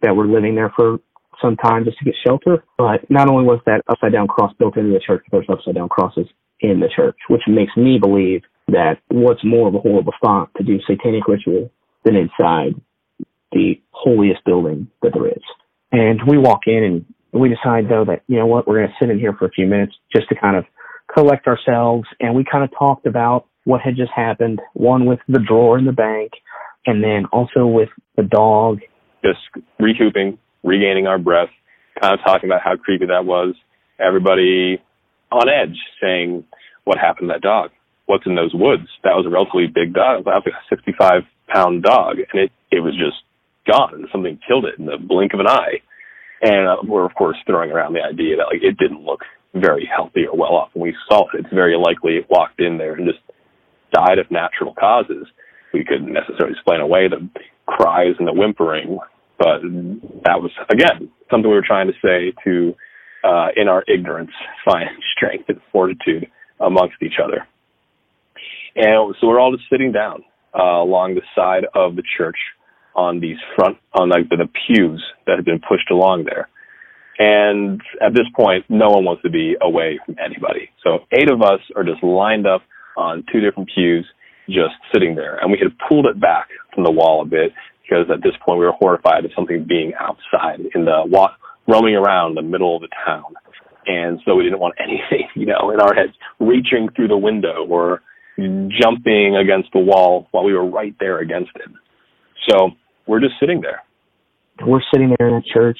that 0.02 0.16
were 0.16 0.28
living 0.28 0.56
there 0.56 0.72
for 0.76 1.00
some 1.42 1.56
time 1.58 1.86
just 1.86 1.98
to 2.00 2.06
get 2.06 2.16
shelter. 2.26 2.64
But 2.78 3.10
not 3.10 3.30
only 3.30 3.46
was 3.46 3.60
that 3.66 3.82
upside 3.88 4.14
down 4.14 4.28
cross 4.28 4.54
built 4.58 4.78
into 4.78 4.94
the 4.94 5.00
church, 5.00 5.26
there's 5.32 5.46
upside 5.50 5.76
down 5.76 5.90
crosses 5.90 6.28
in 6.60 6.80
the 6.80 6.90
church, 6.94 7.18
which 7.30 7.42
makes 7.48 7.76
me 7.76 7.98
believe 8.00 8.42
that 8.68 8.96
what's 9.10 9.44
more 9.44 9.68
of 9.68 9.76
a 9.76 9.80
horrible 9.80 10.14
spot 10.16 10.50
to 10.58 10.64
do 10.64 10.80
satanic 10.88 11.28
ritual 11.28 11.70
than 12.06 12.16
inside 12.16 12.74
the 13.52 13.80
holiest 13.92 14.44
building 14.46 14.88
that 15.02 15.12
there 15.14 15.28
is. 15.28 15.44
And 15.92 16.20
we 16.28 16.38
walk 16.38 16.62
in 16.66 16.84
and 16.84 17.06
we 17.34 17.50
decide 17.50 17.90
though 17.90 18.06
that, 18.06 18.22
you 18.28 18.38
know 18.38 18.46
what, 18.46 18.68
we're 18.68 18.80
going 18.80 18.90
to 18.90 18.96
sit 19.00 19.10
in 19.10 19.20
here 19.20 19.34
for 19.34 19.46
a 19.46 19.52
few 19.52 19.66
minutes 19.66 19.94
just 20.16 20.30
to 20.30 20.36
kind 20.36 20.56
of 20.56 20.66
collect 21.14 21.48
ourselves. 21.48 22.08
And 22.20 22.36
we 22.36 22.46
kind 22.50 22.64
of 22.64 22.70
talked 22.78 23.06
about 23.06 23.48
what 23.66 23.82
had 23.82 23.96
just 23.96 24.12
happened. 24.16 24.62
One 24.74 25.06
with 25.06 25.20
the 25.28 25.40
drawer 25.40 25.78
in 25.78 25.86
the 25.86 25.92
bank 25.92 26.32
and 26.86 27.04
then 27.04 27.26
also 27.32 27.66
with 27.66 27.90
the 28.16 28.24
dog. 28.24 28.80
Just 29.24 29.40
recouping, 29.80 30.38
regaining 30.64 31.08
our 31.08 31.18
breath, 31.18 31.50
kind 32.02 32.14
of 32.14 32.20
talking 32.26 32.50
about 32.50 32.62
how 32.64 32.76
creepy 32.76 33.06
that 33.08 33.26
was. 33.26 33.56
Everybody 34.00 34.82
on 35.32 35.50
edge 35.50 35.78
saying, 36.02 36.44
what 36.84 36.98
happened 36.98 37.30
to 37.30 37.34
that 37.34 37.42
dog? 37.42 37.72
What's 38.06 38.26
in 38.26 38.36
those 38.36 38.54
woods? 38.54 38.88
That 39.04 39.16
was 39.16 39.26
a 39.26 39.30
relatively 39.30 39.68
big 39.68 39.94
dog. 39.94 40.20
It 40.20 40.26
was 40.26 40.44
like 40.46 40.54
a 40.54 40.76
65 40.76 41.24
pound 41.48 41.84
dog 41.84 42.18
and 42.20 42.42
it, 42.42 42.52
it 42.72 42.82
was 42.82 42.94
just 42.94 43.24
gone. 43.66 44.06
Something 44.12 44.40
killed 44.46 44.66
it 44.66 44.78
in 44.78 44.86
the 44.86 44.98
blink 44.98 45.34
of 45.34 45.40
an 45.40 45.48
eye. 45.48 45.82
And 46.44 46.68
uh, 46.68 46.76
we're 46.84 47.06
of 47.06 47.16
course 47.16 47.38
throwing 47.48 47.72
around 47.72 47.94
the 47.94 48.02
idea 48.02 48.36
that 48.38 48.48
like 48.52 48.62
it 48.62 48.78
didn't 48.78 49.04
look 49.04 49.22
very 49.56 49.86
healthy 49.86 50.26
or 50.26 50.38
well 50.38 50.56
off 50.56 50.70
when 50.74 50.92
we 50.92 50.96
saw 51.08 51.24
it. 51.34 51.40
It's 51.40 51.54
very 51.54 51.78
likely 51.78 52.18
it 52.18 52.28
walked 52.30 52.60
in 52.60 52.78
there 52.78 52.94
and 52.94 53.08
just 53.08 53.24
died 53.94 54.20
of 54.20 54.30
natural 54.30 54.74
causes. 54.74 55.26
We 55.74 55.86
couldn't 55.86 56.12
necessarily 56.12 56.54
explain 56.54 56.82
away 56.82 57.08
the 57.08 57.30
cries 57.66 58.16
and 58.20 58.28
the 58.28 58.34
whimpering, 58.34 59.00
but 59.40 59.62
that 60.26 60.42
was 60.42 60.52
again 60.70 61.10
something 61.32 61.50
we 61.50 61.56
were 61.56 61.66
trying 61.66 61.88
to 61.88 61.94
say 62.04 62.34
to, 62.44 62.76
uh, 63.24 63.48
in 63.56 63.68
our 63.68 63.84
ignorance, 63.88 64.32
find 64.66 64.90
strength 65.16 65.46
and 65.48 65.62
fortitude 65.72 66.28
amongst 66.60 67.02
each 67.02 67.20
other. 67.24 67.48
And 68.76 69.16
so 69.20 69.28
we're 69.28 69.40
all 69.40 69.56
just 69.56 69.70
sitting 69.70 69.92
down 69.92 70.24
uh, 70.58 70.82
along 70.82 71.16
the 71.16 71.22
side 71.36 71.66
of 71.74 71.96
the 71.96 72.04
church 72.18 72.38
on 72.96 73.20
these 73.20 73.38
front 73.56 73.78
on 73.94 74.10
like 74.10 74.30
the, 74.30 74.38
the 74.38 74.50
pews 74.68 75.04
that 75.26 75.38
have 75.38 75.46
been 75.46 75.60
pushed 75.60 75.90
along 75.92 76.26
there. 76.26 76.50
And 77.20 77.82
at 78.02 78.14
this 78.14 78.26
point, 78.36 78.66
no 78.70 78.90
one 78.90 79.06
wants 79.06 79.22
to 79.22 79.30
be 79.30 79.56
away 79.62 80.00
from 80.06 80.16
anybody. 80.24 80.70
So 80.84 81.00
eight 81.12 81.30
of 81.30 81.42
us 81.42 81.60
are 81.76 81.84
just 81.84 82.04
lined 82.04 82.48
up 82.48 82.64
on 82.98 83.24
two 83.32 83.40
different 83.40 83.70
pews, 83.74 84.06
just 84.48 84.74
sitting 84.92 85.16
there. 85.16 85.38
And 85.38 85.52
we 85.52 85.60
had 85.60 85.72
pulled 85.88 86.06
it 86.08 86.20
back 86.20 86.50
from 86.74 86.84
the 86.84 86.92
wall 86.92 87.22
a 87.22 87.26
bit 87.26 87.54
because 87.84 88.06
at 88.12 88.24
this 88.24 88.34
point 88.46 88.60
we 88.60 88.66
were 88.66 88.74
horrified 88.74 89.26
of 89.26 89.32
something 89.36 89.66
being 89.68 89.94
outside 90.00 90.60
in 90.74 90.86
the 90.86 91.04
walk, 91.06 91.38
roaming 91.68 91.96
around 91.96 92.36
the 92.36 92.42
middle 92.42 92.76
of 92.76 92.82
the 92.82 92.90
town. 93.06 93.34
And 93.86 94.20
so 94.26 94.36
we 94.36 94.44
didn't 94.44 94.60
want 94.60 94.76
anything, 94.80 95.28
you 95.36 95.46
know, 95.46 95.72
in 95.72 95.80
our 95.80 95.94
heads 95.94 96.14
reaching 96.40 96.90
through 96.96 97.10
the 97.10 97.18
window 97.18 97.66
or 97.68 98.02
jumping 98.38 99.36
against 99.38 99.70
the 99.74 99.80
wall 99.80 100.28
while 100.32 100.44
we 100.44 100.54
were 100.54 100.66
right 100.66 100.96
there 101.00 101.20
against 101.20 101.52
it. 101.56 101.70
So 102.50 102.72
we're 103.08 103.20
just 103.20 103.36
sitting 103.40 103.62
there. 103.62 103.84
We're 104.66 104.82
sitting 104.94 105.16
there 105.18 105.28
in 105.28 105.36
that 105.36 105.46
church. 105.46 105.80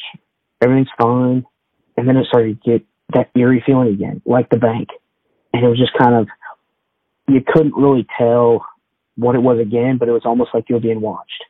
Everything's 0.62 0.90
fine. 1.00 1.46
And 1.98 2.08
then 2.08 2.18
it 2.18 2.26
started 2.28 2.62
to 2.64 2.72
get 2.72 2.86
that 3.14 3.30
eerie 3.36 3.64
feeling 3.66 3.90
again, 3.90 4.22
like 4.26 4.50
the 4.50 4.58
bank. 4.58 4.90
And 5.54 5.64
it 5.64 5.70
was 5.70 5.78
just 5.78 5.94
kind 5.98 6.16
of, 6.16 6.28
you 7.28 7.42
couldn't 7.46 7.76
really 7.76 8.08
tell 8.18 8.66
what 9.16 9.36
it 9.36 9.42
was 9.42 9.60
again, 9.60 9.98
but 10.00 10.08
it 10.08 10.12
was 10.12 10.24
almost 10.26 10.50
like 10.54 10.66
you 10.70 10.76
were 10.76 10.82
being 10.82 11.02
watched. 11.02 11.44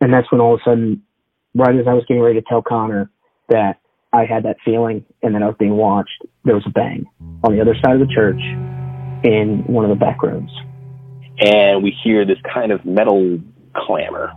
And 0.00 0.12
that's 0.12 0.30
when 0.32 0.40
all 0.40 0.54
of 0.54 0.60
a 0.60 0.70
sudden, 0.70 1.02
right 1.54 1.74
as 1.74 1.86
I 1.86 1.94
was 1.94 2.04
getting 2.08 2.22
ready 2.22 2.40
to 2.40 2.46
tell 2.48 2.62
Conner 2.62 3.10
that 3.48 3.78
I 4.12 4.24
had 4.24 4.44
that 4.44 4.56
feeling 4.64 5.04
and 5.22 5.34
that 5.34 5.42
I 5.42 5.46
was 5.46 5.56
being 5.58 5.76
watched, 5.76 6.22
there 6.44 6.54
was 6.54 6.64
a 6.66 6.70
bang 6.70 7.04
on 7.42 7.54
the 7.54 7.60
other 7.60 7.74
side 7.84 8.00
of 8.00 8.00
the 8.00 8.12
church 8.12 8.40
in 9.24 9.64
one 9.66 9.84
of 9.84 9.90
the 9.90 9.96
back 9.96 10.22
rooms. 10.22 10.50
And 11.40 11.82
we 11.82 11.94
hear 12.02 12.24
this 12.24 12.38
kind 12.52 12.72
of 12.72 12.84
metal 12.84 13.38
clamor 13.76 14.32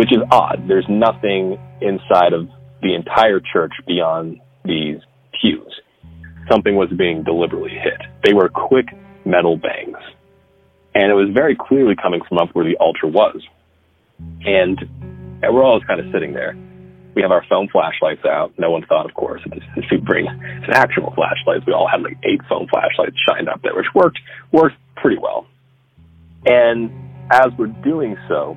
which 0.00 0.12
is 0.12 0.20
odd. 0.30 0.64
There's 0.66 0.86
nothing 0.88 1.60
inside 1.82 2.32
of 2.32 2.48
the 2.80 2.94
entire 2.94 3.38
church 3.38 3.72
beyond 3.86 4.40
these 4.64 4.96
pews. 5.38 5.78
Something 6.50 6.74
was 6.74 6.88
being 6.96 7.22
deliberately 7.22 7.72
hit. 7.72 8.00
They 8.24 8.32
were 8.32 8.48
quick 8.48 8.86
metal 9.26 9.58
bangs. 9.58 9.98
And 10.94 11.12
it 11.12 11.14
was 11.14 11.28
very 11.34 11.54
clearly 11.54 11.96
coming 12.00 12.22
from 12.26 12.38
up 12.38 12.48
where 12.54 12.64
the 12.64 12.76
altar 12.76 13.08
was. 13.08 13.46
And 14.40 14.80
we're 15.42 15.62
all 15.62 15.82
kind 15.86 16.00
of 16.00 16.06
sitting 16.14 16.32
there. 16.32 16.56
We 17.14 17.20
have 17.20 17.30
our 17.30 17.44
phone 17.50 17.68
flashlights 17.68 18.24
out. 18.24 18.54
No 18.58 18.70
one 18.70 18.86
thought, 18.86 19.04
of 19.04 19.12
course, 19.12 19.42
to 19.90 19.98
bring 19.98 20.26
an 20.26 20.70
actual 20.72 21.12
flashlight. 21.14 21.66
We 21.66 21.74
all 21.74 21.86
had 21.86 22.00
like 22.00 22.16
eight 22.24 22.40
phone 22.48 22.68
flashlights 22.68 23.16
shined 23.28 23.50
up 23.50 23.60
there, 23.60 23.74
which 23.74 23.92
worked 23.94 24.18
worked 24.50 24.76
pretty 24.96 25.18
well. 25.20 25.46
And 26.46 26.90
as 27.30 27.48
we're 27.58 27.66
doing 27.66 28.16
so, 28.28 28.56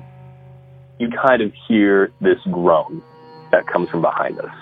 you 0.98 1.08
kind 1.26 1.42
of 1.42 1.52
hear 1.68 2.12
this 2.20 2.38
groan 2.50 3.02
that 3.50 3.66
comes 3.66 3.88
from 3.90 4.02
behind 4.02 4.38
us. 4.40 4.54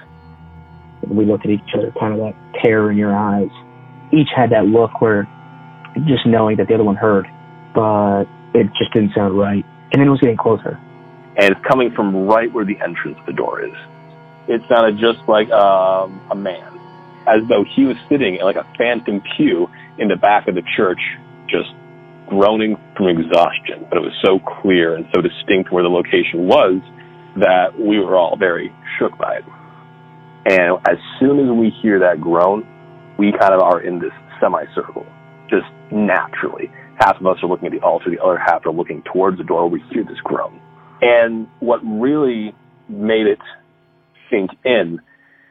We 1.08 1.24
looked 1.24 1.44
at 1.44 1.50
each 1.50 1.60
other, 1.74 1.92
kind 1.98 2.14
of 2.14 2.20
that 2.20 2.34
terror 2.62 2.90
in 2.90 2.96
your 2.96 3.14
eyes. 3.14 3.50
Each 4.12 4.28
had 4.34 4.50
that 4.50 4.66
look 4.66 5.00
where 5.00 5.28
just 6.06 6.26
knowing 6.26 6.56
that 6.56 6.68
the 6.68 6.74
other 6.74 6.84
one 6.84 6.96
heard, 6.96 7.26
but 7.74 8.24
it 8.54 8.66
just 8.78 8.92
didn't 8.92 9.14
sound 9.14 9.38
right. 9.38 9.64
And 9.92 10.00
then 10.00 10.08
it 10.08 10.10
was 10.10 10.20
getting 10.20 10.36
closer. 10.36 10.78
And 11.36 11.52
it's 11.52 11.60
coming 11.66 11.90
from 11.94 12.26
right 12.26 12.52
where 12.52 12.64
the 12.64 12.76
entrance 12.80 13.18
of 13.18 13.26
the 13.26 13.32
door 13.32 13.64
is. 13.64 13.74
It 14.48 14.60
sounded 14.68 14.98
just 14.98 15.26
like 15.28 15.50
um, 15.50 16.20
a 16.30 16.34
man, 16.34 16.78
as 17.26 17.46
though 17.48 17.64
he 17.76 17.84
was 17.84 17.96
sitting 18.08 18.36
in 18.36 18.42
like 18.42 18.56
a 18.56 18.66
phantom 18.76 19.22
pew 19.36 19.68
in 19.98 20.08
the 20.08 20.16
back 20.16 20.48
of 20.48 20.54
the 20.54 20.62
church, 20.76 21.00
just 21.48 21.70
groaning 22.32 22.76
from 22.96 23.08
exhaustion, 23.08 23.84
but 23.90 23.98
it 23.98 24.00
was 24.00 24.16
so 24.24 24.38
clear 24.60 24.96
and 24.96 25.06
so 25.14 25.20
distinct 25.20 25.70
where 25.70 25.82
the 25.82 25.90
location 25.90 26.48
was 26.48 26.80
that 27.36 27.78
we 27.78 27.98
were 27.98 28.16
all 28.16 28.36
very 28.36 28.72
shook 28.98 29.16
by 29.18 29.36
it. 29.36 29.44
And 30.46 30.78
as 30.88 30.96
soon 31.20 31.38
as 31.40 31.50
we 31.52 31.70
hear 31.82 32.00
that 32.00 32.20
groan, 32.20 32.66
we 33.18 33.32
kind 33.32 33.52
of 33.52 33.60
are 33.60 33.80
in 33.80 33.98
this 33.98 34.12
semicircle, 34.40 35.06
just 35.50 35.66
naturally. 35.92 36.70
Half 36.98 37.20
of 37.20 37.26
us 37.26 37.36
are 37.42 37.48
looking 37.48 37.66
at 37.66 37.72
the 37.72 37.80
altar, 37.80 38.10
the 38.10 38.22
other 38.22 38.38
half 38.38 38.64
are 38.64 38.72
looking 38.72 39.02
towards 39.02 39.36
the 39.36 39.44
door. 39.44 39.68
Where 39.68 39.78
we 39.78 39.84
hear 39.92 40.02
this 40.02 40.20
groan. 40.24 40.58
And 41.02 41.48
what 41.60 41.80
really 41.84 42.54
made 42.88 43.26
it 43.26 43.40
sink 44.30 44.50
in 44.64 45.00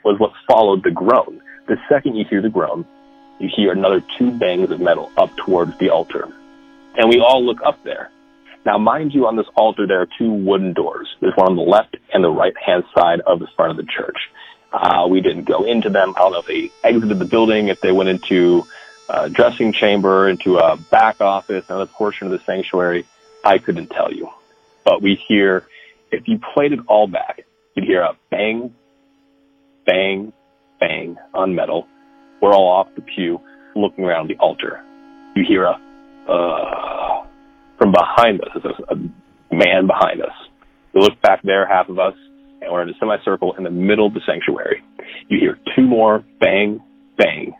was 0.04 0.20
what 0.20 0.32
followed 0.48 0.84
the 0.84 0.92
groan. 0.92 1.42
The 1.68 1.78
second 1.88 2.16
you 2.16 2.26
hear 2.28 2.42
the 2.42 2.50
groan, 2.50 2.86
you 3.40 3.50
hear 3.56 3.72
another 3.72 4.04
two 4.18 4.32
bangs 4.32 4.72
of 4.72 4.80
metal 4.80 5.12
up 5.18 5.30
towards 5.38 5.78
the 5.78 5.90
altar 5.90 6.28
and 6.98 7.10
we 7.10 7.20
all 7.20 7.46
look 7.46 7.60
up 7.66 7.84
there. 7.84 8.12
Now, 8.66 8.78
mind 8.78 9.14
you, 9.14 9.26
on 9.26 9.36
this 9.36 9.48
altar, 9.56 9.88
there 9.88 10.02
are 10.02 10.08
two 10.20 10.32
wooden 10.32 10.74
doors. 10.74 11.08
There's 11.20 11.34
one 11.36 11.50
on 11.50 11.56
the 11.56 11.64
left 11.64 11.98
and 12.14 12.24
the 12.24 12.30
right 12.30 12.54
hand 12.64 12.84
side 12.96 13.22
of 13.22 13.39
the 13.39 13.48
front 13.56 13.72
of 13.72 13.78
the 13.78 13.92
church. 13.92 14.18
Uh, 14.72 15.08
we 15.10 15.20
didn't 15.20 15.46
go 15.46 15.64
into 15.66 15.89
them. 15.89 16.14
I 16.16 16.20
don't 16.20 16.32
know 16.32 16.39
if 16.39 16.46
they 16.46 16.72
exited 16.84 17.18
the 17.20 17.26
building, 17.26 17.70
if 17.70 17.82
they 17.82 17.92
went 17.92 18.10
into 18.10 18.66
a 19.10 19.30
dressing 19.30 19.74
chamber, 19.74 20.30
into 20.30 20.58
a 20.58 20.78
back 20.78 21.22
office, 21.22 21.66
another 21.70 21.88
portion 21.88 22.28
of 22.28 22.32
the 22.32 22.39
sanctuary. 22.46 23.06
I 23.44 23.58
couldn't 23.58 23.88
tell 23.88 24.14
you. 24.14 24.30
But 24.86 25.02
we 25.02 25.16
hear, 25.28 25.66
if 26.12 26.28
you 26.28 26.39
played 26.54 26.72
it 26.72 26.80
all 26.88 27.08
back, 27.08 27.44
you'd 27.76 27.86
hear 27.86 28.02
a 28.02 28.16
bang, 28.30 28.74
bang, 29.86 30.32
bang 30.80 31.18
on 31.34 31.56
metal. 31.56 31.88
We're 32.42 32.54
all 32.54 32.68
off 32.68 32.88
the 32.96 33.02
pew 33.02 33.42
looking 33.76 34.06
around 34.06 34.30
the 34.30 34.38
altar. 34.38 34.84
You 35.36 35.44
hear 35.48 35.66
a 35.66 35.80
uh, 36.30 37.26
from 37.78 37.92
behind 37.92 38.42
us. 38.42 38.50
There's 38.62 38.76
a, 38.90 38.96
man 39.54 39.86
behind 39.86 40.22
us. 40.22 40.34
We 40.94 41.02
look 41.02 41.22
back 41.22 41.42
there, 41.44 41.68
half 41.68 41.90
of 41.90 42.00
us, 42.00 42.14
and 42.62 42.72
we're 42.72 42.84
in 42.84 42.90
a 42.90 42.98
semicircle 43.00 43.56
in 43.58 43.66
the 43.66 43.70
middle 43.70 44.08
of 44.08 44.14
the 44.14 44.22
sanctuary. 44.26 44.82
You 45.28 45.40
hear 45.40 45.60
two 45.76 45.84
more 45.84 46.24
bang, 46.40 46.80
bang 47.18 47.54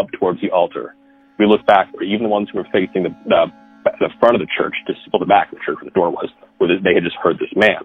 up 0.00 0.06
towards 0.18 0.40
the 0.40 0.50
altar. 0.50 0.94
We 1.38 1.46
look 1.46 1.66
back, 1.66 1.88
or 1.94 2.02
even 2.02 2.22
the 2.22 2.28
ones 2.30 2.48
who 2.50 2.58
were 2.58 2.68
facing 2.72 3.02
the, 3.02 3.12
the, 3.26 3.52
the 4.00 4.08
front 4.18 4.36
of 4.36 4.40
the 4.40 4.48
church, 4.56 4.74
just 4.86 5.00
well, 5.12 5.20
the 5.20 5.26
back 5.26 5.52
of 5.52 5.58
the 5.58 5.64
church 5.66 5.76
where 5.82 5.90
the 5.90 5.94
door 5.94 6.10
was, 6.10 6.30
where 6.56 6.68
they 6.68 6.94
had 6.94 7.04
just 7.04 7.16
heard 7.22 7.36
this 7.36 7.52
man. 7.54 7.84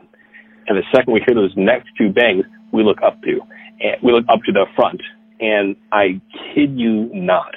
And 0.67 0.77
the 0.77 0.87
second 0.95 1.11
we 1.11 1.21
hear 1.27 1.35
those 1.35 1.53
next 1.57 1.89
two 1.97 2.13
bangs, 2.13 2.45
we 2.71 2.83
look 2.83 3.03
up 3.03 3.21
to, 3.23 3.41
and 3.81 3.99
we 4.01 4.13
look 4.13 4.25
up 4.29 4.39
to 4.45 4.53
the 4.53 4.67
front. 4.75 5.01
And 5.41 5.75
I 5.91 6.21
kid 6.55 6.79
you 6.79 7.09
not 7.11 7.55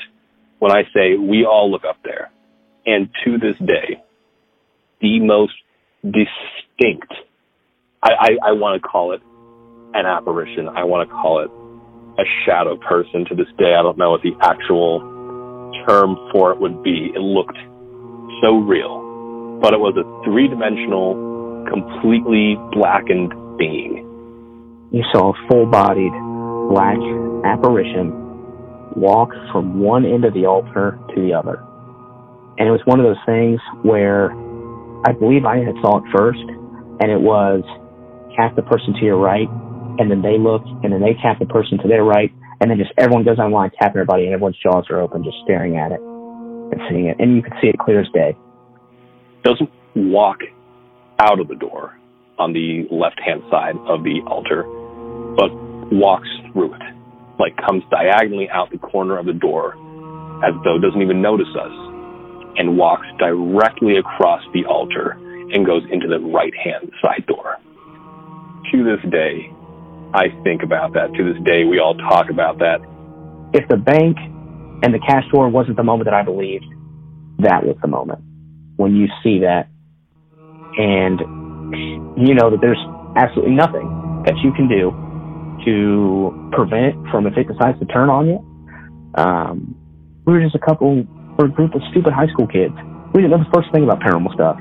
when 0.59 0.73
I 0.73 0.83
say 0.95 1.15
we 1.15 1.45
all 1.45 1.71
look 1.71 1.85
up 1.85 1.99
there 2.03 2.32
and 2.87 3.09
to 3.25 3.39
this 3.39 3.57
day, 3.59 4.03
the 5.01 5.21
most 5.21 5.55
distinct. 6.05 7.13
I, 8.03 8.11
I, 8.11 8.29
I 8.49 8.53
want 8.53 8.81
to 8.81 8.89
call 8.89 9.13
it 9.13 9.23
an 9.95 10.07
apparition. 10.07 10.69
I 10.69 10.85
want 10.85 11.09
to 11.09 11.15
call 11.15 11.41
it 11.41 11.51
a 12.21 12.25
shadow 12.45 12.77
person. 12.77 13.25
To 13.27 13.35
this 13.35 13.47
day, 13.59 13.75
I 13.75 13.83
don't 13.83 13.99
know 13.99 14.11
what 14.11 14.23
the 14.23 14.33
actual 14.41 15.01
term 15.87 16.17
for 16.33 16.53
it 16.53 16.61
would 16.61 16.83
be. 16.83 17.13
It 17.15 17.21
looked 17.21 17.59
so 18.43 18.59
real, 18.59 19.59
but 19.61 19.73
it 19.73 19.81
was 19.81 19.95
a 19.97 20.05
three 20.25 20.49
dimensional, 20.49 21.67
completely 21.71 22.57
blackened 22.73 23.33
being. 23.59 24.09
You 24.91 25.05
saw 25.13 25.33
a 25.33 25.49
full 25.49 25.67
bodied 25.67 26.13
black 26.69 26.99
apparition 27.45 28.11
walk 28.95 29.31
from 29.51 29.81
one 29.81 30.05
end 30.05 30.25
of 30.25 30.35
the 30.35 30.47
altar 30.47 30.99
to 31.15 31.21
the 31.21 31.33
other. 31.33 31.63
And 32.59 32.69
it 32.69 32.71
was 32.71 32.81
one 32.85 33.01
of 33.01 33.07
those 33.07 33.21
things 33.25 33.61
where 33.83 34.33
I 35.05 35.13
believe 35.13 35.45
I 35.45 35.59
had 35.59 35.75
saw 35.83 35.99
it 35.99 36.05
first, 36.15 36.45
and 37.01 37.11
it 37.11 37.21
was 37.21 37.65
cast 38.37 38.57
the 38.57 38.63
person 38.63 38.95
to 38.95 39.05
your 39.05 39.19
right, 39.19 39.49
and 39.99 40.11
then 40.11 40.23
they 40.23 40.39
look, 40.39 40.63
and 40.83 40.93
then 40.93 41.01
they 41.01 41.15
tap 41.21 41.39
the 41.39 41.47
person 41.47 41.79
to 41.79 41.89
their 41.89 42.05
right, 42.05 42.31
and 42.61 42.71
then 42.71 42.79
just 42.79 42.93
everyone 42.97 43.25
goes 43.25 43.39
online 43.39 43.71
tapping 43.79 44.01
everybody, 44.01 44.25
and 44.25 44.33
everyone's 44.33 44.57
jaws 44.63 44.87
are 44.91 45.01
open, 45.01 45.25
just 45.25 45.37
staring 45.45 45.77
at 45.77 45.93
it 45.93 46.01
and 46.01 46.81
seeing 46.89 47.07
it, 47.07 47.17
and 47.19 47.37
you 47.37 47.43
could 47.43 47.53
see 47.61 47.69
it 47.69 47.79
clear 47.79 48.01
as 48.01 48.09
day. 48.15 48.37
Doesn't 49.45 49.71
walk 49.95 50.39
out 51.19 51.41
of 51.41 51.49
the 51.49 51.57
door 51.57 51.99
on 52.39 52.53
the 52.53 52.87
left 52.91 53.21
hand 53.21 53.43
side 53.51 53.77
of 53.87 54.05
the 54.05 54.21
altar, 54.27 54.65
but 55.37 55.53
walks 55.93 56.29
through 56.53 56.75
it, 56.75 56.83
like 57.39 57.57
comes 57.57 57.83
diagonally 57.91 58.49
out 58.51 58.71
the 58.71 58.79
corner 58.79 59.19
of 59.19 59.27
the 59.27 59.35
door 59.35 59.75
as 60.45 60.55
though 60.65 60.79
doesn't 60.79 61.03
even 61.03 61.21
notice 61.21 61.53
us, 61.55 61.92
and 62.57 62.77
walks 62.77 63.07
directly 63.19 63.97
across 63.97 64.43
the 64.53 64.65
altar 64.65 65.13
and 65.53 65.67
goes 65.67 65.83
into 65.91 66.09
the 66.09 66.19
right 66.19 66.55
hand 66.55 66.91
side 67.03 67.27
door. 67.27 67.57
To 68.73 68.85
this 68.85 69.11
day, 69.11 69.53
I 70.15 70.29
think 70.45 70.63
about 70.63 70.95
that. 70.95 71.13
To 71.15 71.33
this 71.33 71.43
day, 71.45 71.65
we 71.65 71.79
all 71.79 71.95
talk 71.95 72.31
about 72.31 72.59
that. 72.59 72.81
If 73.53 73.69
the 73.69 73.77
bank 73.77 74.17
and 74.83 74.95
the 74.95 74.99
cash 74.99 75.25
drawer 75.31 75.49
wasn't 75.49 75.77
the 75.77 75.83
moment 75.83 76.07
that 76.07 76.15
I 76.15 76.23
believed, 76.23 76.67
that 77.39 77.65
was 77.65 77.77
the 77.83 77.89
moment 77.89 78.21
when 78.77 78.97
you 78.97 79.07
see 79.23 79.41
that 79.41 79.69
and 80.77 81.21
you 82.17 82.35
know 82.35 82.51
that 82.51 82.61
there's 82.61 82.81
absolutely 83.17 83.55
nothing 83.55 83.89
that 84.25 84.37
you 84.43 84.53
can 84.53 84.69
do 84.69 84.91
to 85.65 86.51
prevent 86.53 86.95
from 87.11 87.27
if 87.27 87.37
it 87.37 87.49
decides 87.49 87.79
to 87.79 87.87
turn 87.87 88.09
on 88.09 88.27
you. 88.27 88.39
Um, 89.15 89.77
we 90.27 90.33
were 90.33 90.41
just 90.41 90.55
a 90.55 90.59
couple, 90.59 91.05
or 91.39 91.47
a 91.47 91.51
group 91.51 91.75
of 91.75 91.83
stupid 91.91 92.13
high 92.13 92.29
school 92.29 92.47
kids. 92.47 92.75
We 93.15 93.23
didn't 93.23 93.33
know 93.33 93.45
the 93.45 93.53
first 93.55 93.71
thing 93.73 93.85
about 93.85 94.01
paranormal 94.01 94.33
stuff, 94.35 94.57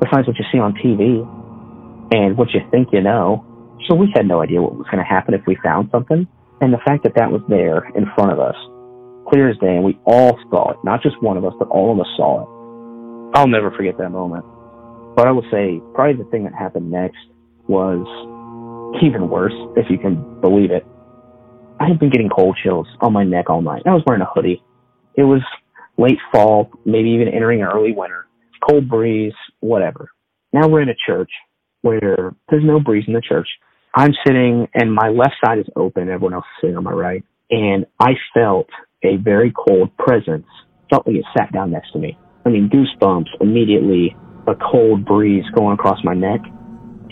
besides 0.00 0.26
what 0.26 0.36
you 0.38 0.44
see 0.50 0.58
on 0.58 0.74
TV 0.74 1.20
and 2.14 2.36
what 2.36 2.52
you 2.52 2.60
think 2.70 2.88
you 2.92 3.00
know. 3.00 3.44
So 3.88 3.94
we 3.94 4.12
had 4.14 4.26
no 4.26 4.40
idea 4.40 4.62
what 4.62 4.74
was 4.74 4.86
going 4.90 5.02
to 5.02 5.08
happen 5.08 5.34
if 5.34 5.42
we 5.46 5.56
found 5.62 5.90
something. 5.90 6.26
And 6.60 6.72
the 6.72 6.80
fact 6.86 7.02
that 7.04 7.14
that 7.16 7.30
was 7.30 7.42
there 7.48 7.84
in 7.96 8.06
front 8.14 8.32
of 8.32 8.40
us, 8.40 8.56
clear 9.28 9.50
as 9.50 9.58
day, 9.58 9.76
and 9.76 9.84
we 9.84 9.98
all 10.06 10.38
saw 10.50 10.72
it, 10.72 10.78
not 10.84 11.02
just 11.02 11.20
one 11.22 11.36
of 11.36 11.44
us, 11.44 11.52
but 11.58 11.68
all 11.68 11.92
of 11.92 12.00
us 12.00 12.06
saw 12.16 12.42
it. 12.42 12.48
I'll 13.36 13.48
never 13.48 13.70
forget 13.70 13.98
that 13.98 14.10
moment. 14.10 14.44
But 15.16 15.26
I 15.26 15.32
will 15.32 15.44
say, 15.50 15.82
probably 15.94 16.22
the 16.22 16.30
thing 16.30 16.44
that 16.44 16.54
happened 16.54 16.90
next 16.90 17.18
was 17.68 18.06
even 19.02 19.28
worse, 19.28 19.54
if 19.76 19.90
you 19.90 19.98
can 19.98 20.40
believe 20.40 20.70
it. 20.70 20.86
I 21.80 21.88
had 21.88 21.98
been 21.98 22.10
getting 22.10 22.28
cold 22.28 22.56
chills 22.62 22.86
on 23.00 23.12
my 23.12 23.24
neck 23.24 23.50
all 23.50 23.60
night. 23.60 23.82
I 23.86 23.92
was 23.92 24.02
wearing 24.06 24.22
a 24.22 24.30
hoodie. 24.32 24.62
It 25.16 25.24
was 25.24 25.42
late 25.96 26.18
fall, 26.32 26.70
maybe 26.84 27.10
even 27.10 27.28
entering 27.28 27.62
early 27.62 27.92
winter. 27.92 28.26
Cold 28.68 28.88
breeze, 28.88 29.34
whatever. 29.60 30.10
Now 30.52 30.68
we're 30.68 30.82
in 30.82 30.88
a 30.88 30.96
church 31.06 31.30
where 31.82 32.34
there's 32.48 32.64
no 32.64 32.80
breeze 32.80 33.04
in 33.06 33.14
the 33.14 33.20
church. 33.20 33.48
I'm 33.94 34.12
sitting 34.26 34.68
and 34.74 34.92
my 34.92 35.08
left 35.08 35.34
side 35.44 35.58
is 35.58 35.66
open. 35.76 36.08
Everyone 36.08 36.34
else 36.34 36.44
is 36.44 36.60
sitting 36.62 36.76
on 36.76 36.84
my 36.84 36.92
right. 36.92 37.24
And 37.50 37.86
I 38.00 38.12
felt 38.32 38.68
a 39.02 39.16
very 39.16 39.52
cold 39.52 39.96
presence. 39.96 40.46
Felt 40.90 41.06
like 41.06 41.16
it 41.16 41.24
sat 41.36 41.52
down 41.52 41.70
next 41.70 41.92
to 41.92 41.98
me. 41.98 42.18
I 42.46 42.48
mean, 42.48 42.68
goosebumps 42.68 43.28
immediately, 43.40 44.16
a 44.46 44.54
cold 44.54 45.04
breeze 45.04 45.44
going 45.54 45.74
across 45.74 45.98
my 46.04 46.14
neck. 46.14 46.40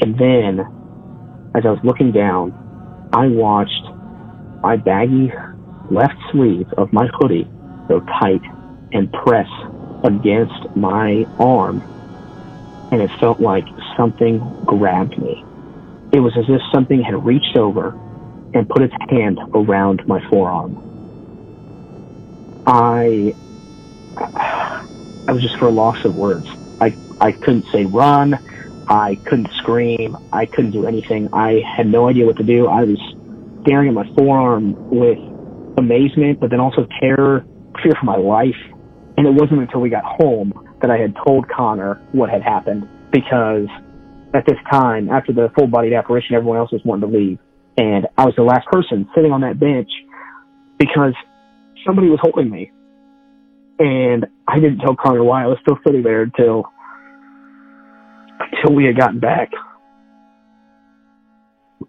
And 0.01 0.15
then, 0.19 0.61
as 1.55 1.63
I 1.65 1.71
was 1.71 1.81
looking 1.85 2.13
down, 2.13 2.53
I 3.13 3.27
watched 3.29 3.71
my 4.63 4.77
baggy 4.77 5.31
left 5.91 6.15
sleeve 6.33 6.67
of 6.79 6.93
my 6.93 7.07
hoodie 7.19 7.47
go 7.89 8.01
tight 8.21 8.41
and 8.93 9.13
press 9.13 9.49
against 10.05 10.77
my 10.77 11.25
arm. 11.39 11.83
And 12.93 13.01
it 13.01 13.11
felt 13.21 13.41
like 13.41 13.65
something 13.97 14.39
grabbed 14.67 15.19
me. 15.19 15.45
It 16.13 16.21
was 16.21 16.37
as 16.37 16.45
if 16.49 16.61
something 16.73 17.03
had 17.03 17.25
reached 17.25 17.57
over 17.57 17.99
and 18.55 18.69
put 18.69 18.83
its 18.83 18.95
hand 19.09 19.39
around 19.55 20.07
my 20.07 20.21
forearm. 20.29 20.77
I 22.67 23.35
I 25.29 25.33
was 25.33 25.43
just 25.43 25.57
for 25.59 25.67
a 25.67 25.71
loss 25.71 26.05
of 26.05 26.17
words. 26.17 26.47
I 26.81 26.95
I 27.21 27.33
couldn't 27.33 27.67
say 27.73 27.85
run. 27.85 28.39
I 28.89 29.15
couldn't 29.25 29.51
scream. 29.55 30.17
I 30.33 30.47
couldn't 30.47 30.73
do 30.73 30.87
anything. 30.87 31.33
I 31.33 31.63
had 31.77 31.87
no 31.87 32.09
idea 32.09 32.27
what 32.27 32.37
to 32.39 32.43
do. 32.43 32.67
I 32.67 32.85
was 32.85 32.99
staring 33.63 33.89
at 33.89 33.95
my 33.95 34.07
forearm 34.15 34.75
with 34.91 35.19
amazement, 35.79 36.41
but 36.41 36.51
then 36.51 36.61
also 36.61 36.87
terror, 37.01 37.47
fear 37.83 37.95
for 37.99 38.05
my 38.05 38.17
life. 38.17 38.57
And 39.17 39.27
it 39.27 39.33
wasn't 39.33 39.61
until 39.61 39.81
we 39.81 39.91
got 39.91 40.05
home 40.05 40.53
that 40.81 40.91
I 40.91 40.97
had 40.97 41.15
told 41.27 41.49
Conner 41.49 42.01
what 42.13 42.31
had 42.31 42.43
happened 42.43 42.89
because 43.13 43.69
at 44.35 44.47
this 44.47 44.57
time, 44.71 45.11
after 45.11 45.33
the 45.33 45.51
full 45.57 45.67
bodied 45.67 45.93
apparition, 45.93 46.35
everyone 46.35 46.57
else 46.57 46.73
was 46.73 46.81
wanting 46.85 47.11
to 47.11 47.17
leave. 47.17 47.39
And 47.77 48.07
I 48.17 48.25
was 48.25 48.35
the 48.37 48.43
last 48.43 48.67
person 48.67 49.09
sitting 49.15 49.33
on 49.33 49.43
that 49.43 49.61
bench 49.61 49.91
because 50.79 51.15
somebody 51.87 52.09
was 52.09 52.19
holding 52.23 52.51
me. 52.51 52.73
And 53.79 54.27
I 54.47 54.61
didn't 54.61 54.79
tell 54.79 54.97
Conner 54.97 55.25
why. 55.25 55.45
I 55.45 55.47
was 55.47 55.59
still 55.63 55.79
sitting 55.85 56.03
there 56.03 56.23
until 56.23 56.65
until 58.41 58.75
we 58.75 58.85
had 58.85 58.97
gotten 58.97 59.21
back. 59.21 59.51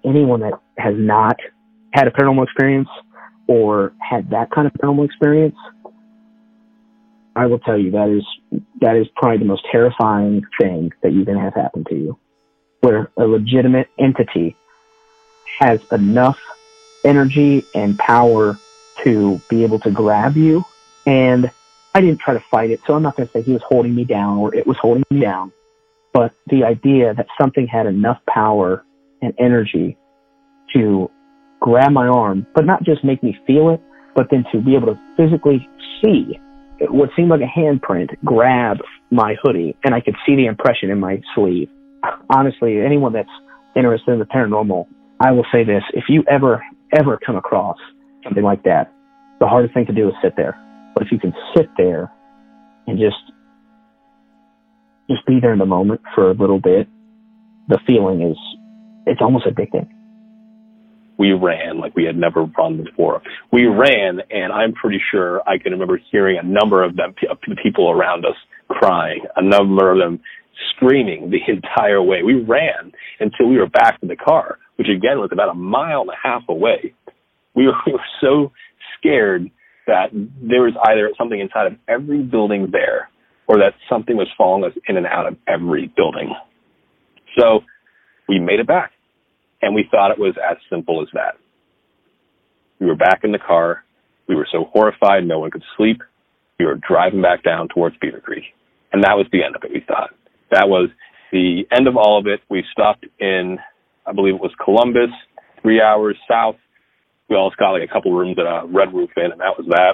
Anyone 0.03 0.41
that 0.41 0.53
has 0.77 0.93
not 0.97 1.37
had 1.93 2.07
a 2.07 2.11
paranormal 2.11 2.43
experience 2.43 2.89
or 3.47 3.93
had 3.99 4.29
that 4.31 4.49
kind 4.51 4.67
of 4.67 4.73
paranormal 4.73 5.05
experience, 5.05 5.55
I 7.35 7.47
will 7.47 7.59
tell 7.59 7.77
you 7.77 7.91
that 7.91 8.09
is 8.09 8.61
that 8.81 8.95
is 8.95 9.07
probably 9.15 9.39
the 9.39 9.45
most 9.45 9.63
terrifying 9.71 10.43
thing 10.59 10.91
that 11.01 11.13
you 11.13 11.25
can 11.25 11.37
have 11.37 11.53
happen 11.53 11.83
to 11.85 11.95
you. 11.95 12.17
Where 12.81 13.09
a 13.17 13.25
legitimate 13.25 13.89
entity 13.97 14.55
has 15.59 15.79
enough 15.91 16.39
energy 17.03 17.65
and 17.73 17.97
power 17.97 18.57
to 19.03 19.41
be 19.49 19.63
able 19.63 19.79
to 19.79 19.91
grab 19.91 20.37
you. 20.37 20.63
And 21.05 21.51
I 21.93 22.01
didn't 22.01 22.19
try 22.19 22.33
to 22.33 22.43
fight 22.51 22.71
it, 22.71 22.81
so 22.85 22.95
I'm 22.95 23.03
not 23.03 23.15
going 23.15 23.27
to 23.27 23.33
say 23.33 23.41
he 23.41 23.53
was 23.53 23.61
holding 23.67 23.93
me 23.93 24.03
down 24.03 24.37
or 24.37 24.53
it 24.53 24.65
was 24.65 24.77
holding 24.77 25.03
me 25.09 25.21
down. 25.21 25.51
But 26.13 26.33
the 26.47 26.63
idea 26.63 27.13
that 27.13 27.27
something 27.39 27.67
had 27.67 27.87
enough 27.87 28.19
power 28.27 28.83
and 29.21 29.33
energy 29.39 29.97
to 30.73 31.09
grab 31.59 31.91
my 31.91 32.07
arm, 32.07 32.45
but 32.53 32.65
not 32.65 32.83
just 32.83 33.03
make 33.03 33.23
me 33.23 33.37
feel 33.47 33.69
it, 33.69 33.81
but 34.15 34.27
then 34.29 34.45
to 34.51 34.61
be 34.61 34.75
able 34.75 34.87
to 34.87 34.99
physically 35.17 35.67
see 36.01 36.39
what 36.89 37.09
seemed 37.15 37.29
like 37.29 37.41
a 37.41 37.59
handprint 37.59 38.09
grab 38.23 38.77
my 39.11 39.35
hoodie, 39.41 39.75
and 39.83 39.93
I 39.93 40.01
could 40.01 40.15
see 40.25 40.35
the 40.35 40.45
impression 40.45 40.89
in 40.89 40.99
my 40.99 41.21
sleeve. 41.35 41.69
Honestly, 42.29 42.79
anyone 42.81 43.13
that's 43.13 43.29
interested 43.75 44.11
in 44.11 44.19
the 44.19 44.25
paranormal, 44.25 44.87
I 45.19 45.31
will 45.31 45.45
say 45.51 45.63
this: 45.63 45.83
if 45.93 46.05
you 46.09 46.23
ever, 46.29 46.63
ever 46.93 47.19
come 47.23 47.35
across 47.35 47.77
something 48.23 48.43
like 48.43 48.63
that, 48.63 48.91
the 49.39 49.47
hardest 49.47 49.73
thing 49.73 49.85
to 49.85 49.93
do 49.93 50.07
is 50.07 50.13
sit 50.21 50.35
there. 50.35 50.57
But 50.93 51.03
if 51.03 51.11
you 51.11 51.19
can 51.19 51.33
sit 51.55 51.69
there 51.77 52.11
and 52.87 52.99
just 52.99 53.17
just 55.09 55.25
be 55.25 55.39
there 55.41 55.53
in 55.53 55.59
the 55.59 55.65
moment 55.65 56.01
for 56.15 56.31
a 56.31 56.33
little 56.33 56.59
bit, 56.59 56.87
the 57.67 57.79
feeling 57.85 58.21
is 58.21 58.37
it's 59.05 59.21
almost 59.21 59.45
addicting. 59.45 59.87
We 61.23 61.31
ran 61.31 61.79
like 61.79 61.95
we 61.95 62.03
had 62.03 62.17
never 62.17 62.43
run 62.57 62.83
before. 62.83 63.21
We 63.53 63.65
ran, 63.65 64.19
and 64.29 64.51
I'm 64.51 64.73
pretty 64.73 64.99
sure 65.09 65.41
I 65.47 65.57
can 65.57 65.71
remember 65.71 65.97
hearing 66.11 66.37
a 66.37 66.43
number 66.43 66.83
of 66.83 66.97
them, 66.97 67.15
people 67.63 67.89
around 67.89 68.25
us 68.25 68.35
crying, 68.67 69.21
a 69.37 69.41
number 69.41 69.89
of 69.89 69.99
them 69.99 70.19
screaming 70.75 71.31
the 71.31 71.39
entire 71.49 72.03
way. 72.03 72.23
We 72.23 72.41
ran 72.41 72.91
until 73.21 73.47
we 73.47 73.57
were 73.57 73.69
back 73.69 73.99
in 74.01 74.09
the 74.09 74.17
car, 74.17 74.57
which 74.75 74.89
again 74.89 75.19
was 75.19 75.29
about 75.31 75.47
a 75.47 75.53
mile 75.53 76.01
and 76.01 76.09
a 76.09 76.19
half 76.21 76.41
away. 76.49 76.93
We 77.55 77.67
were, 77.67 77.73
we 77.85 77.93
were 77.93 77.99
so 78.19 78.51
scared 78.99 79.49
that 79.87 80.07
there 80.11 80.63
was 80.63 80.73
either 80.89 81.09
something 81.17 81.39
inside 81.39 81.67
of 81.67 81.77
every 81.87 82.21
building 82.21 82.67
there 82.69 83.09
or 83.47 83.59
that 83.59 83.75
something 83.89 84.17
was 84.17 84.27
following 84.37 84.65
us 84.65 84.77
in 84.89 84.97
and 84.97 85.07
out 85.07 85.25
of 85.25 85.37
every 85.47 85.89
building. 85.95 86.35
So 87.39 87.61
we 88.27 88.39
made 88.39 88.59
it 88.59 88.67
back 88.67 88.91
and 89.63 89.73
we 89.73 89.87
thought 89.89 90.11
it 90.11 90.19
was 90.19 90.35
as 90.37 90.57
simple 90.69 91.01
as 91.01 91.07
that. 91.13 91.35
We 92.79 92.87
were 92.87 92.95
back 92.95 93.21
in 93.23 93.31
the 93.31 93.39
car. 93.39 93.85
We 94.27 94.35
were 94.35 94.47
so 94.51 94.65
horrified 94.73 95.25
no 95.25 95.39
one 95.39 95.51
could 95.51 95.63
sleep. 95.77 96.01
We 96.59 96.65
were 96.65 96.79
driving 96.87 97.21
back 97.21 97.43
down 97.43 97.69
towards 97.69 97.95
Beaver 98.01 98.19
Creek. 98.19 98.43
And 98.91 99.03
that 99.03 99.15
was 99.15 99.25
the 99.31 99.43
end 99.43 99.55
of 99.55 99.63
it, 99.63 99.71
we 99.71 99.83
thought. 99.87 100.09
That 100.51 100.67
was 100.67 100.89
the 101.31 101.63
end 101.71 101.87
of 101.87 101.95
all 101.95 102.19
of 102.19 102.27
it. 102.27 102.41
We 102.49 102.63
stopped 102.73 103.05
in, 103.19 103.57
I 104.05 104.11
believe 104.11 104.35
it 104.35 104.41
was 104.41 104.51
Columbus, 104.63 105.09
three 105.61 105.81
hours 105.81 106.17
south. 106.29 106.57
We 107.29 107.37
also 107.37 107.55
got 107.57 107.71
like 107.71 107.89
a 107.89 107.91
couple 107.91 108.11
rooms 108.11 108.37
at 108.37 108.45
a 108.45 108.67
Red 108.67 108.93
Roof 108.93 109.11
Inn, 109.15 109.31
and 109.31 109.39
that 109.39 109.57
was 109.57 109.65
that. 109.69 109.93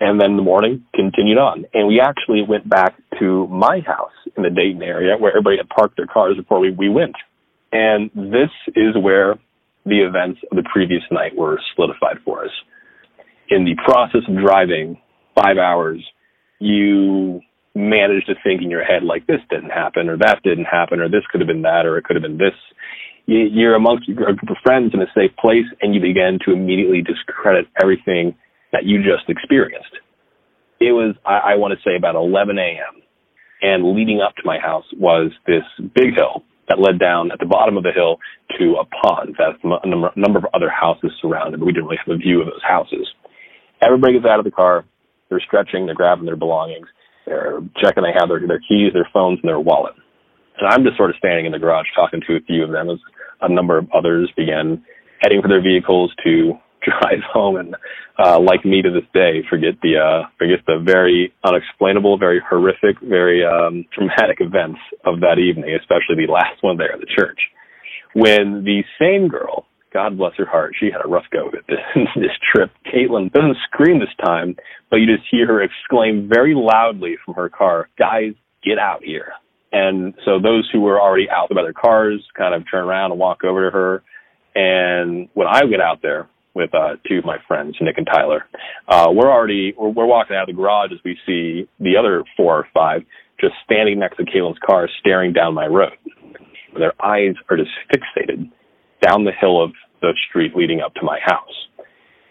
And 0.00 0.20
then 0.20 0.36
the 0.36 0.42
morning 0.42 0.84
continued 0.94 1.38
on. 1.38 1.64
And 1.72 1.88
we 1.88 2.00
actually 2.00 2.42
went 2.46 2.68
back 2.68 2.94
to 3.18 3.46
my 3.48 3.80
house 3.80 4.12
in 4.36 4.42
the 4.42 4.50
Dayton 4.50 4.82
area 4.82 5.16
where 5.18 5.32
everybody 5.32 5.56
had 5.56 5.68
parked 5.68 5.96
their 5.96 6.06
cars 6.06 6.36
before 6.36 6.60
we, 6.60 6.70
we 6.70 6.88
went. 6.90 7.16
And 7.72 8.10
this 8.14 8.50
is 8.74 8.96
where 9.00 9.38
the 9.86 10.00
events 10.00 10.40
of 10.50 10.56
the 10.56 10.68
previous 10.72 11.02
night 11.10 11.36
were 11.36 11.60
solidified 11.74 12.18
for 12.24 12.44
us. 12.44 12.50
In 13.48 13.64
the 13.64 13.74
process 13.84 14.22
of 14.28 14.36
driving 14.36 15.00
five 15.34 15.58
hours, 15.58 16.04
you 16.58 17.40
manage 17.74 18.24
to 18.26 18.34
think 18.42 18.62
in 18.62 18.70
your 18.70 18.84
head 18.84 19.02
like 19.04 19.26
this 19.26 19.40
didn't 19.48 19.70
happen 19.70 20.08
or 20.08 20.16
that 20.18 20.42
didn't 20.42 20.64
happen 20.64 21.00
or 21.00 21.08
this 21.08 21.22
could 21.30 21.40
have 21.40 21.48
been 21.48 21.62
that 21.62 21.86
or 21.86 21.96
it 21.98 22.04
could 22.04 22.16
have 22.16 22.22
been 22.22 22.38
this. 22.38 22.54
You're 23.26 23.76
amongst 23.76 24.08
a 24.08 24.12
group 24.12 24.38
of 24.42 24.56
friends 24.62 24.92
in 24.92 25.00
a 25.00 25.06
safe 25.14 25.34
place 25.38 25.66
and 25.80 25.94
you 25.94 26.00
begin 26.00 26.38
to 26.44 26.52
immediately 26.52 27.00
discredit 27.00 27.66
everything 27.80 28.34
that 28.72 28.84
you 28.84 28.98
just 28.98 29.28
experienced. 29.28 29.94
It 30.80 30.92
was, 30.92 31.14
I, 31.24 31.52
I 31.52 31.56
want 31.56 31.74
to 31.74 31.88
say 31.88 31.96
about 31.96 32.16
11 32.16 32.58
a.m. 32.58 33.02
And 33.62 33.94
leading 33.94 34.20
up 34.20 34.34
to 34.36 34.42
my 34.44 34.58
house 34.58 34.86
was 34.96 35.30
this 35.46 35.62
big 35.94 36.14
hill 36.14 36.42
that 36.70 36.78
led 36.78 36.98
down 36.98 37.32
at 37.32 37.40
the 37.40 37.46
bottom 37.46 37.76
of 37.76 37.82
the 37.82 37.90
hill 37.90 38.18
to 38.58 38.76
a 38.78 38.86
pond 39.02 39.36
that 39.38 39.58
a 39.60 40.18
number 40.18 40.38
of 40.38 40.46
other 40.54 40.70
houses 40.70 41.10
surrounded, 41.20 41.58
but 41.58 41.66
we 41.66 41.72
didn't 41.72 41.86
really 41.86 41.98
have 42.06 42.14
a 42.14 42.16
view 42.16 42.40
of 42.40 42.46
those 42.46 42.62
houses. 42.62 43.10
Everybody 43.82 44.14
gets 44.14 44.24
out 44.24 44.38
of 44.38 44.44
the 44.44 44.50
car. 44.54 44.84
They're 45.28 45.42
stretching. 45.44 45.86
They're 45.86 45.94
grabbing 45.94 46.26
their 46.26 46.36
belongings. 46.36 46.86
They're 47.26 47.60
checking 47.82 48.04
they 48.04 48.14
have 48.16 48.28
their, 48.28 48.46
their 48.46 48.60
keys, 48.60 48.92
their 48.94 49.08
phones, 49.12 49.40
and 49.42 49.48
their 49.48 49.60
wallet. 49.60 49.94
And 50.58 50.68
I'm 50.68 50.84
just 50.84 50.96
sort 50.96 51.10
of 51.10 51.16
standing 51.16 51.46
in 51.46 51.52
the 51.52 51.58
garage 51.58 51.86
talking 51.94 52.20
to 52.26 52.36
a 52.36 52.40
few 52.40 52.62
of 52.62 52.70
them 52.70 52.88
as 52.88 52.98
a 53.40 53.52
number 53.52 53.78
of 53.78 53.88
others 53.92 54.30
began 54.36 54.84
heading 55.20 55.42
for 55.42 55.48
their 55.48 55.62
vehicles 55.62 56.12
to 56.24 56.54
drive 57.00 57.22
home 57.32 57.56
and 57.56 57.76
uh 58.18 58.38
like 58.40 58.64
me 58.64 58.82
to 58.82 58.90
this 58.90 59.08
day 59.12 59.42
forget 59.48 59.74
the 59.82 59.96
uh 59.96 60.28
forget 60.38 60.58
the 60.66 60.82
very 60.84 61.32
unexplainable 61.44 62.18
very 62.18 62.40
horrific 62.48 63.00
very 63.02 63.44
um 63.44 63.84
traumatic 63.92 64.38
events 64.40 64.78
of 65.04 65.20
that 65.20 65.38
evening 65.38 65.76
especially 65.78 66.26
the 66.26 66.32
last 66.32 66.62
one 66.62 66.76
there 66.76 66.92
at 66.92 67.00
the 67.00 67.06
church. 67.06 67.38
When 68.14 68.64
the 68.64 68.82
same 69.00 69.28
girl 69.28 69.66
god 69.92 70.16
bless 70.18 70.32
her 70.36 70.46
heart 70.46 70.74
she 70.78 70.86
had 70.86 71.04
a 71.04 71.08
rough 71.08 71.26
go 71.32 71.48
it 71.48 71.64
this, 71.68 71.78
this 72.16 72.36
trip. 72.52 72.70
Caitlin 72.86 73.32
doesn't 73.32 73.56
scream 73.68 73.98
this 73.98 74.14
time 74.24 74.56
but 74.90 74.96
you 74.96 75.06
just 75.06 75.28
hear 75.30 75.46
her 75.46 75.62
exclaim 75.62 76.28
very 76.28 76.54
loudly 76.54 77.16
from 77.24 77.34
her 77.34 77.48
car 77.48 77.88
guys 77.98 78.32
get 78.62 78.78
out 78.78 79.02
here. 79.02 79.32
And 79.72 80.14
so 80.24 80.40
those 80.40 80.68
who 80.72 80.80
were 80.80 81.00
already 81.00 81.28
out 81.30 81.48
by 81.50 81.62
their 81.62 81.72
cars 81.72 82.24
kind 82.36 82.54
of 82.54 82.68
turn 82.70 82.84
around 82.84 83.12
and 83.12 83.20
walk 83.20 83.44
over 83.44 83.70
to 83.70 83.76
her. 83.76 84.02
And 84.54 85.28
when 85.34 85.46
I 85.46 85.64
get 85.66 85.80
out 85.80 86.02
there, 86.02 86.28
with 86.60 86.74
uh, 86.74 86.96
two 87.08 87.18
of 87.18 87.24
my 87.24 87.38
friends, 87.48 87.76
Nick 87.80 87.98
and 87.98 88.06
Tyler. 88.06 88.44
Uh, 88.88 89.08
we're 89.10 89.30
already 89.30 89.74
we're, 89.76 89.90
we're 89.90 90.06
walking 90.06 90.36
out 90.36 90.48
of 90.48 90.54
the 90.54 90.60
garage 90.60 90.90
as 90.92 90.98
we 91.04 91.16
see 91.26 91.68
the 91.78 91.96
other 91.98 92.24
four 92.36 92.56
or 92.56 92.66
five 92.72 93.02
just 93.40 93.54
standing 93.64 93.98
next 93.98 94.18
to 94.18 94.24
Caitlin's 94.24 94.58
car, 94.64 94.88
staring 95.00 95.32
down 95.32 95.54
my 95.54 95.66
road. 95.66 95.96
Their 96.78 96.92
eyes 97.02 97.34
are 97.48 97.56
just 97.56 97.70
fixated 97.90 98.50
down 99.00 99.24
the 99.24 99.32
hill 99.32 99.62
of 99.62 99.72
the 100.02 100.12
street 100.28 100.52
leading 100.54 100.80
up 100.80 100.94
to 100.94 101.02
my 101.02 101.18
house. 101.24 101.66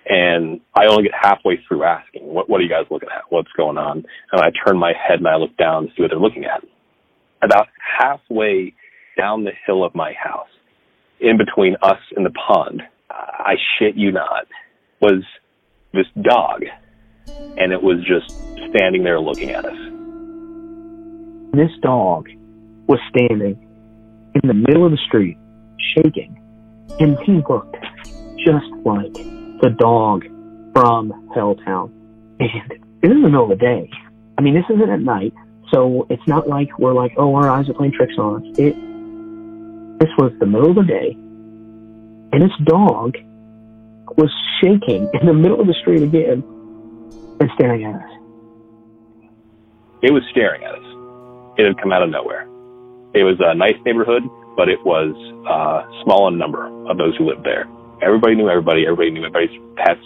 And 0.07 0.61
I 0.75 0.85
only 0.87 1.03
get 1.03 1.11
halfway 1.19 1.59
through 1.67 1.83
asking, 1.83 2.25
what, 2.25 2.49
what 2.49 2.59
are 2.59 2.63
you 2.63 2.69
guys 2.69 2.85
looking 2.89 3.09
at? 3.15 3.23
What's 3.29 3.51
going 3.57 3.77
on? 3.77 4.03
And 4.31 4.41
I 4.41 4.49
turn 4.65 4.77
my 4.77 4.93
head 4.93 5.19
and 5.19 5.27
I 5.27 5.35
look 5.35 5.55
down 5.57 5.83
to 5.83 5.89
see 5.89 6.01
what 6.01 6.09
they're 6.09 6.19
looking 6.19 6.45
at. 6.45 6.63
About 7.43 7.67
halfway 7.99 8.73
down 9.17 9.43
the 9.43 9.51
hill 9.65 9.83
of 9.83 9.93
my 9.93 10.13
house, 10.13 10.47
in 11.19 11.37
between 11.37 11.75
us 11.81 11.99
and 12.15 12.25
the 12.25 12.31
pond, 12.31 12.81
I 13.09 13.55
shit 13.77 13.95
you 13.95 14.11
not, 14.11 14.47
was 15.01 15.23
this 15.93 16.07
dog. 16.21 16.63
And 17.57 17.71
it 17.71 17.81
was 17.81 17.97
just 18.05 18.29
standing 18.69 19.03
there 19.03 19.19
looking 19.19 19.49
at 19.49 19.65
us. 19.65 19.77
This 21.53 21.71
dog 21.81 22.29
was 22.87 22.99
standing 23.09 23.57
in 24.35 24.47
the 24.47 24.53
middle 24.53 24.85
of 24.85 24.91
the 24.91 24.99
street, 25.07 25.37
shaking, 25.95 26.35
and 26.99 27.17
he 27.19 27.41
looked 27.49 27.75
just 28.45 28.69
like 28.85 29.13
the 29.61 29.75
dog 29.77 30.25
from 30.73 31.11
Helltown. 31.35 31.91
And 32.39 32.49
this 33.01 33.11
is 33.11 33.23
the 33.23 33.29
middle 33.29 33.43
of 33.43 33.49
the 33.49 33.55
day. 33.55 33.89
I 34.37 34.41
mean, 34.41 34.53
this 34.53 34.65
isn't 34.69 34.89
at 34.89 35.01
night, 35.01 35.33
so 35.73 36.05
it's 36.09 36.25
not 36.27 36.47
like 36.47 36.77
we're 36.79 36.93
like, 36.93 37.13
oh, 37.17 37.35
our 37.35 37.49
eyes 37.49 37.67
are 37.69 37.73
playing 37.73 37.93
tricks 37.93 38.13
on 38.17 38.37
us. 38.37 38.59
It, 38.59 38.75
this 39.99 40.09
was 40.17 40.31
the 40.39 40.45
middle 40.45 40.69
of 40.69 40.75
the 40.75 40.83
day, 40.83 41.17
and 42.31 42.41
this 42.41 42.51
dog 42.63 43.17
was 44.17 44.31
shaking 44.61 45.09
in 45.19 45.25
the 45.25 45.33
middle 45.33 45.59
of 45.59 45.67
the 45.67 45.75
street 45.81 46.03
again 46.03 46.43
and 47.39 47.49
staring 47.55 47.85
at 47.85 47.95
us. 47.95 48.11
It 50.01 50.11
was 50.11 50.23
staring 50.31 50.63
at 50.63 50.75
us. 50.75 50.87
It 51.57 51.65
had 51.65 51.77
come 51.81 51.91
out 51.91 52.03
of 52.03 52.09
nowhere. 52.09 52.43
It 53.13 53.23
was 53.23 53.37
a 53.39 53.55
nice 53.55 53.75
neighborhood, 53.85 54.23
but 54.55 54.69
it 54.69 54.79
was 54.85 55.11
uh, 55.47 55.83
small 56.03 56.27
in 56.27 56.37
number 56.37 56.67
of 56.89 56.97
those 56.97 57.15
who 57.17 57.27
lived 57.27 57.43
there. 57.43 57.67
Everybody 58.01 58.35
knew 58.35 58.49
everybody. 58.49 58.85
Everybody 58.85 59.11
knew 59.11 59.25
everybody's 59.25 59.59
pets. 59.75 60.05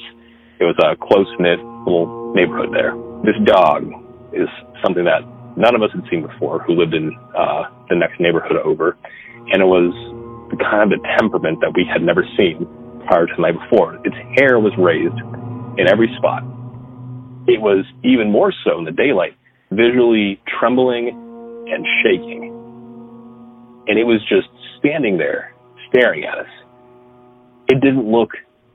It 0.59 0.65
was 0.65 0.77
a 0.81 0.95
close 0.95 1.27
knit 1.39 1.59
little 1.85 2.33
neighborhood 2.33 2.73
there. 2.73 2.95
This 3.21 3.37
dog 3.45 3.91
is 4.33 4.47
something 4.81 5.03
that 5.05 5.21
none 5.57 5.75
of 5.75 5.81
us 5.81 5.91
had 5.93 6.03
seen 6.09 6.25
before 6.25 6.59
who 6.63 6.73
lived 6.73 6.93
in 6.93 7.13
uh, 7.37 7.69
the 7.89 7.95
next 7.95 8.19
neighborhood 8.19 8.57
over. 8.63 8.97
And 9.51 9.61
it 9.61 9.65
was 9.65 9.93
the 10.57 10.63
kind 10.63 10.93
of 10.93 10.99
temperament 11.17 11.59
that 11.61 11.73
we 11.73 11.85
had 11.85 12.01
never 12.01 12.23
seen 12.37 12.67
prior 13.07 13.25
to 13.25 13.33
the 13.35 13.41
night 13.41 13.57
before. 13.57 13.95
Its 14.05 14.15
hair 14.37 14.59
was 14.59 14.73
raised 14.77 15.17
in 15.79 15.87
every 15.87 16.13
spot. 16.17 16.43
It 17.47 17.59
was 17.59 17.85
even 18.03 18.31
more 18.31 18.53
so 18.63 18.77
in 18.77 18.85
the 18.85 18.91
daylight, 18.91 19.35
visually 19.71 20.39
trembling 20.59 21.09
and 21.09 21.85
shaking. 22.03 22.53
And 23.87 23.97
it 23.99 24.05
was 24.05 24.21
just 24.29 24.47
standing 24.79 25.17
there, 25.17 25.53
staring 25.89 26.23
at 26.23 26.37
us. 26.37 26.51
It 27.69 27.81
didn't 27.81 28.09
look 28.09 28.31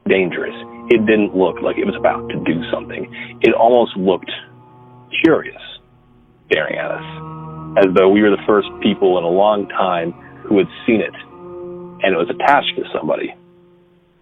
dangerous. 0.09 0.55
It 0.91 1.07
didn't 1.07 1.37
look 1.37 1.63
like 1.63 1.79
it 1.79 1.87
was 1.87 1.97
about 1.97 2.29
to 2.29 2.37
do 2.45 2.61
something. 2.73 3.07
It 3.41 3.55
almost 3.55 3.97
looked 3.97 4.31
curious, 5.25 5.63
staring 6.51 6.77
at 6.77 6.91
us, 6.91 7.07
as 7.79 7.95
though 7.95 8.09
we 8.09 8.23
were 8.23 8.31
the 8.31 8.43
first 8.47 8.69
people 8.83 9.17
in 9.19 9.25
a 9.25 9.29
long 9.29 9.69
time 9.69 10.13
who 10.45 10.59
had 10.59 10.67
seen 10.87 11.01
it 11.01 11.15
and 12.03 12.15
it 12.15 12.19
was 12.19 12.31
attached 12.31 12.77
to 12.77 12.85
somebody 12.93 13.35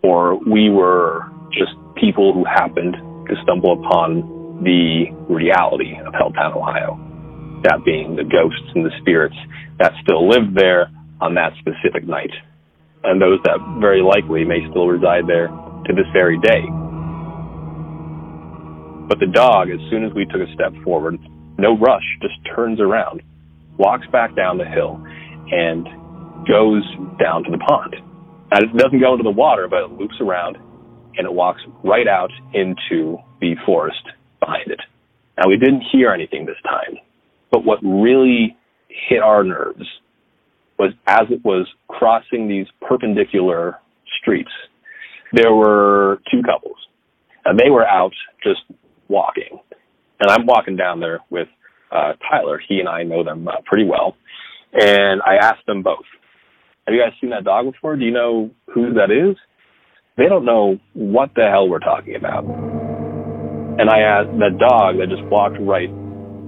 or 0.07 0.39
we 0.47 0.71
were 0.71 1.27
just 1.51 1.73
people 1.97 2.33
who 2.33 2.45
happened 2.45 2.95
to 3.29 3.35
stumble 3.43 3.73
upon 3.73 4.63
the 4.63 5.11
reality 5.29 5.99
of 5.99 6.13
Helltown, 6.15 6.57
Ohio. 6.57 6.95
That 7.65 7.85
being 7.85 8.15
the 8.15 8.25
ghosts 8.25 8.71
and 8.75 8.85
the 8.85 8.95
spirits 9.01 9.37
that 9.79 9.93
still 10.03 10.29
lived 10.29 10.55
there 10.55 10.91
on 11.21 11.35
that 11.35 11.53
specific 11.59 12.07
night, 12.07 12.31
and 13.03 13.21
those 13.21 13.41
that 13.45 13.59
very 13.81 14.03
likely 14.03 14.45
may 14.45 14.61
still 14.71 14.87
reside 14.87 15.27
there 15.27 15.49
to 15.49 15.93
this 15.93 16.07
very 16.13 16.39
day. 16.39 16.63
But 19.09 19.19
the 19.19 19.31
dog, 19.33 19.71
as 19.71 19.81
soon 19.91 20.05
as 20.05 20.13
we 20.13 20.27
took 20.27 20.43
a 20.43 20.53
step 20.55 20.73
forward, 20.85 21.19
no 21.59 21.77
rush, 21.79 22.05
just 22.23 22.35
turns 22.55 22.81
around, 22.81 23.23
walks 23.79 24.07
back 24.13 24.37
down 24.37 24.59
the 24.59 24.67
hill, 24.67 25.03
and 25.51 25.89
goes 26.49 26.85
down 27.19 27.45
to 27.45 27.51
the 27.51 27.59
pond. 27.59 27.97
And 28.53 28.65
it 28.65 28.77
doesn't 28.77 29.01
go 29.01 29.13
into 29.13 29.25
the 29.25 29.31
water, 29.31 29.67
but 29.69 29.83
it 29.83 29.93
loops 29.93 30.17
around 30.21 30.57
and 31.17 31.27
it 31.27 31.33
walks 31.33 31.61
right 31.83 32.07
out 32.07 32.31
into 32.55 33.19
the 33.41 33.55
forest 33.65 34.03
behind 34.41 34.71
it. 34.71 34.81
Now 35.39 35.49
we 35.49 35.57
didn't 35.57 35.85
hear 35.93 36.13
anything 36.13 36.47
this 36.47 36.57
time, 36.65 36.99
but 37.51 37.65
what 37.65 37.79
really 37.83 38.57
hit 38.89 39.23
our 39.23 39.43
nerves 39.45 39.87
was 40.79 40.93
as 41.07 41.27
it 41.31 41.45
was 41.45 41.67
crossing 41.89 42.49
these 42.49 42.67
perpendicular 42.87 43.79
streets, 44.21 44.51
there 45.33 45.55
were 45.55 46.21
two 46.31 46.43
couples 46.43 46.77
and 47.45 47.59
they 47.59 47.71
were 47.71 47.87
out 47.87 48.13
just 48.43 48.61
walking. 49.09 49.59
And 50.21 50.31
I'm 50.31 50.47
walking 50.47 50.77
down 50.77 51.01
there 51.01 51.21
with 51.31 51.49
uh, 51.91 52.13
Tyler. 52.29 52.61
He 52.69 52.81
and 52.81 52.89
I 52.89 53.03
know 53.03 53.23
them 53.23 53.47
uh, 53.49 53.53
pretty 53.65 53.85
well. 53.85 54.17
And 54.73 55.23
I 55.23 55.37
asked 55.37 55.65
them 55.67 55.83
both, 55.83 56.05
have 56.87 56.95
you 56.95 57.03
guys 57.03 57.13
seen 57.21 57.31
that 57.31 57.45
dog 57.45 57.73
before? 57.73 57.97
Do 57.97 58.05
you 58.05 58.13
know 58.13 58.51
who 58.73 58.95
that 58.95 59.11
is? 59.11 59.37
They 60.17 60.29
don't 60.29 60.45
know 60.45 60.79
what 60.95 61.31
the 61.35 61.49
hell 61.51 61.69
we're 61.69 61.81
talking 61.81 62.15
about. 62.15 62.45
And 62.45 63.91
I 63.91 64.01
asked 64.01 64.31
that 64.39 64.57
dog 64.59 64.97
that 64.99 65.09
just 65.11 65.25
walked 65.25 65.57
right 65.61 65.91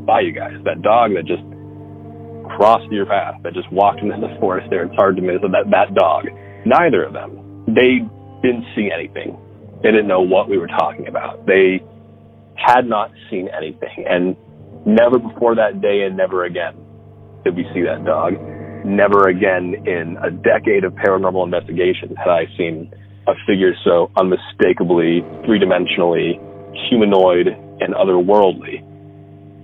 by 0.06 0.20
you 0.20 0.32
guys, 0.32 0.54
that 0.64 0.80
dog 0.80 1.12
that 1.14 1.26
just 1.26 1.42
crossed 2.56 2.90
your 2.90 3.04
path, 3.04 3.34
that 3.42 3.52
just 3.52 3.70
walked 3.72 4.00
into 4.00 4.16
the 4.16 4.34
forest 4.40 4.68
there. 4.70 4.84
It's 4.84 4.94
hard 4.94 5.16
to 5.16 5.22
miss 5.22 5.42
that 5.42 5.68
that 5.70 5.94
dog. 5.94 6.26
Neither 6.64 7.04
of 7.04 7.12
them. 7.12 7.64
They 7.66 8.00
didn't 8.40 8.64
see 8.74 8.90
anything. 8.94 9.36
They 9.82 9.90
didn't 9.90 10.08
know 10.08 10.22
what 10.22 10.48
we 10.48 10.56
were 10.56 10.68
talking 10.68 11.08
about. 11.08 11.46
They 11.46 11.82
had 12.54 12.86
not 12.86 13.10
seen 13.30 13.48
anything, 13.54 14.06
and 14.08 14.36
never 14.86 15.18
before 15.18 15.54
that 15.56 15.80
day, 15.82 16.02
and 16.06 16.16
never 16.16 16.44
again 16.44 16.74
did 17.44 17.54
we 17.54 17.64
see 17.74 17.82
that 17.82 18.04
dog. 18.04 18.34
Never 18.84 19.28
again 19.28 19.74
in 19.86 20.16
a 20.22 20.30
decade 20.30 20.84
of 20.84 20.92
paranormal 20.94 21.44
investigation 21.44 22.14
had 22.16 22.28
I 22.28 22.46
seen 22.56 22.92
a 23.26 23.34
figure 23.46 23.74
so 23.84 24.10
unmistakably 24.16 25.20
three 25.44 25.60
dimensionally 25.60 26.40
humanoid 26.88 27.48
and 27.48 27.94
otherworldly. 27.94 28.84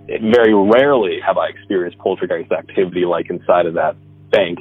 Very 0.06 0.54
rarely 0.54 1.18
have 1.26 1.38
I 1.38 1.48
experienced 1.48 1.98
poltergeist 1.98 2.52
activity 2.52 3.04
like 3.06 3.30
inside 3.30 3.66
of 3.66 3.74
that 3.74 3.96
bank, 4.30 4.58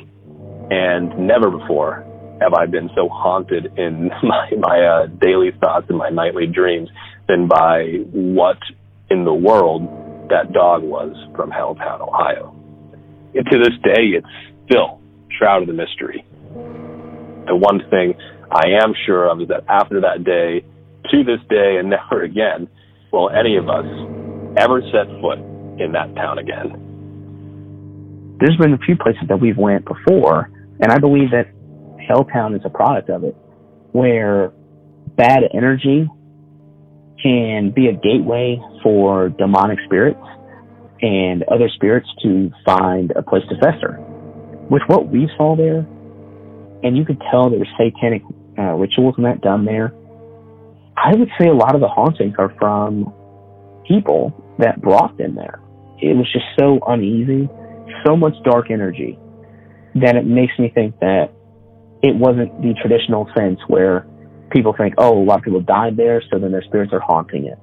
and 0.72 1.28
never 1.28 1.52
before 1.52 2.06
have 2.42 2.54
I 2.54 2.66
been 2.66 2.90
so 2.96 3.10
haunted 3.10 3.78
in 3.78 4.10
my 4.24 4.52
my 4.58 4.80
uh, 4.82 5.08
daily 5.08 5.52
thoughts 5.60 5.88
and 5.90 5.98
my 5.98 6.10
nightly 6.10 6.48
dreams 6.48 6.90
than 7.28 7.48
by 7.48 8.00
what 8.12 8.58
in 9.10 9.26
the 9.26 9.34
world 9.34 9.84
that 10.30 10.54
dog 10.54 10.84
was 10.84 11.16
from 11.36 11.52
Helltown, 11.52 12.02
Ohio. 12.02 12.53
And 13.36 13.46
to 13.50 13.58
this 13.58 13.74
day, 13.84 14.14
it's 14.18 14.28
still 14.66 15.02
shrouded 15.38 15.70
in 15.70 15.76
mystery. 15.76 16.24
The 17.48 17.56
one 17.56 17.82
thing 17.90 18.14
I 18.52 18.84
am 18.84 18.94
sure 19.06 19.28
of 19.30 19.42
is 19.42 19.48
that 19.50 19.64
after 19.68 20.02
that 20.02 20.24
day, 20.24 20.64
to 21.12 21.24
this 21.24 21.40
day, 21.50 21.78
and 21.80 21.90
never 21.90 22.24
again, 22.24 22.68
will 23.12 23.30
any 23.30 23.58
of 23.58 23.70
us 23.70 23.86
ever 24.58 24.82
set 24.92 25.08
foot 25.22 25.40
in 25.80 25.92
that 25.94 26.14
town 26.16 26.38
again. 26.38 26.80
There's 28.40 28.58
been 28.58 28.74
a 28.74 28.78
few 28.78 28.96
places 28.96 29.24
that 29.30 29.40
we've 29.40 29.58
went 29.58 29.86
before, 29.86 30.50
and 30.80 30.92
I 30.92 31.00
believe 31.00 31.32
that 31.32 31.48
Helltown 32.10 32.56
is 32.56 32.62
a 32.66 32.70
product 32.70 33.10
of 33.10 33.24
it, 33.24 33.36
where 33.92 34.52
bad 35.16 35.44
energy 35.54 36.10
can 37.22 37.72
be 37.72 37.88
a 37.88 37.94
gateway 37.94 38.60
for 38.82 39.30
demonic 39.30 39.80
spirits 39.86 40.20
and 41.04 41.44
other 41.44 41.70
spirits 41.76 42.08
to 42.24 42.50
find 42.66 43.12
a 43.12 43.22
place 43.22 43.44
to 43.50 43.56
fester. 43.60 44.00
With 44.72 44.82
what 44.88 45.10
we 45.10 45.30
saw 45.38 45.56
there, 45.56 45.86
and 46.82 46.98
you 46.98 47.06
could 47.06 47.22
tell 47.30 47.50
there 47.50 47.60
were 47.60 47.68
satanic 47.78 48.24
uh, 48.58 48.74
rituals 48.74 49.16
and 49.18 49.26
that 49.26 49.42
done 49.42 49.66
there, 49.66 49.94
I 50.96 51.14
would 51.14 51.30
say 51.40 51.48
a 51.48 51.54
lot 51.54 51.76
of 51.76 51.82
the 51.82 51.90
hauntings 51.90 52.36
are 52.40 52.56
from 52.58 53.14
people 53.86 54.34
that 54.60 54.82
brought 54.82 55.18
them 55.18 55.36
there. 55.36 55.60
It 56.02 56.16
was 56.16 56.32
just 56.32 56.46
so 56.58 56.80
uneasy, 56.88 57.50
so 58.06 58.16
much 58.16 58.34
dark 58.46 58.72
energy 58.72 59.20
that 59.96 60.16
it 60.16 60.26
makes 60.26 60.58
me 60.58 60.72
think 60.74 60.98
that 61.00 61.32
it 62.02 62.16
wasn't 62.16 62.62
the 62.62 62.74
traditional 62.82 63.30
sense 63.38 63.60
where 63.68 64.08
people 64.52 64.74
think, 64.78 64.94
oh, 64.98 65.22
a 65.22 65.26
lot 65.26 65.40
of 65.40 65.44
people 65.44 65.62
died 65.62 65.98
there, 65.98 66.22
so 66.32 66.40
then 66.40 66.52
their 66.52 66.64
spirits 66.64 66.94
are 66.94 67.00
haunting 67.00 67.46
it. 67.46 67.60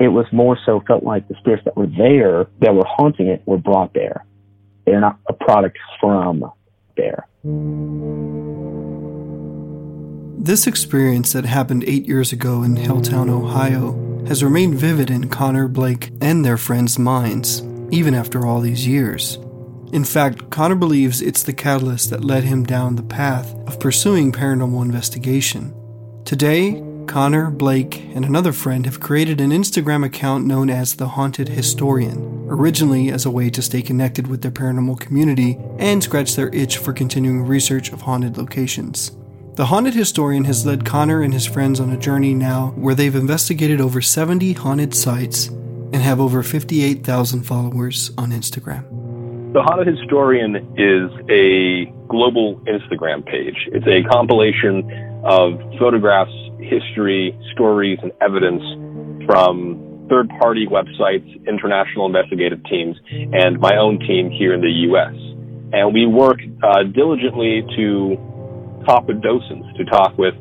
It 0.00 0.08
was 0.08 0.26
more 0.32 0.56
so 0.64 0.80
felt 0.86 1.02
like 1.02 1.26
the 1.28 1.34
spirits 1.40 1.64
that 1.64 1.76
were 1.76 1.88
there, 1.88 2.46
that 2.60 2.74
were 2.74 2.86
haunting 2.86 3.26
it, 3.26 3.42
were 3.46 3.58
brought 3.58 3.94
there. 3.94 4.24
They're 4.86 5.00
not 5.00 5.18
a 5.28 5.32
product 5.32 5.76
from 6.00 6.44
there. 6.96 7.26
This 10.40 10.66
experience 10.68 11.32
that 11.32 11.44
happened 11.44 11.84
eight 11.86 12.06
years 12.06 12.32
ago 12.32 12.62
in 12.62 12.76
Helltown, 12.76 13.28
Ohio, 13.28 14.24
has 14.26 14.44
remained 14.44 14.76
vivid 14.76 15.10
in 15.10 15.28
Conner, 15.28 15.66
Blake, 15.66 16.10
and 16.20 16.44
their 16.44 16.56
friends' 16.56 16.98
minds, 16.98 17.62
even 17.90 18.14
after 18.14 18.46
all 18.46 18.60
these 18.60 18.86
years. 18.86 19.38
In 19.92 20.04
fact, 20.04 20.50
Conner 20.50 20.74
believes 20.74 21.20
it's 21.20 21.42
the 21.42 21.52
catalyst 21.52 22.10
that 22.10 22.24
led 22.24 22.44
him 22.44 22.62
down 22.62 22.96
the 22.96 23.02
path 23.02 23.54
of 23.66 23.80
pursuing 23.80 24.30
paranormal 24.32 24.82
investigation. 24.82 25.74
Today, 26.24 26.82
Conner, 27.08 27.50
Blake, 27.50 28.04
and 28.14 28.24
another 28.24 28.52
friend 28.52 28.84
have 28.84 29.00
created 29.00 29.40
an 29.40 29.50
Instagram 29.50 30.04
account 30.04 30.44
known 30.44 30.68
as 30.68 30.94
The 30.94 31.08
Haunted 31.08 31.48
Historian, 31.48 32.46
originally 32.48 33.10
as 33.10 33.24
a 33.24 33.30
way 33.30 33.48
to 33.48 33.62
stay 33.62 33.80
connected 33.80 34.26
with 34.26 34.42
their 34.42 34.50
paranormal 34.50 35.00
community 35.00 35.58
and 35.78 36.02
scratch 36.02 36.36
their 36.36 36.54
itch 36.54 36.76
for 36.76 36.92
continuing 36.92 37.46
research 37.46 37.92
of 37.92 38.02
haunted 38.02 38.36
locations. 38.36 39.12
The 39.54 39.64
Haunted 39.66 39.94
Historian 39.94 40.44
has 40.44 40.66
led 40.66 40.84
Conner 40.84 41.22
and 41.22 41.32
his 41.32 41.46
friends 41.46 41.80
on 41.80 41.90
a 41.90 41.96
journey 41.96 42.34
now 42.34 42.74
where 42.76 42.94
they've 42.94 43.16
investigated 43.16 43.80
over 43.80 44.02
70 44.02 44.52
haunted 44.52 44.94
sites 44.94 45.46
and 45.48 45.96
have 45.96 46.20
over 46.20 46.42
58,000 46.42 47.42
followers 47.42 48.10
on 48.18 48.32
Instagram. 48.32 48.84
The 49.54 49.62
Haunted 49.62 49.86
Historian 49.86 50.56
is 50.76 51.10
a 51.30 51.86
global 52.06 52.60
Instagram 52.66 53.24
page. 53.24 53.66
It's 53.72 53.86
a 53.86 54.02
compilation 54.10 54.88
of 55.24 55.58
photographs, 55.78 56.32
history, 56.60 57.38
stories, 57.52 57.98
and 58.02 58.12
evidence 58.20 58.62
from 59.26 60.06
third 60.08 60.28
party 60.40 60.66
websites, 60.66 61.28
international 61.46 62.06
investigative 62.06 62.64
teams, 62.64 62.96
and 63.10 63.60
my 63.60 63.76
own 63.76 63.98
team 64.00 64.30
here 64.30 64.54
in 64.54 64.60
the 64.60 64.72
U.S. 64.88 65.14
And 65.72 65.92
we 65.92 66.06
work 66.06 66.38
uh, 66.62 66.84
diligently 66.94 67.62
to 67.76 68.16
talk 68.86 69.06
with 69.06 69.20
docents, 69.22 69.68
to 69.76 69.84
talk 69.84 70.16
with 70.16 70.34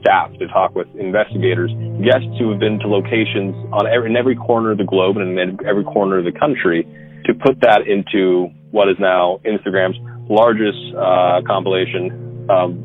staff, 0.00 0.30
to 0.38 0.46
talk 0.48 0.74
with 0.74 0.88
investigators, 0.96 1.72
guests 2.04 2.28
who 2.38 2.50
have 2.50 2.60
been 2.60 2.78
to 2.80 2.88
locations 2.88 3.54
on 3.72 3.86
every, 3.86 4.10
in 4.10 4.16
every 4.16 4.36
corner 4.36 4.72
of 4.72 4.78
the 4.78 4.84
globe 4.84 5.16
and 5.16 5.38
in 5.38 5.58
every 5.66 5.84
corner 5.84 6.18
of 6.18 6.24
the 6.24 6.38
country 6.38 6.84
to 7.24 7.32
put 7.32 7.60
that 7.60 7.88
into 7.88 8.48
what 8.70 8.88
is 8.88 8.96
now 8.98 9.40
Instagram's 9.44 9.96
largest 10.28 10.78
uh, 10.96 11.40
compilation 11.46 12.46
of 12.50 12.76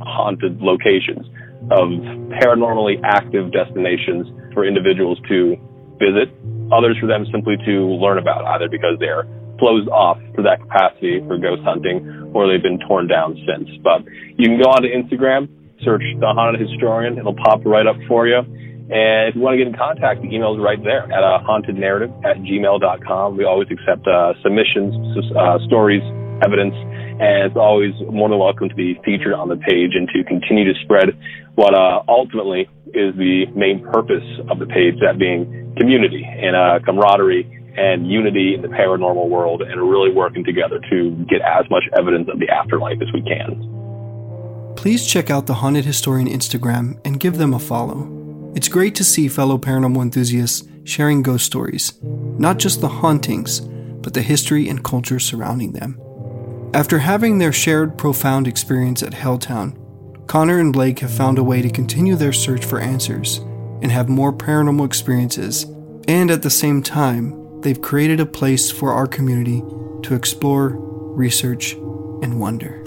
haunted 0.00 0.60
locations, 0.60 1.26
of 1.70 1.88
paranormally 2.42 3.00
active 3.04 3.52
destinations 3.52 4.26
for 4.52 4.66
individuals 4.66 5.18
to 5.28 5.56
visit, 6.00 6.32
others 6.72 6.96
for 6.98 7.06
them 7.06 7.24
simply 7.30 7.56
to 7.64 7.94
learn 8.00 8.18
about, 8.18 8.44
either 8.56 8.68
because 8.68 8.98
they're 8.98 9.24
closed 9.58 9.88
off 9.88 10.18
for 10.34 10.42
that 10.42 10.58
capacity 10.60 11.22
for 11.28 11.38
ghost 11.38 11.62
hunting 11.62 12.02
or 12.34 12.50
they've 12.50 12.62
been 12.62 12.80
torn 12.88 13.06
down 13.06 13.38
since. 13.46 13.70
But 13.84 14.02
you 14.34 14.50
can 14.50 14.58
go 14.58 14.74
onto 14.74 14.88
Instagram, 14.90 15.46
search 15.84 16.02
the 16.18 16.26
haunted 16.34 16.60
historian, 16.60 17.18
it'll 17.18 17.36
pop 17.36 17.62
right 17.64 17.86
up 17.86 17.96
for 18.08 18.26
you. 18.26 18.42
And 18.92 19.30
if 19.30 19.34
you 19.34 19.40
want 19.40 19.54
to 19.54 19.58
get 19.62 19.70
in 19.70 19.78
contact, 19.78 20.20
the 20.20 20.28
email 20.28 20.52
is 20.52 20.60
right 20.60 20.82
there 20.82 21.06
at 21.08 21.22
uh, 21.22 21.40
hauntednarrative 21.46 22.12
at 22.26 22.36
gmail.com. 22.42 23.38
We 23.38 23.44
always 23.44 23.68
accept 23.70 24.04
uh, 24.04 24.34
submissions, 24.42 24.92
uh, 25.32 25.62
stories, 25.64 26.02
evidence, 26.44 26.74
and 27.20 27.46
it's 27.46 27.56
always 27.56 27.92
more 28.10 28.28
than 28.28 28.38
welcome 28.38 28.68
to 28.68 28.74
be 28.74 29.00
featured 29.04 29.34
on 29.34 29.48
the 29.48 29.56
page 29.56 29.92
and 29.94 30.08
to 30.08 30.24
continue 30.24 30.64
to 30.64 30.78
spread 30.82 31.16
what 31.54 31.74
uh, 31.74 32.02
ultimately 32.08 32.68
is 32.94 33.14
the 33.16 33.46
main 33.54 33.82
purpose 33.82 34.24
of 34.50 34.58
the 34.58 34.66
page, 34.66 34.94
that 35.00 35.18
being 35.18 35.74
community 35.78 36.24
and 36.24 36.56
uh, 36.56 36.78
camaraderie 36.84 37.48
and 37.76 38.10
unity 38.10 38.54
in 38.54 38.62
the 38.62 38.68
paranormal 38.68 39.28
world 39.28 39.62
and 39.62 39.80
really 39.80 40.12
working 40.12 40.44
together 40.44 40.78
to 40.90 41.10
get 41.28 41.40
as 41.40 41.64
much 41.70 41.84
evidence 41.96 42.28
of 42.32 42.38
the 42.38 42.48
afterlife 42.48 42.98
as 43.00 43.08
we 43.14 43.22
can. 43.22 44.74
Please 44.76 45.06
check 45.06 45.30
out 45.30 45.46
the 45.46 45.54
Haunted 45.54 45.84
Historian 45.84 46.28
Instagram 46.28 46.98
and 47.04 47.20
give 47.20 47.38
them 47.38 47.54
a 47.54 47.58
follow. 47.58 48.52
It's 48.54 48.68
great 48.68 48.94
to 48.96 49.04
see 49.04 49.28
fellow 49.28 49.56
paranormal 49.56 50.02
enthusiasts 50.02 50.66
sharing 50.84 51.22
ghost 51.22 51.46
stories, 51.46 51.94
not 52.02 52.58
just 52.58 52.80
the 52.80 52.88
hauntings, 52.88 53.60
but 53.60 54.14
the 54.14 54.22
history 54.22 54.68
and 54.68 54.82
culture 54.82 55.18
surrounding 55.18 55.72
them. 55.72 55.98
After 56.74 57.00
having 57.00 57.36
their 57.36 57.52
shared 57.52 57.98
profound 57.98 58.48
experience 58.48 59.02
at 59.02 59.12
Helltown, 59.12 59.76
Conner 60.26 60.58
and 60.58 60.72
Blake 60.72 61.00
have 61.00 61.10
found 61.12 61.36
a 61.36 61.44
way 61.44 61.60
to 61.60 61.68
continue 61.68 62.16
their 62.16 62.32
search 62.32 62.64
for 62.64 62.80
answers 62.80 63.38
and 63.82 63.92
have 63.92 64.08
more 64.08 64.32
paranormal 64.32 64.86
experiences, 64.86 65.64
and 66.08 66.30
at 66.30 66.40
the 66.40 66.48
same 66.48 66.82
time, 66.82 67.60
they've 67.60 67.82
created 67.82 68.20
a 68.20 68.26
place 68.26 68.70
for 68.70 68.94
our 68.94 69.06
community 69.06 69.62
to 70.02 70.14
explore, 70.14 70.70
research, 71.14 71.74
and 71.74 72.40
wonder. 72.40 72.82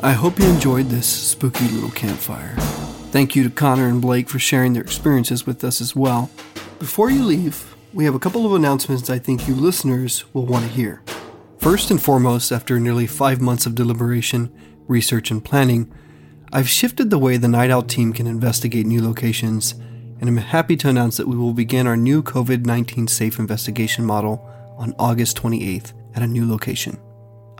I 0.00 0.12
hope 0.12 0.38
you 0.38 0.46
enjoyed 0.46 0.86
this 0.86 1.06
spooky 1.06 1.68
little 1.68 1.90
campfire. 1.90 2.56
Thank 3.10 3.34
you 3.34 3.42
to 3.42 3.48
Conner 3.48 3.88
and 3.88 4.02
Blake 4.02 4.28
for 4.28 4.38
sharing 4.38 4.74
their 4.74 4.82
experiences 4.82 5.46
with 5.46 5.64
us 5.64 5.80
as 5.80 5.96
well. 5.96 6.30
Before 6.78 7.10
you 7.10 7.24
leave, 7.24 7.74
we 7.94 8.04
have 8.04 8.14
a 8.14 8.18
couple 8.18 8.44
of 8.44 8.52
announcements 8.52 9.08
I 9.08 9.18
think 9.18 9.48
you 9.48 9.54
listeners 9.54 10.26
will 10.34 10.44
want 10.44 10.66
to 10.66 10.70
hear. 10.70 11.02
First 11.56 11.90
and 11.90 12.00
foremost, 12.00 12.52
after 12.52 12.78
nearly 12.78 13.06
five 13.06 13.40
months 13.40 13.64
of 13.64 13.74
deliberation, 13.74 14.52
research, 14.88 15.30
and 15.30 15.42
planning, 15.42 15.90
I've 16.52 16.68
shifted 16.68 17.08
the 17.08 17.18
way 17.18 17.38
the 17.38 17.48
Night 17.48 17.70
Owl 17.70 17.82
team 17.82 18.12
can 18.12 18.26
investigate 18.26 18.84
new 18.84 19.02
locations, 19.02 19.72
and 20.20 20.28
I'm 20.28 20.36
happy 20.36 20.76
to 20.76 20.90
announce 20.90 21.16
that 21.16 21.28
we 21.28 21.36
will 21.36 21.54
begin 21.54 21.86
our 21.86 21.96
new 21.96 22.22
COVID 22.22 22.66
19 22.66 23.08
safe 23.08 23.38
investigation 23.38 24.04
model 24.04 24.46
on 24.76 24.94
August 24.98 25.38
28th 25.38 25.94
at 26.14 26.22
a 26.22 26.26
new 26.26 26.46
location. 26.46 26.98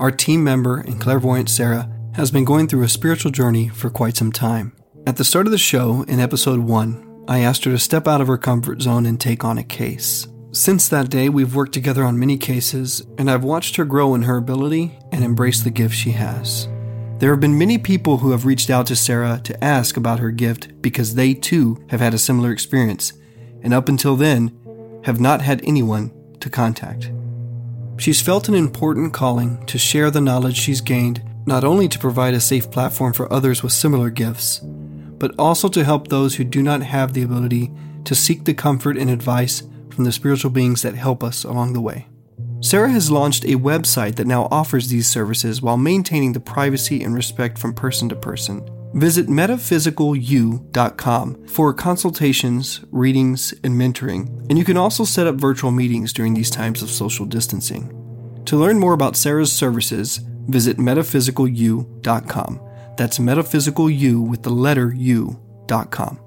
Our 0.00 0.10
team 0.10 0.42
member 0.42 0.78
and 0.78 0.98
clairvoyant 0.98 1.50
Sarah 1.50 1.86
has 2.14 2.30
been 2.30 2.46
going 2.46 2.68
through 2.68 2.84
a 2.84 2.88
spiritual 2.88 3.30
journey 3.30 3.68
for 3.68 3.90
quite 3.90 4.16
some 4.16 4.32
time. 4.32 4.74
At 5.06 5.18
the 5.18 5.26
start 5.26 5.46
of 5.46 5.50
the 5.50 5.58
show, 5.58 6.04
in 6.08 6.20
episode 6.20 6.60
1, 6.60 7.24
I 7.28 7.40
asked 7.40 7.64
her 7.66 7.70
to 7.72 7.78
step 7.78 8.08
out 8.08 8.22
of 8.22 8.26
her 8.26 8.38
comfort 8.38 8.80
zone 8.80 9.04
and 9.04 9.20
take 9.20 9.44
on 9.44 9.58
a 9.58 9.62
case. 9.62 10.26
Since 10.52 10.88
that 10.88 11.10
day, 11.10 11.28
we've 11.28 11.54
worked 11.54 11.74
together 11.74 12.02
on 12.02 12.18
many 12.18 12.38
cases, 12.38 13.06
and 13.18 13.30
I've 13.30 13.44
watched 13.44 13.76
her 13.76 13.84
grow 13.84 14.14
in 14.14 14.22
her 14.22 14.38
ability 14.38 14.98
and 15.12 15.22
embrace 15.22 15.60
the 15.60 15.68
gift 15.68 15.94
she 15.94 16.12
has. 16.12 16.66
There 17.18 17.30
have 17.30 17.40
been 17.40 17.58
many 17.58 17.76
people 17.76 18.16
who 18.16 18.30
have 18.30 18.46
reached 18.46 18.70
out 18.70 18.86
to 18.86 18.96
Sarah 18.96 19.38
to 19.44 19.62
ask 19.62 19.98
about 19.98 20.20
her 20.20 20.30
gift 20.30 20.80
because 20.80 21.14
they 21.14 21.34
too 21.34 21.76
have 21.90 22.00
had 22.00 22.14
a 22.14 22.18
similar 22.18 22.52
experience, 22.52 23.12
and 23.60 23.74
up 23.74 23.90
until 23.90 24.16
then, 24.16 25.02
have 25.04 25.20
not 25.20 25.42
had 25.42 25.60
anyone 25.62 26.10
to 26.40 26.48
contact. 26.48 27.10
She's 28.00 28.22
felt 28.22 28.48
an 28.48 28.54
important 28.54 29.12
calling 29.12 29.62
to 29.66 29.76
share 29.76 30.10
the 30.10 30.22
knowledge 30.22 30.56
she's 30.56 30.80
gained, 30.80 31.22
not 31.44 31.64
only 31.64 31.86
to 31.86 31.98
provide 31.98 32.32
a 32.32 32.40
safe 32.40 32.70
platform 32.70 33.12
for 33.12 33.30
others 33.30 33.62
with 33.62 33.74
similar 33.74 34.08
gifts, 34.08 34.60
but 34.64 35.34
also 35.38 35.68
to 35.68 35.84
help 35.84 36.08
those 36.08 36.36
who 36.36 36.44
do 36.44 36.62
not 36.62 36.80
have 36.80 37.12
the 37.12 37.22
ability 37.22 37.70
to 38.06 38.14
seek 38.14 38.46
the 38.46 38.54
comfort 38.54 38.96
and 38.96 39.10
advice 39.10 39.64
from 39.90 40.04
the 40.04 40.12
spiritual 40.12 40.50
beings 40.50 40.80
that 40.80 40.94
help 40.94 41.22
us 41.22 41.44
along 41.44 41.74
the 41.74 41.80
way. 41.82 42.06
Sarah 42.60 42.90
has 42.90 43.10
launched 43.10 43.44
a 43.44 43.48
website 43.56 44.14
that 44.14 44.26
now 44.26 44.48
offers 44.50 44.88
these 44.88 45.06
services 45.06 45.60
while 45.60 45.76
maintaining 45.76 46.32
the 46.32 46.40
privacy 46.40 47.04
and 47.04 47.14
respect 47.14 47.58
from 47.58 47.74
person 47.74 48.08
to 48.08 48.16
person. 48.16 48.66
Visit 48.94 49.28
metaphysicalu.com 49.28 51.46
for 51.46 51.72
consultations, 51.72 52.80
readings, 52.90 53.54
and 53.62 53.74
mentoring, 53.74 54.28
and 54.50 54.58
you 54.58 54.64
can 54.64 54.76
also 54.76 55.04
set 55.04 55.28
up 55.28 55.36
virtual 55.36 55.70
meetings 55.70 56.12
during 56.12 56.34
these 56.34 56.50
times 56.50 56.82
of 56.82 56.90
social 56.90 57.24
distancing. 57.24 57.96
To 58.46 58.56
learn 58.56 58.80
more 58.80 58.94
about 58.94 59.16
Sarah's 59.16 59.52
services, 59.52 60.18
visit 60.48 60.78
metaphysicalu.com. 60.78 62.60
That's 62.96 63.18
metaphysicalu 63.18 64.28
with 64.28 64.42
the 64.42 64.50
letter 64.50 64.92
u.com. 64.92 66.18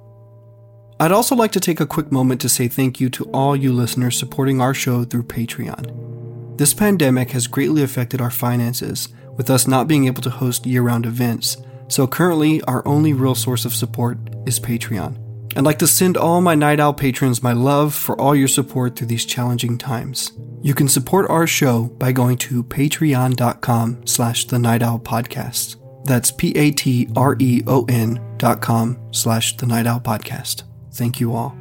I'd 0.99 1.11
also 1.11 1.36
like 1.36 1.51
to 1.51 1.59
take 1.59 1.82
a 1.82 1.86
quick 1.86 2.14
moment 2.14 2.39
to 2.41 2.49
say 2.49 2.70
thank 2.70 3.01
you 3.01 3.09
to 3.09 3.26
all 3.32 3.57
you 3.57 3.74
listeners 3.74 4.18
supporting 4.18 4.61
our 4.61 4.74
show 4.74 5.03
through 5.03 5.24
Patreon. 5.24 6.57
This 6.57 6.74
pandemic 6.74 7.32
has 7.32 7.47
greatly 7.47 7.84
affected 7.84 8.22
our 8.22 8.32
finances, 8.32 9.09
with 9.36 9.49
us 9.49 9.68
not 9.68 9.88
being 9.88 10.05
able 10.05 10.22
to 10.22 10.30
host 10.30 10.66
year 10.66 10.84
round 10.84 11.05
events, 11.05 11.57
so 11.93 12.07
currently 12.07 12.59
our 12.63 12.85
only 12.87 13.13
real 13.13 13.35
source 13.35 13.65
of 13.65 13.75
support 13.75 14.17
is 14.47 14.59
Patreon. 14.59 15.19
I'd 15.55 15.63
like 15.63 15.77
to 15.79 15.87
send 15.87 16.17
all 16.17 16.41
my 16.41 16.55
Night 16.55 16.79
Owl 16.79 16.95
patrons 16.95 17.43
my 17.43 17.53
love 17.53 17.93
for 17.93 18.19
all 18.19 18.35
your 18.35 18.47
support 18.47 18.95
through 18.95 19.05
these 19.07 19.25
challenging 19.25 19.77
times. 19.77 20.31
You 20.63 20.73
can 20.73 20.87
support 20.87 21.29
our 21.29 21.45
show 21.45 21.83
by 21.83 22.11
going 22.11 22.37
to 22.39 22.63
patreon.com 22.63 24.07
slash 24.07 24.45
the 24.45 24.57
Night 24.57 24.81
Owl 24.81 24.99
Podcast. 24.99 25.75
That's 26.05 26.31
P-A-T-R-E-O-N 26.31 28.19
dot 28.37 28.61
com 28.61 28.99
slash 29.11 29.55
the 29.57 29.67
Night 29.67 29.85
Owl 29.85 29.99
Podcast. 29.99 30.63
Thank 30.93 31.19
you 31.19 31.35
all. 31.35 31.55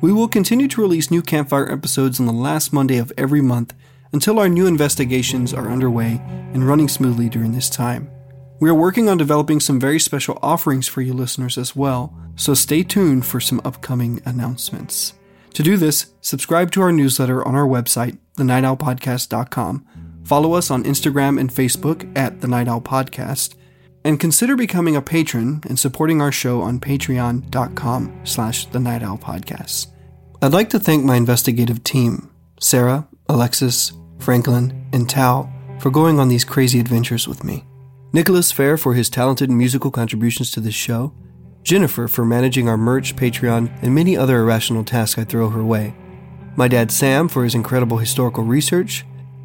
We 0.00 0.12
will 0.12 0.28
continue 0.28 0.66
to 0.66 0.80
release 0.80 1.12
new 1.12 1.22
campfire 1.22 1.70
episodes 1.70 2.18
on 2.18 2.26
the 2.26 2.32
last 2.32 2.72
Monday 2.72 2.98
of 2.98 3.12
every 3.16 3.40
month 3.40 3.72
until 4.12 4.40
our 4.40 4.48
new 4.48 4.66
investigations 4.66 5.54
are 5.54 5.68
underway 5.68 6.20
and 6.52 6.66
running 6.66 6.88
smoothly 6.88 7.28
during 7.28 7.52
this 7.52 7.70
time. 7.70 8.10
We 8.60 8.68
are 8.70 8.74
working 8.74 9.08
on 9.08 9.18
developing 9.18 9.60
some 9.60 9.78
very 9.78 10.00
special 10.00 10.38
offerings 10.42 10.88
for 10.88 11.00
you 11.00 11.12
listeners 11.14 11.56
as 11.56 11.76
well, 11.76 12.12
so 12.36 12.54
stay 12.54 12.82
tuned 12.82 13.24
for 13.24 13.40
some 13.40 13.60
upcoming 13.64 14.20
announcements. 14.24 15.14
To 15.54 15.62
do 15.62 15.76
this, 15.76 16.12
subscribe 16.20 16.70
to 16.72 16.82
our 16.82 16.92
newsletter 16.92 17.46
on 17.46 17.54
our 17.54 17.66
website, 17.66 18.18
thenightowlpodcast.com. 18.36 19.86
Follow 20.24 20.52
us 20.52 20.70
on 20.70 20.84
Instagram 20.84 21.40
and 21.40 21.50
Facebook 21.50 22.10
at 22.16 22.40
The 22.40 22.48
Night 22.48 22.68
Owl 22.68 22.80
Podcast, 22.80 23.54
and 24.04 24.20
consider 24.20 24.56
becoming 24.56 24.96
a 24.96 25.02
patron 25.02 25.60
and 25.68 25.78
supporting 25.78 26.20
our 26.20 26.32
show 26.32 26.62
on 26.62 26.80
patreon.com 26.80 28.20
slash 28.24 28.66
the 28.66 28.80
night 28.80 29.02
owl 29.02 29.18
podcast 29.18 29.88
i'd 30.42 30.52
like 30.52 30.70
to 30.70 30.78
thank 30.78 31.04
my 31.04 31.16
investigative 31.16 31.82
team 31.84 32.30
sarah 32.60 33.06
alexis 33.28 33.92
franklin 34.18 34.88
and 34.92 35.08
tao 35.10 35.50
for 35.80 35.90
going 35.90 36.18
on 36.18 36.28
these 36.28 36.44
crazy 36.44 36.80
adventures 36.80 37.28
with 37.28 37.44
me 37.44 37.64
nicholas 38.12 38.52
fair 38.52 38.76
for 38.76 38.94
his 38.94 39.10
talented 39.10 39.50
musical 39.50 39.90
contributions 39.90 40.50
to 40.50 40.60
this 40.60 40.74
show 40.74 41.12
jennifer 41.62 42.08
for 42.08 42.24
managing 42.24 42.68
our 42.68 42.76
merch 42.76 43.16
patreon 43.16 43.70
and 43.82 43.94
many 43.94 44.16
other 44.16 44.40
irrational 44.40 44.84
tasks 44.84 45.18
i 45.18 45.24
throw 45.24 45.48
her 45.48 45.64
way 45.64 45.94
my 46.56 46.68
dad 46.68 46.90
sam 46.90 47.28
for 47.28 47.44
his 47.44 47.54
incredible 47.54 47.98
historical 47.98 48.44
research 48.44 49.04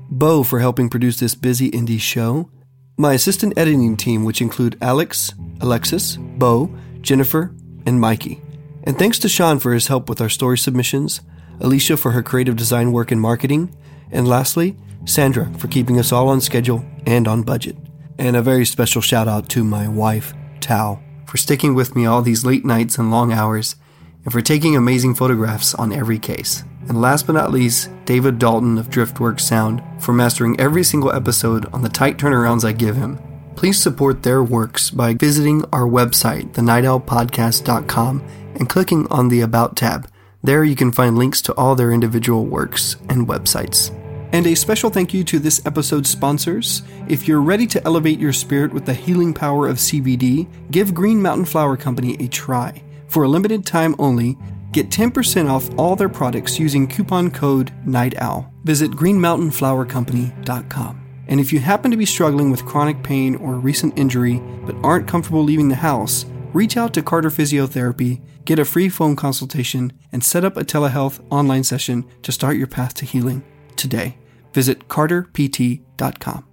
bo 0.09 0.43
for 0.43 0.59
helping 0.59 0.89
produce 0.89 1.20
this 1.20 1.36
busy 1.36 1.70
indie 1.72 1.99
show 1.99 2.49
my 2.97 3.14
assistant 3.14 3.57
editing 3.57 3.97
team, 3.97 4.24
which 4.24 4.41
include 4.41 4.78
Alex, 4.82 5.34
Alexis, 5.61 6.18
Bo, 6.18 6.74
Jennifer, 7.01 7.53
and 7.86 7.99
Mikey. 7.99 8.41
And 8.84 8.97
thanks 8.99 9.18
to 9.20 9.30
Sean 9.30 9.59
for 9.59 9.74
his 9.74 9.88
help 9.88 10.09
with 10.09 10.22
our 10.22 10.30
story 10.30 10.57
submissions, 10.57 11.22
Alicia 11.59 11.97
for 11.97 12.11
her 12.11 12.22
creative 12.22 12.55
design 12.55 12.91
work 12.91 13.11
and 13.11 13.20
marketing, 13.20 13.76
and 14.11 14.28
lastly, 14.28 14.76
Sandra 15.05 15.51
for 15.57 15.68
keeping 15.68 15.99
us 15.99 16.11
all 16.11 16.30
on 16.30 16.39
schedule 16.39 16.86
and 17.05 17.28
on 17.28 17.41
budget. 17.41 17.76
And 18.18 18.36
a 18.36 18.41
very 18.41 18.66
special 18.66 19.01
shout 19.01 19.28
out 19.28 19.49
to 19.49 19.64
my 19.64 19.88
wife, 19.88 20.34
Tao, 20.59 21.01
for 21.26 21.38
sticking 21.38 21.74
with 21.74 21.95
me 21.95 22.05
all 22.05 22.22
these 22.22 22.45
late 22.45 22.64
nights 22.64 22.97
and 22.97 23.09
long 23.09 23.34
hours, 23.34 23.76
and 24.24 24.32
for 24.32 24.41
taking 24.41 24.76
amazing 24.76 25.16
photographs 25.16 25.74
on 25.76 25.91
every 25.91 26.20
case. 26.20 26.64
And 26.88 27.01
last 27.01 27.26
but 27.26 27.34
not 27.34 27.51
least, 27.51 27.89
David 28.05 28.39
Dalton 28.39 28.78
of 28.78 28.89
Driftworks 28.89 29.41
Sound 29.41 29.82
for 29.99 30.14
mastering 30.14 30.59
every 30.59 30.84
single 30.84 31.11
episode 31.14 31.66
on 31.74 31.82
the 31.82 31.89
tight 31.89 32.18
turnarounds 32.18 32.66
I 32.66 32.72
give 32.74 32.95
him. 32.95 33.20
Please 33.55 33.80
support 33.80 34.24
their 34.24 34.43
works 34.43 34.89
by 34.89 35.14
visiting 35.14 35.64
our 35.72 35.88
website, 35.88 36.51
thenightowlpodcast.com, 36.53 38.24
and 38.55 38.70
clicking 38.70 39.07
on 39.09 39.30
the 39.30 39.41
About 39.41 39.76
tab. 39.76 40.09
There 40.43 40.64
you 40.64 40.76
can 40.76 40.91
find 40.91 41.18
links 41.18 41.41
to 41.43 41.53
all 41.53 41.76
their 41.76 41.91
individual 41.91 42.45
works 42.45 42.97
and 43.07 43.28
websites. 43.28 43.91
And 44.34 44.47
a 44.47 44.55
special 44.55 44.89
thank 44.89 45.13
you 45.13 45.23
to 45.23 45.39
this 45.39 45.65
episode's 45.65 46.09
sponsors. 46.09 46.81
If 47.07 47.27
you're 47.27 47.41
ready 47.41 47.67
to 47.67 47.84
elevate 47.86 48.19
your 48.19 48.34
spirit 48.34 48.73
with 48.73 48.86
the 48.86 48.93
healing 48.93 49.34
power 49.34 49.67
of 49.67 49.77
CBD, 49.77 50.47
give 50.71 50.93
Green 50.93 51.21
Mountain 51.21 51.45
Flower 51.45 51.77
Company 51.77 52.17
a 52.19 52.27
try. 52.27 52.84
For 53.07 53.23
a 53.23 53.29
limited 53.29 53.65
time 53.65 53.95
only, 53.99 54.38
Get 54.73 54.89
10% 54.89 55.49
off 55.51 55.69
all 55.77 55.95
their 55.95 56.09
products 56.09 56.57
using 56.57 56.88
coupon 56.88 57.29
code 57.29 57.71
NIGHTOWL. 57.86 58.49
Visit 58.63 58.89
greenmountainflowercompany.com. 58.91 60.99
And 61.27 61.39
if 61.39 61.53
you 61.53 61.59
happen 61.59 61.91
to 61.91 61.97
be 61.97 62.07
struggling 62.07 62.49
with 62.49 62.65
chronic 62.65 63.03
pain 63.03 63.36
or 63.36 63.53
recent 63.53 63.95
injury 63.97 64.41
but 64.65 64.75
aren't 64.84 65.07
comfortable 65.07 65.43
leaving 65.43 65.69
the 65.69 65.75
house, 65.75 66.25
reach 66.53 66.75
out 66.75 66.91
to 66.95 67.03
Carter 67.03 67.29
Physiotherapy, 67.29 68.19
get 68.45 68.57
a 68.57 68.65
free 68.65 68.89
phone 68.89 69.15
consultation, 69.15 69.93
and 70.11 70.23
set 70.23 70.43
up 70.43 70.57
a 70.57 70.65
telehealth 70.65 71.23
online 71.29 71.63
session 71.63 72.03
to 72.23 72.31
start 72.31 72.57
your 72.57 72.65
path 72.65 72.95
to 72.95 73.05
healing 73.05 73.43
today. 73.75 74.17
Visit 74.53 74.87
carterpt.com. 74.87 76.45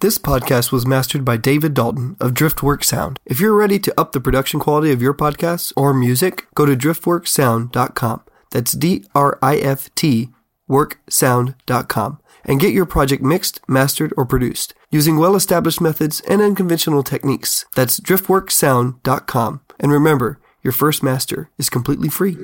This 0.00 0.18
podcast 0.18 0.72
was 0.72 0.86
mastered 0.86 1.24
by 1.24 1.38
David 1.38 1.72
Dalton 1.72 2.16
of 2.20 2.34
Driftworks 2.34 2.84
Sound. 2.84 3.18
If 3.24 3.40
you're 3.40 3.56
ready 3.56 3.78
to 3.78 3.98
up 3.98 4.12
the 4.12 4.20
production 4.20 4.60
quality 4.60 4.92
of 4.92 5.00
your 5.00 5.14
podcasts 5.14 5.72
or 5.74 5.94
music, 5.94 6.46
go 6.54 6.66
to 6.66 6.76
driftworksound.com. 6.76 8.22
That's 8.50 8.72
D 8.72 9.04
R 9.14 9.38
I 9.40 9.56
F 9.56 9.94
T 9.94 10.28
worksound.com 10.68 12.18
and 12.44 12.60
get 12.60 12.72
your 12.72 12.86
project 12.86 13.22
mixed, 13.22 13.60
mastered, 13.68 14.12
or 14.16 14.26
produced 14.26 14.74
using 14.90 15.16
well 15.16 15.34
established 15.34 15.80
methods 15.80 16.20
and 16.28 16.40
unconventional 16.40 17.02
techniques. 17.02 17.64
That's 17.74 17.98
driftworksound.com. 18.00 19.60
And 19.80 19.92
remember, 19.92 20.40
your 20.62 20.72
first 20.72 21.02
master 21.02 21.50
is 21.58 21.70
completely 21.70 22.08
free. 22.08 22.36